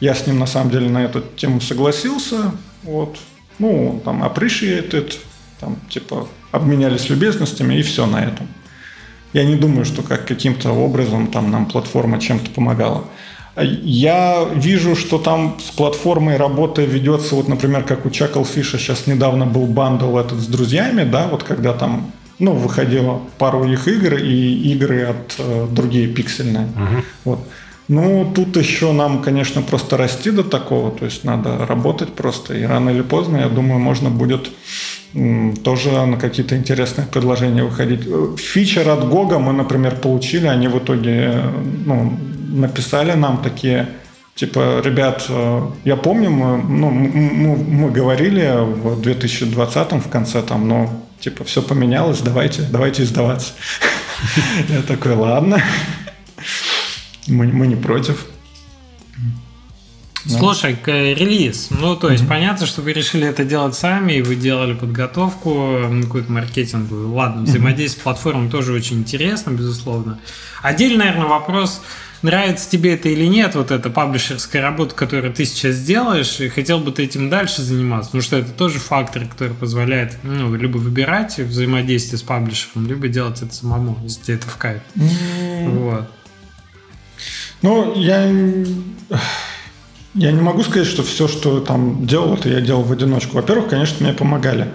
[0.00, 2.52] я с ним на самом деле на эту тему согласился,
[2.82, 3.18] вот,
[3.58, 5.14] ну, там appreciated,
[5.60, 8.48] там, типа, обменялись любезностями, и все на этом.
[9.32, 13.04] Я не думаю, что как каким-то образом там нам платформа чем-то помогала.
[13.56, 19.46] Я вижу, что там с платформой работа ведется, вот, например, как у Чаклфиша сейчас недавно
[19.46, 24.72] был бандл этот с друзьями, да, вот когда там ну, выходило пару их игр и
[24.72, 26.66] игры от э, другие пиксельные.
[26.66, 27.04] Uh-huh.
[27.24, 27.38] Вот.
[27.88, 32.64] Ну, тут еще нам, конечно, просто расти до такого, то есть надо работать просто, и
[32.64, 34.50] рано или поздно, я думаю, можно будет
[35.62, 38.00] тоже на какие-то интересные предложения выходить.
[38.38, 41.42] Фичер от Гога мы, например, получили, они в итоге
[41.86, 42.18] ну,
[42.48, 43.88] написали нам такие,
[44.34, 50.68] типа, ребят, э, я помню, мы, ну, мы, мы говорили в 2020 в конце там,
[50.68, 50.90] но
[51.20, 53.52] типа все поменялось, давайте, давайте издаваться.
[54.68, 55.62] Я такой, ладно,
[57.26, 58.26] мы, мы не против.
[60.28, 61.68] Слушай, релиз.
[61.70, 62.28] Ну, то есть, mm-hmm.
[62.28, 67.12] понятно, что вы решили это делать сами, и вы делали подготовку, какую-то маркетинговую.
[67.12, 68.00] Ладно, взаимодействие mm-hmm.
[68.00, 70.18] с платформой тоже очень интересно, безусловно.
[70.62, 71.80] Отдельный, наверное, вопрос,
[72.22, 76.80] нравится тебе это или нет, вот эта паблишерская работа, которую ты сейчас делаешь, и хотел
[76.80, 81.38] бы ты этим дальше заниматься, потому что это тоже фактор, который позволяет ну, либо выбирать
[81.38, 84.82] взаимодействие с паблишером, либо делать это самому, если тебе это в кайф.
[84.96, 85.70] Mm-hmm.
[85.78, 86.10] Вот.
[87.66, 88.24] Ну, я
[90.14, 93.34] я не могу сказать, что все, что там делал, это я делал в одиночку.
[93.34, 94.68] Во-первых, конечно, мне помогали.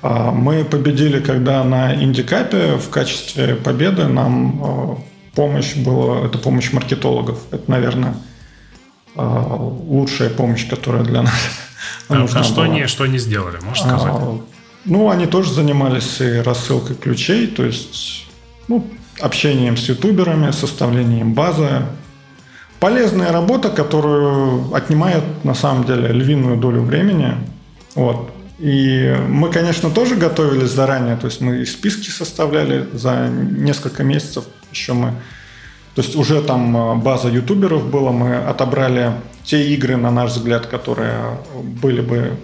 [0.00, 4.98] А, мы победили, когда на Индикапе в качестве победы нам а,
[5.34, 7.40] помощь была, это помощь маркетологов.
[7.50, 8.14] Это, наверное,
[9.16, 11.34] а, лучшая помощь, которая для нас
[12.08, 12.66] а, нужна а что была.
[12.66, 14.12] Они, что они сделали, можешь сказать?
[14.84, 18.28] Ну, они тоже занимались и рассылкой ключей, то есть,
[18.68, 18.86] ну,
[19.20, 21.82] общением с ютуберами, составлением базы.
[22.80, 27.34] Полезная работа, которую отнимает на самом деле львиную долю времени.
[27.94, 28.30] Вот.
[28.58, 34.44] И мы, конечно, тоже готовились заранее, то есть мы и списки составляли за несколько месяцев,
[34.72, 35.10] еще мы,
[35.94, 39.12] то есть уже там а, база ютуберов была, мы отобрали
[39.44, 42.36] те игры, на наш взгляд, которые были бы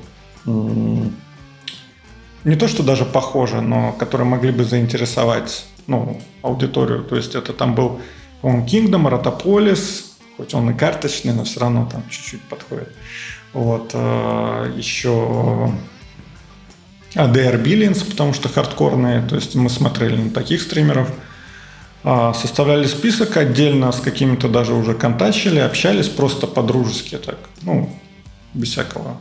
[2.44, 7.04] не то, что даже похожи, но которые могли бы заинтересовать ну, аудиторию.
[7.04, 8.00] То есть это там был,
[8.40, 12.88] по-моему, Kingdom, Rotopolis, хоть он и карточный, но все равно там чуть-чуть подходит.
[13.52, 13.90] Вот.
[13.94, 15.72] А, еще
[17.14, 21.10] ADR Billions, потому что хардкорные, то есть мы смотрели на таких стримеров.
[22.04, 27.90] А, составляли список отдельно с какими-то даже уже контачили, общались просто по-дружески так, ну,
[28.54, 29.18] без всякого.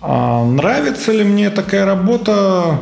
[0.00, 2.80] А нравится ли мне такая работа?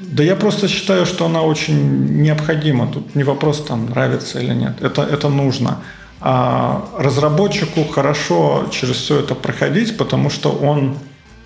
[0.00, 2.86] Да я просто считаю, что она очень необходима.
[2.86, 4.80] Тут не вопрос там нравится или нет.
[4.80, 5.82] Это, это нужно.
[6.20, 10.96] А разработчику хорошо через все это проходить, потому что он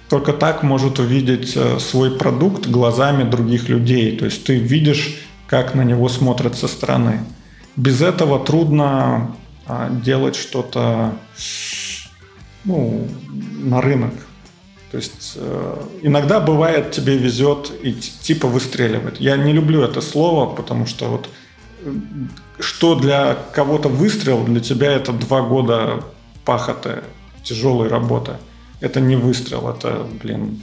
[0.09, 4.16] только так может увидеть э, свой продукт глазами других людей.
[4.16, 5.16] То есть ты видишь,
[5.47, 7.20] как на него смотрят со стороны.
[7.77, 9.35] Без этого трудно
[9.66, 11.12] а, делать что-то
[12.64, 13.06] ну,
[13.62, 14.12] на рынок.
[14.91, 19.21] То есть э, иногда бывает тебе везет и типа выстреливает.
[19.21, 21.29] Я не люблю это слово, потому что вот
[21.85, 21.93] э,
[22.59, 26.05] что для кого-то выстрел, для тебя это два года
[26.45, 27.03] пахоты,
[27.45, 28.33] тяжелой работы–
[28.81, 30.62] это не выстрел, это, блин...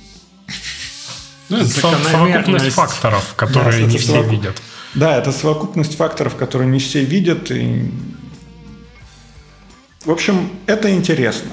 [1.50, 4.32] Ну, это совокупность факторов, которые да, не все совокуп...
[4.32, 4.62] видят.
[4.96, 7.52] Да, это совокупность факторов, которые не все видят.
[7.52, 7.90] И...
[10.04, 11.52] В общем, это интересно.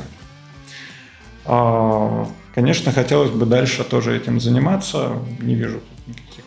[2.54, 5.18] Конечно, хотелось бы дальше тоже этим заниматься.
[5.40, 6.44] Не вижу никаких.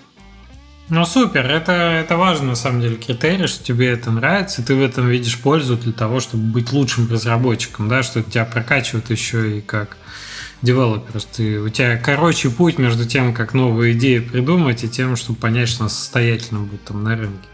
[0.90, 4.82] Ну супер, это, это важно на самом деле критерий, что тебе это нравится, ты в
[4.82, 9.62] этом видишь пользу для того, чтобы быть лучшим разработчиком, да, что тебя прокачивает еще и
[9.62, 9.98] как
[10.62, 11.26] девелоперс.
[11.26, 15.68] Ты, у тебя короче путь между тем, как новые идеи придумать, и тем, чтобы понять,
[15.68, 17.48] что она состоятельно будет там на рынке.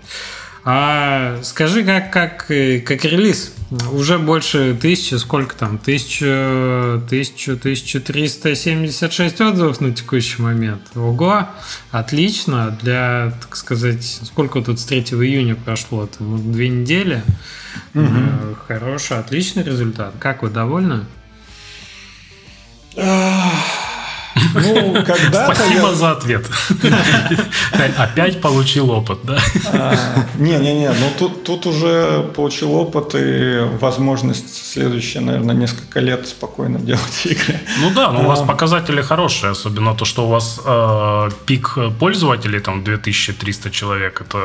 [0.65, 3.53] А скажи, как, как, как релиз?
[3.91, 5.77] Уже больше тысячи, сколько там?
[5.77, 10.81] Тысяча, тысяча, тысяча триста семьдесят шесть отзывов на текущий момент.
[10.95, 11.47] Ого,
[11.91, 12.77] отлично.
[12.81, 16.07] Для, так сказать, сколько тут с 3 июня прошло?
[16.07, 17.23] Там, две недели.
[17.93, 18.55] Угу.
[18.67, 20.13] Хороший, отличный результат.
[20.19, 21.05] Как вы довольны?
[24.53, 25.93] Ну, когда Спасибо я...
[25.93, 26.45] за ответ.
[27.97, 29.39] Опять получил опыт, да?
[30.35, 37.25] Не-не-не, ну тут, тут уже получил опыт и возможность следующие, наверное, несколько лет спокойно делать
[37.25, 37.59] игры.
[37.79, 38.45] Ну да, но у вас а.
[38.45, 44.39] показатели хорошие, особенно то, что у вас э, пик пользователей, там 2300 человек, это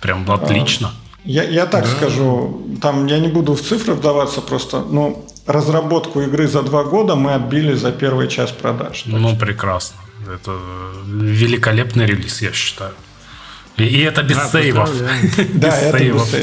[0.00, 0.92] прям отлично.
[1.24, 1.90] Я, я так да.
[1.90, 7.14] скажу, там я не буду в цифры вдаваться просто, ну, разработку игры за два года
[7.14, 9.04] мы отбили за первый час продаж.
[9.06, 9.98] Ну, прекрасно.
[10.32, 10.58] Это
[11.06, 12.94] великолепный релиз, я считаю.
[13.76, 14.90] И, и это без да, сейвов.
[15.54, 16.34] Да, это без сейвов.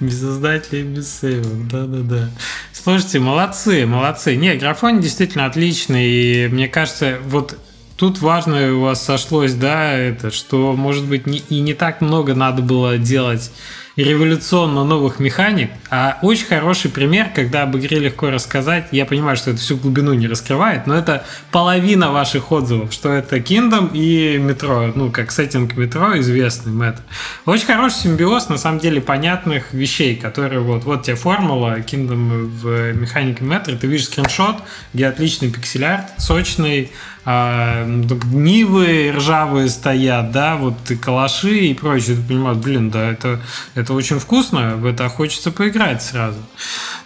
[0.00, 1.68] Без создателей, без сейвов.
[1.68, 2.30] Да-да-да.
[2.72, 4.34] Слушайте, молодцы, молодцы.
[4.36, 6.06] Не, графон действительно отличный.
[6.08, 7.58] И мне кажется, вот
[8.00, 12.34] тут важно у вас сошлось, да, это, что, может быть, не, и не так много
[12.34, 13.52] надо было делать
[13.96, 18.86] революционно новых механик, а очень хороший пример, когда об игре легко рассказать.
[18.92, 23.36] Я понимаю, что это всю глубину не раскрывает, но это половина ваших отзывов, что это
[23.36, 27.02] Kingdom и метро, ну, как сеттинг метро известный это.
[27.44, 32.92] Очень хороший симбиоз, на самом деле, понятных вещей, которые вот, вот тебе формула Kingdom в
[32.92, 34.56] механике метро, ты видишь скриншот,
[34.94, 36.90] где отличный пиксель-арт, сочный,
[37.32, 43.40] а, нивы ржавые стоят, да, вот и калаши и прочее, ты понимаешь, блин, да, это,
[43.76, 46.38] это очень вкусно, в это хочется поиграть сразу.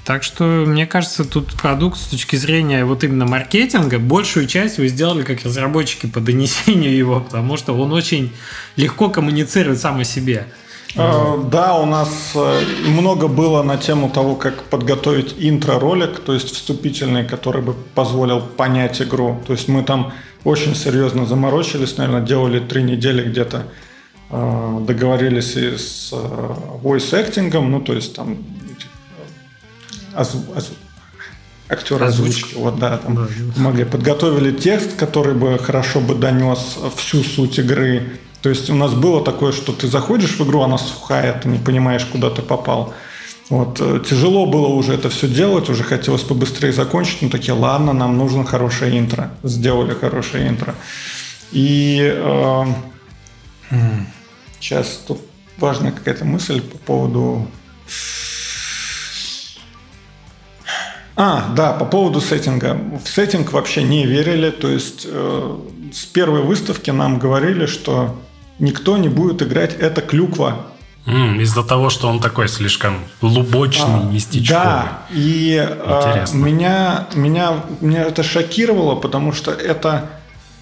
[0.07, 4.89] Так что, мне кажется, тут продукт с точки зрения вот именно маркетинга, большую часть вы
[4.89, 8.33] сделали как разработчики по донесению его, потому что он очень
[8.77, 10.47] легко коммуницирует сам о себе.
[10.97, 16.55] Э, да, у нас э, много было на тему того, как подготовить интро-ролик, то есть
[16.55, 19.43] вступительный, который бы позволил понять игру.
[19.47, 20.13] То есть мы там
[20.45, 23.65] очень серьезно заморочились, наверное, делали три недели где-то,
[24.31, 28.39] э, договорились и с voice acting, ну то есть там
[31.69, 33.27] актер озвучки, вот да, там да,
[33.57, 38.93] могли подготовили текст, который бы хорошо бы донес всю суть игры то есть у нас
[38.93, 42.93] было такое, что ты заходишь в игру, она сухая, ты не понимаешь, куда ты попал.
[43.49, 47.95] Вот, э, тяжело было уже это все делать, уже хотелось побыстрее закончить, но такие, ладно,
[47.95, 49.31] нам нужно хорошее интро.
[49.43, 50.75] Сделали хорошее интро.
[51.53, 52.65] И э,
[54.61, 55.21] Сейчас тут
[55.59, 57.47] важная какая-то мысль по поводу...
[61.17, 62.79] А, да, по поводу сеттинга.
[63.05, 65.59] В сеттинг вообще не верили, то есть э,
[65.93, 68.19] с первой выставки нам говорили, что
[68.59, 70.67] никто не будет играть «Это клюква».
[71.07, 74.65] Mm, из-за того, что он такой слишком лубочный, а, местечковый.
[74.65, 80.09] Да, и э, меня, меня, меня это шокировало, потому что это...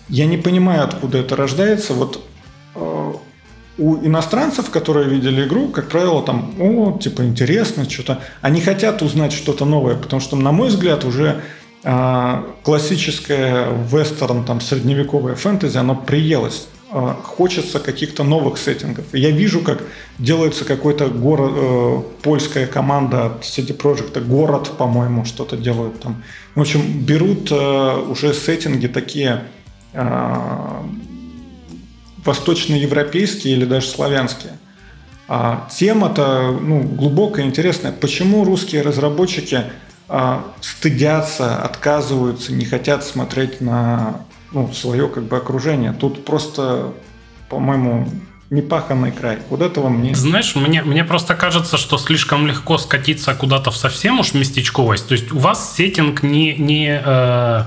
[0.09, 1.95] Я не понимаю, откуда это рождается.
[1.95, 2.27] Вот
[2.75, 3.13] э,
[3.79, 8.19] у иностранцев, которые видели игру, как правило, там, о, типа, интересно, что-то.
[8.41, 11.41] Они хотят узнать что-то новое, потому что, на мой взгляд, уже
[11.85, 16.67] э, классическое вестерн, там, средневековое фэнтези, оно приелось.
[16.95, 19.07] Э, хочется каких-то новых сеттингов.
[19.15, 19.83] я вижу, как
[20.19, 26.23] делается какой-то город, э, польская команда от CD Projekt, город, по-моему, что-то делают там.
[26.55, 29.45] В общем, берут э, уже сеттинги такие
[29.95, 30.83] э,
[32.25, 34.53] восточноевропейские или даже славянские.
[35.29, 37.93] А тема-то ну, глубокая, интересная.
[37.93, 39.63] Почему русские разработчики
[40.09, 45.93] а, стыдятся, отказываются, не хотят смотреть на ну, свое как бы окружение?
[45.93, 46.93] Тут просто,
[47.49, 48.09] по-моему,
[48.53, 49.39] непаханный край.
[49.49, 50.15] Вот этого мне...
[50.15, 55.09] Знаешь, мне, мне просто кажется, что слишком легко скатиться куда-то в совсем уж местечковость.
[55.09, 57.63] То есть у вас сеттинг не, не э,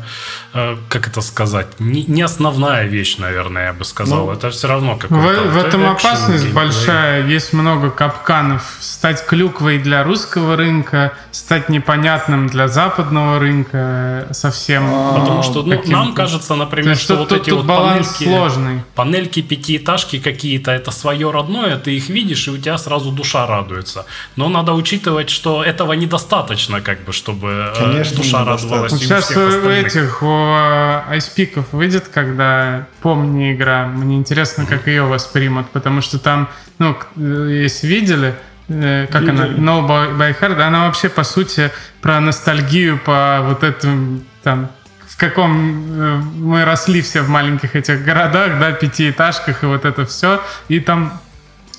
[0.54, 4.28] э, как это сказать, не, не основная вещь, наверное, я бы сказал.
[4.28, 5.42] Ну, это все равно какой-то...
[5.42, 7.26] В, в этом опасность большая.
[7.26, 8.78] Есть много капканов.
[8.80, 14.84] Стать клюквой для русского рынка, стать непонятным для западного рынка совсем.
[15.16, 18.84] Потому что ну, нам кажется, например, что, что вот эти вот панельки, сложный.
[18.94, 24.06] панельки пятиэтажки какие-то это свое родное, ты их видишь, и у тебя сразу душа радуется.
[24.36, 28.92] Но надо учитывать, что этого недостаточно, как бы, чтобы э, Конечно, душа радовалась.
[28.94, 33.88] Сейчас у, у этих, у э, айспиков выйдет, когда помни игра.
[33.88, 36.50] Мне интересно, как ее воспримут, потому что там,
[36.80, 38.36] ну, э, если видели,
[38.68, 39.30] как Видели.
[39.30, 41.72] она, No by, by Heart, она вообще, по сути,
[42.02, 44.70] про ностальгию по вот этим там
[45.16, 50.06] в каком э, мы росли все в маленьких этих городах, да, пятиэтажках и вот это
[50.06, 50.42] все.
[50.68, 51.22] И там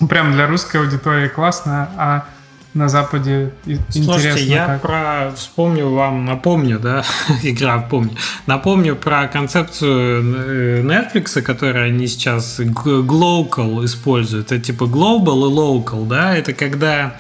[0.09, 2.25] прям для русской аудитории классно, а
[2.73, 3.53] на Западе
[3.91, 4.53] Слушайте, интересно.
[4.53, 4.83] я как.
[4.83, 7.05] про вспомню вам, напомню, да,
[7.43, 14.51] игра помню, напомню про концепцию э, Netflix, которую они сейчас global используют.
[14.51, 17.17] Это типа global и local, да, это когда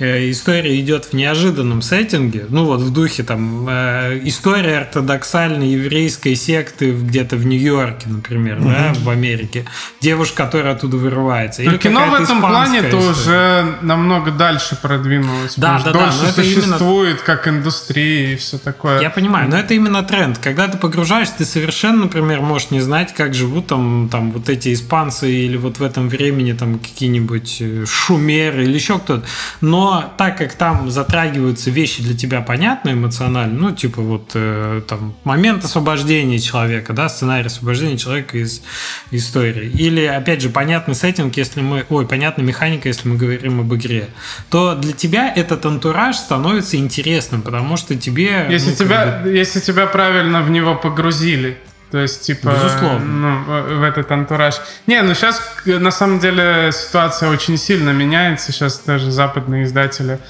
[0.00, 6.92] история идет в неожиданном сеттинге, ну вот в духе там э, история ортодоксальной еврейской секты
[6.92, 8.68] где-то в Нью-Йорке, например, угу.
[8.68, 9.66] да, в Америке,
[10.00, 11.62] девушка, которая оттуда вырывается.
[11.62, 15.54] Или кино в этом плане то уже намного дальше продвинулось.
[15.56, 16.12] Да, да, да.
[16.20, 17.26] Но это существует именно...
[17.26, 19.00] как индустрия и все такое.
[19.00, 20.38] Я понимаю, но это именно тренд.
[20.38, 24.72] Когда ты погружаешься, ты совершенно, например, можешь не знать, как живут там, там вот эти
[24.72, 29.26] испанцы или вот в этом времени там какие-нибудь э, шумеры или еще кто-то.
[29.60, 35.14] Но так как там затрагиваются вещи для тебя понятные эмоционально, ну, типа вот э, там
[35.24, 38.62] момент освобождения человека, да, сценарий освобождения человека из
[39.10, 39.70] истории.
[39.70, 44.08] Или, опять же, понятный сеттинг, если мы, ой, понятная механика, если мы говорим об игре,
[44.50, 48.46] то для тебя этот антураж становится интересным, потому что тебе...
[48.50, 49.30] Если, ну, тебя, бы...
[49.30, 51.58] если тебя правильно в него погрузили.
[51.90, 53.00] То есть, типа, Безусловно.
[53.04, 54.60] Ну, в этот антураж.
[54.86, 58.52] Не, ну сейчас, на самом деле, ситуация очень сильно меняется.
[58.52, 60.20] Сейчас даже западные издатели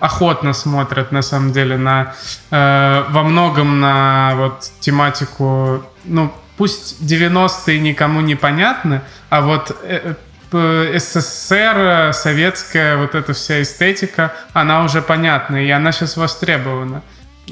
[0.00, 2.14] охотно смотрят, на самом деле, на
[2.50, 9.00] э, во многом на вот тематику, ну, пусть 90-е никому не понятны,
[9.30, 10.14] а вот э,
[10.52, 17.02] э СССР, советская вот эта вся эстетика, она уже понятна, и она сейчас востребована.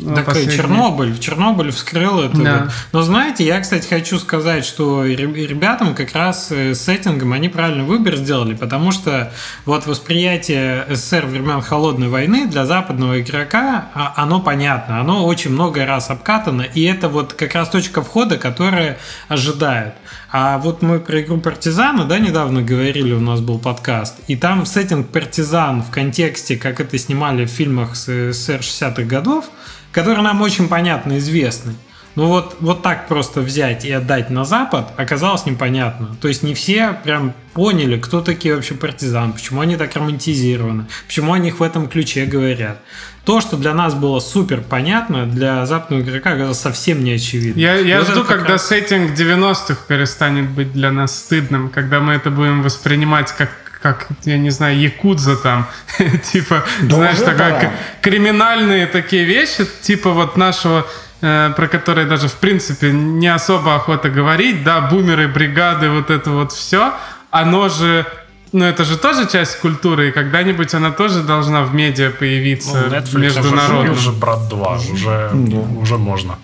[0.03, 0.57] Ну, так последний.
[0.57, 2.37] Чернобыль, Чернобыль вскрыл это.
[2.37, 2.69] Да.
[2.93, 7.85] Но знаете, я, кстати, хочу сказать, что ребятам как раз э, с сеттингом они правильный
[7.85, 9.33] выбор сделали, потому что
[9.65, 15.85] вот восприятие СССР времен Холодной войны для западного игрока, а, оно понятно, оно очень много
[15.87, 18.99] раз обкатано, и это вот как раз точка входа, которая
[19.29, 19.95] ожидают.
[20.33, 24.65] А вот мы про игру Партизана, да, недавно говорили, у нас был подкаст, и там
[24.67, 29.51] сеттинг Партизан в контексте, как это снимали в фильмах с СССР 60-х годов,
[29.93, 31.75] которые нам очень понятно известны.
[32.17, 36.17] Ну вот, вот так просто взять и отдать на Запад оказалось непонятно.
[36.21, 41.33] То есть не все прям поняли, кто такие вообще партизан, почему они так романтизированы, почему
[41.33, 42.79] о них в этом ключе говорят.
[43.25, 47.61] То, что для нас было супер понятно, для западного игрока оказалось совсем не очевидно.
[47.61, 48.67] Я, я вот жду, когда раз...
[48.67, 53.51] сеттинг 90-х перестанет быть для нас стыдным, когда мы это будем воспринимать как
[53.81, 55.67] как, я не знаю, якудза там,
[56.33, 57.73] типа, да знаешь, такая,
[58.03, 60.87] криминальные такие вещи, типа вот нашего
[61.21, 66.53] про которые даже в принципе не особо охота говорить, да, бумеры, бригады, вот это вот
[66.53, 66.95] все,
[67.31, 68.07] оно же
[68.53, 72.97] ну, это же тоже часть культуры, и когда-нибудь она тоже должна в медиа появиться ну,
[72.97, 73.93] Netflix международно.
[73.93, 75.59] уже брат 2, уже, да.
[75.79, 76.39] уже можно.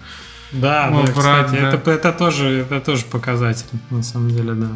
[0.53, 1.69] Да, ну, да, брат, кстати, да.
[1.73, 4.69] Это, это, тоже, это тоже показатель, на самом деле, да.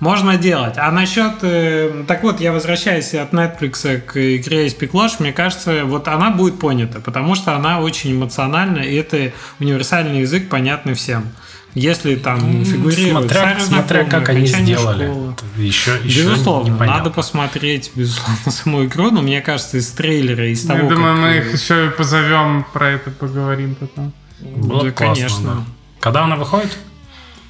[0.00, 0.74] Можно делать.
[0.76, 1.34] А насчет...
[1.42, 6.58] Э, так вот, я возвращаюсь от Netflix к игре Speak мне кажется, вот она будет
[6.58, 11.28] понята, потому что она очень эмоциональна, и это универсальный язык, понятный всем.
[11.74, 15.12] Если там фигурирует смотря, смотря как они сделали.
[15.58, 16.98] Еще, еще безусловно, непонятно.
[16.98, 21.36] надо посмотреть, безусловно, саму игру, но мне кажется, из трейлера, из того, Я думаю, мы
[21.36, 24.12] их еще и позовем, про это поговорим потом.
[24.40, 25.54] Было да, классно, конечно.
[25.54, 25.64] Да.
[26.00, 26.76] Когда она выходит?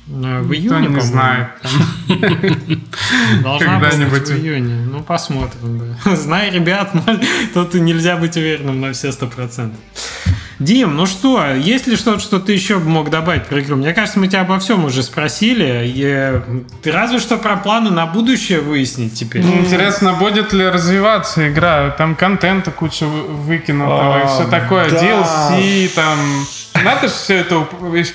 [0.09, 1.49] Э, в июне, не знает.
[3.43, 4.87] Должна быть в июне.
[4.87, 5.97] Ну, посмотрим.
[6.05, 6.17] Да.
[6.17, 6.93] Знай, ребят,
[7.55, 9.81] тут нельзя быть уверенным на все сто процентов.
[10.59, 13.77] Дим, ну что, есть ли что-то, что ты еще мог добавить про игру?
[13.77, 15.83] Мне кажется, мы тебя обо всем уже спросили.
[15.85, 16.41] И
[16.83, 19.43] ты разве что про планы на будущее выяснить теперь.
[19.43, 21.91] Ну, интересно, будет ли развиваться игра?
[21.91, 24.91] Там контента куча выкинутого а, и все такое.
[24.91, 24.97] Да.
[24.97, 26.19] DLC, там
[26.85, 27.67] надо же все это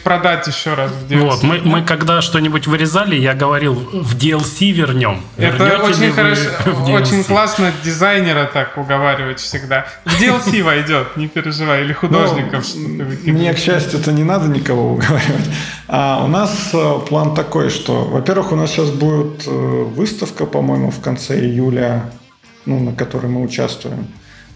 [0.04, 1.20] продать еще раз в DLC.
[1.20, 5.22] Вот, мы, мы когда что-нибудь вырезали, я говорил, в DLC вернем.
[5.38, 6.42] Это очень хорошо,
[6.88, 9.86] очень классно дизайнера так уговаривать всегда.
[10.06, 11.94] В DLC войдет, не переживай, или
[12.32, 12.68] художников.
[12.76, 15.50] Ну, мне, к счастью, это не надо никого уговаривать.
[15.88, 20.92] А у нас э, план такой, что, во-первых, у нас сейчас будет э, выставка, по-моему,
[20.92, 22.12] в конце июля,
[22.66, 24.08] ну, на которой мы участвуем.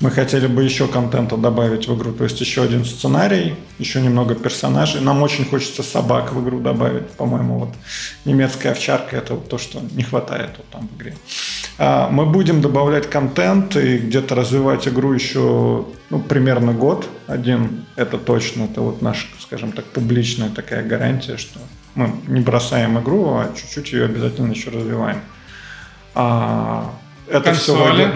[0.02, 4.36] Мы хотели бы еще контента добавить в игру, то есть еще один сценарий, еще немного
[4.36, 5.00] персонажей.
[5.00, 7.70] Нам очень хочется собак в игру добавить, по-моему, вот
[8.26, 11.16] немецкая овчарка это вот то, что не хватает вот там в игре.
[11.78, 17.08] А, мы будем добавлять контент и где-то развивать игру еще ну, примерно год.
[17.28, 21.60] Один это точно, это вот наша, скажем так, публичная такая гарантия, что
[21.96, 25.22] мы не бросаем игру, а чуть-чуть ее обязательно еще развиваем.
[26.14, 26.94] А,
[27.28, 28.04] это Консоли.
[28.04, 28.12] все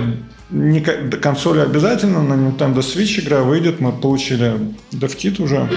[0.49, 5.69] не, консоли обязательно, на Nintendo Switch игра выйдет, мы получили DevKit уже.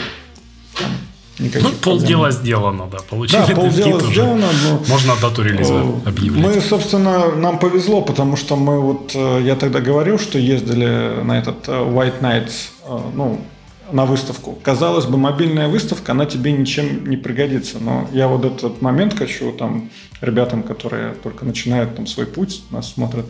[1.42, 2.98] Никаких ну, полдела сделано, да.
[3.08, 4.46] Получили да, полдела сделано.
[4.64, 4.82] Но...
[4.88, 6.56] Можно дату релиза э, объявлять.
[6.56, 11.38] Мы, собственно, нам повезло, потому что мы вот, э, я тогда говорил, что ездили на
[11.38, 12.52] этот э, White Nights,
[13.14, 13.40] ну,
[13.90, 14.58] на выставку.
[14.62, 17.78] Казалось бы, мобильная выставка, она тебе ничем не пригодится.
[17.80, 19.90] Но я вот этот момент хочу там
[20.20, 23.26] ребятам, которые только начинают там свой путь, нас смотрят,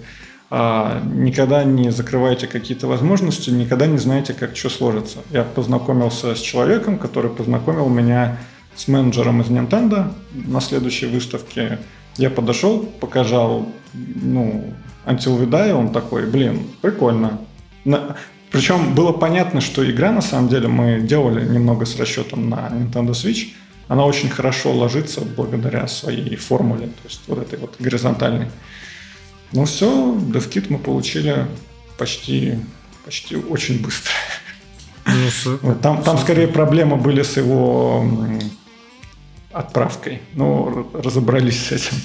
[0.53, 5.19] никогда не закрывайте какие-то возможности, никогда не знаете, как что сложится.
[5.31, 8.39] Я познакомился с человеком, который познакомил меня
[8.77, 11.79] с менеджером из Nintendo на следующей выставке.
[12.19, 14.75] Я подошел, показал, ну,
[15.07, 17.41] Until We Die, он такой, блин, прикольно.
[17.87, 18.17] На...
[18.51, 23.13] Причем было понятно, что игра, на самом деле, мы делали немного с расчетом на Nintendo
[23.13, 23.55] Switch,
[23.89, 28.49] она очень хорошо ложится благодаря своей формуле, то есть вот этой вот горизонтальной.
[29.53, 31.47] Ну все, DevKit мы получили
[31.99, 32.59] почти,
[33.05, 34.13] почти очень быстро.
[35.63, 38.05] Ну, там, там скорее проблемы были с его
[39.53, 40.23] отправкой.
[40.35, 41.97] Ну, разобрались с этим.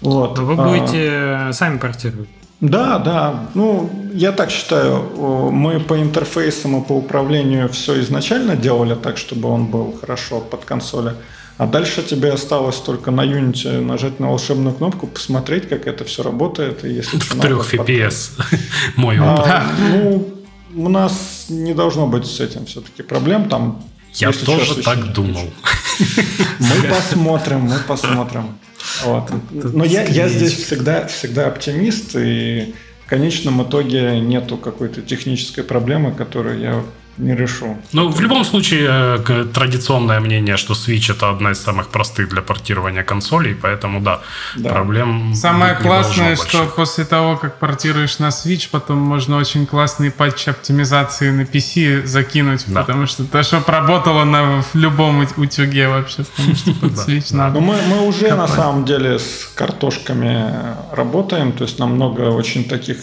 [0.00, 0.38] Вот.
[0.38, 2.28] Вы будете а, сами портировать?
[2.60, 3.48] Да, да.
[3.54, 5.50] Ну, я так считаю.
[5.50, 10.64] Мы по интерфейсам и по управлению все изначально делали так, чтобы он был хорошо под
[10.64, 11.14] консоли.
[11.58, 16.22] А дальше тебе осталось только на Unity нажать на волшебную кнопку, посмотреть, как это все
[16.22, 16.84] работает.
[16.84, 18.30] И если в трех FPS.
[18.96, 19.44] Мой опыт.
[19.48, 20.34] А, ну,
[20.76, 23.48] у нас не должно быть с этим все-таки проблем.
[23.48, 23.82] Там,
[24.14, 25.50] Я тоже так думал.
[26.60, 28.58] Мы посмотрим, мы посмотрим.
[29.04, 29.30] Вот.
[29.50, 32.74] Но я, я здесь всегда, всегда оптимист, и
[33.04, 36.82] в конечном итоге нету какой-то технической проблемы, которую я
[37.18, 37.76] не решу.
[37.92, 38.88] Ну, в любом случае,
[39.28, 44.20] э, традиционное мнение, что Switch это одна из самых простых для портирования консолей, поэтому да,
[44.56, 44.70] да.
[44.70, 50.50] проблем Самое классное, что после того, как портируешь на Switch, потом можно очень классные патчи
[50.50, 52.80] оптимизации на PC закинуть, да.
[52.80, 57.60] потому что то, что работало на в любом утюге вообще, потому что под Switch надо.
[57.60, 60.52] Ну, мы, мы уже на самом деле с картошками
[60.92, 62.98] работаем, то есть нам много очень таких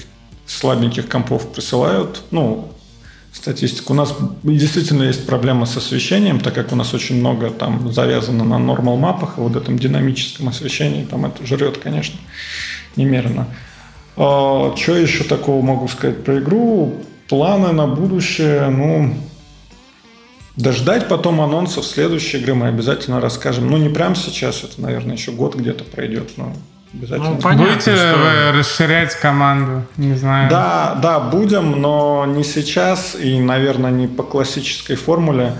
[0.45, 2.74] слабеньких компов присылают, ну,
[3.35, 3.93] статистику.
[3.93, 8.43] У нас действительно есть проблема с освещением, так как у нас очень много там завязано
[8.43, 12.17] на нормал мапах, и вот этом динамическом освещении там это жрет, конечно,
[12.95, 13.47] немерено.
[14.15, 16.95] А, что еще такого могу сказать про игру?
[17.27, 19.13] Планы на будущее, ну,
[20.55, 23.67] дождать потом анонсов следующей игры мы обязательно расскажем.
[23.69, 26.53] Ну, не прямо сейчас, это, наверное, еще год где-то пройдет, но
[26.93, 27.31] Обязательно.
[27.31, 28.15] Ну, понятно, Будете что...
[28.17, 29.83] вы расширять команду?
[29.97, 30.49] Не знаю.
[30.49, 35.53] Да, да, будем, но не сейчас и, наверное, не по классической формуле.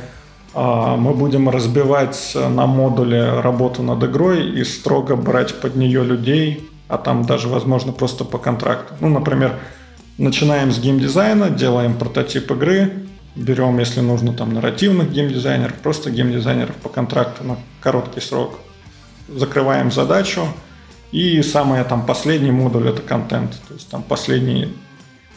[0.54, 6.70] а, мы будем разбивать на модуле работу над игрой и строго брать под нее людей,
[6.88, 8.94] а там даже, возможно, просто по контракту.
[9.02, 9.56] Ну, например,
[10.18, 12.94] начинаем с геймдизайна, делаем прототип игры,
[13.36, 18.58] берем, если нужно, там, нарративных геймдизайнеров, просто геймдизайнеров по контракту на короткий срок,
[19.28, 20.48] закрываем задачу,
[21.12, 23.52] и самый там последний модуль это контент.
[23.68, 24.74] То есть там последний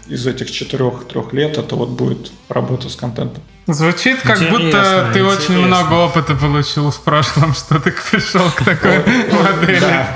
[0.08, 3.42] из этих четырех-трех лет это вот будет работа с контентом.
[3.66, 5.28] Звучит, как интересно, будто ты интересно.
[5.28, 10.06] очень много опыта получил в прошлом, что ты пришел к такой модели.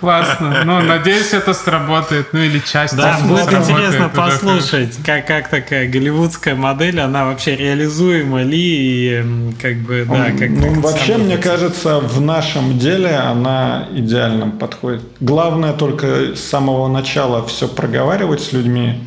[0.00, 0.62] Классно.
[0.64, 2.32] Ну, надеюсь, это сработает.
[2.32, 8.42] Ну, или часть Да, будет интересно послушать, как, как такая голливудская модель, она вообще реализуема
[8.42, 10.50] ли, и как бы, да, как...
[10.50, 15.02] Ну, вообще, мне кажется, в нашем деле она идеально подходит.
[15.20, 19.00] Главное только с самого начала все проговаривать с людьми,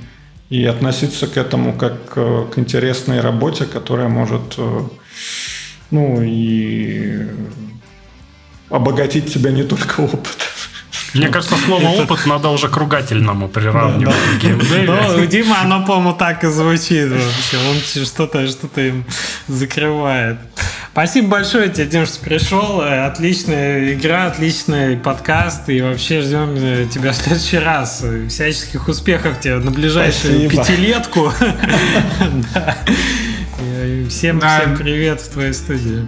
[0.49, 4.81] и относиться к этому как к интересной работе, которая может э,
[5.91, 7.26] ну и
[8.69, 10.31] обогатить тебя не только опытом.
[11.16, 15.00] Мне кажется, слово «опыт» надо уже к ругательному приравнивать в геймдеве.
[15.16, 17.58] Ну, Дима, оно, по-моему, так и звучит вообще.
[17.70, 19.06] Он что-то что им
[19.48, 20.38] закрывает.
[20.92, 22.82] Спасибо большое тебе, Дим, что пришел.
[22.82, 25.68] Отличная игра, отличный подкаст.
[25.70, 28.04] И вообще ждем э, тебя в следующий раз.
[28.30, 30.64] Всяческих успехов тебе на ближайшую Спасибо.
[30.64, 31.34] пятилетку.
[34.10, 36.08] Всем, всем привет в твоей студии.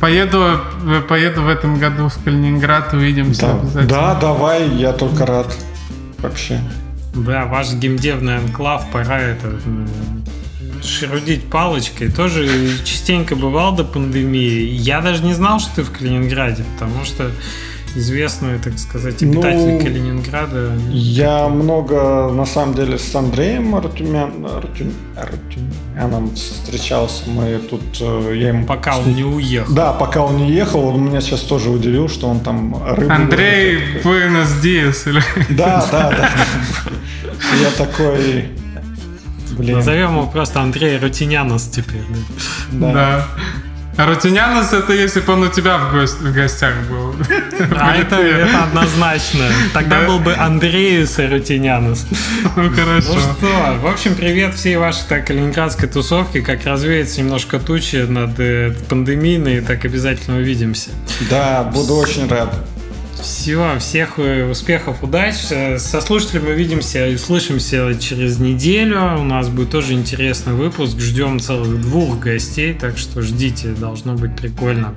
[0.00, 0.60] Поеду,
[1.08, 3.52] поеду в этом году в Калининград, увидимся да.
[3.52, 3.86] обязательно.
[3.88, 5.56] Да, давай, я только рад.
[6.18, 6.60] Вообще.
[7.14, 9.58] Да, ваш геймдевный анклав, пора это
[10.82, 12.10] шерудить палочкой.
[12.10, 12.46] Тоже
[12.84, 14.68] частенько бывал до пандемии.
[14.70, 17.30] Я даже не знал, что ты в Калининграде, потому что
[17.96, 20.72] известные, так сказать, обитатели ну, Калининграда.
[20.90, 27.28] Я много, на самом деле, с Андреем Артюмян, Артюм, Артюмяном встречался.
[27.28, 28.66] Мы тут, э, я ему...
[28.66, 29.74] Пока он не уехал.
[29.74, 33.12] Да, пока он не ехал, он меня сейчас тоже удивил, что он там рыбу...
[33.12, 35.06] Андрей Буэнос Диас.
[35.06, 35.22] Или...
[35.50, 36.30] Да, да, да.
[37.60, 38.50] Я такой...
[39.56, 39.76] Блин.
[39.76, 42.02] Назовем его просто Андрей Рутинянос теперь.
[42.72, 42.92] Да.
[42.92, 43.28] да.
[43.96, 47.14] А Рутинянос это если бы он у тебя в, гость, в гостях был.
[47.74, 49.46] А это, это однозначно.
[49.72, 50.06] Тогда да?
[50.06, 52.06] был бы Андреюс Рутинянос.
[52.56, 53.14] Ну хорошо.
[53.14, 56.42] Ну что, в общем, привет всей вашей так, калининградской тусовке.
[56.42, 60.90] Как развеется немножко тучи над э, пандемийной, так обязательно увидимся.
[61.30, 62.54] Да, буду очень рад.
[63.20, 65.34] Все, всех э, успехов, удач.
[65.50, 69.18] Э, со слушателями увидимся и услышимся через неделю.
[69.18, 70.98] У нас будет тоже интересный выпуск.
[70.98, 74.94] Ждем целых двух гостей, так что ждите, должно быть прикольно.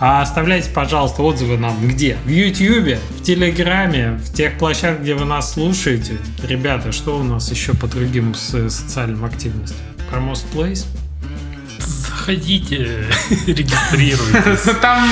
[0.00, 2.16] А оставляйте, пожалуйста, отзывы нам где?
[2.24, 6.18] В YouTube, в Телеграме, в тех площадках, где вы нас слушаете.
[6.42, 9.78] Ребята, что у нас еще по другим социальным активностям?
[10.10, 10.20] Про
[10.52, 10.86] Place?
[12.24, 13.04] Заходите,
[13.46, 14.74] регистрируйтесь.
[14.80, 15.08] Там,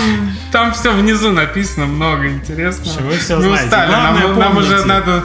[0.50, 3.08] там все внизу написано, много интересного.
[3.08, 3.64] Вы все Мы знаете.
[3.66, 5.24] устали, нам, нам уже надо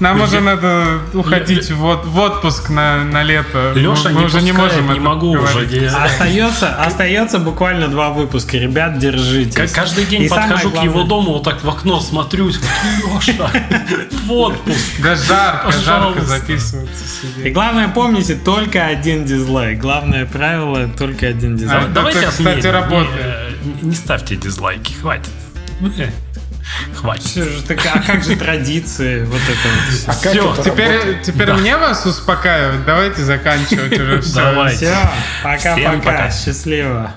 [0.00, 3.72] нам уже надо уходить в, в отпуск на, на лето.
[3.74, 4.92] Леша мы, не уже не можем.
[4.92, 5.72] Не могу говорить.
[5.72, 5.86] уже.
[5.86, 8.58] Остается, остается буквально два выпуска.
[8.58, 9.72] Ребят, держитесь.
[9.72, 12.60] Каждый день И подхожу к его дому, вот так в окно смотрюсь.
[13.04, 13.50] Леша,
[14.26, 15.00] в отпуск.
[15.02, 17.50] Да жарко, жарко записываться себе.
[17.50, 19.78] И главное, помните, только один дизлайк.
[19.78, 21.84] Главное правило, только один дизлайк.
[21.86, 23.56] А, Давайте, кстати, работает.
[23.82, 25.30] Не, не ставьте дизлайки, хватит.
[26.94, 27.44] Хватит.
[27.44, 29.24] Же, так, а как же традиции?
[29.24, 30.08] Вот это вот.
[30.08, 31.56] А все, это теперь, теперь да.
[31.56, 32.84] мне вас успокаивать.
[32.84, 34.34] Давайте заканчивать уже все.
[34.34, 34.86] Давайте.
[34.86, 35.10] Все,
[35.42, 36.30] пока-пока.
[36.30, 37.14] Счастливо.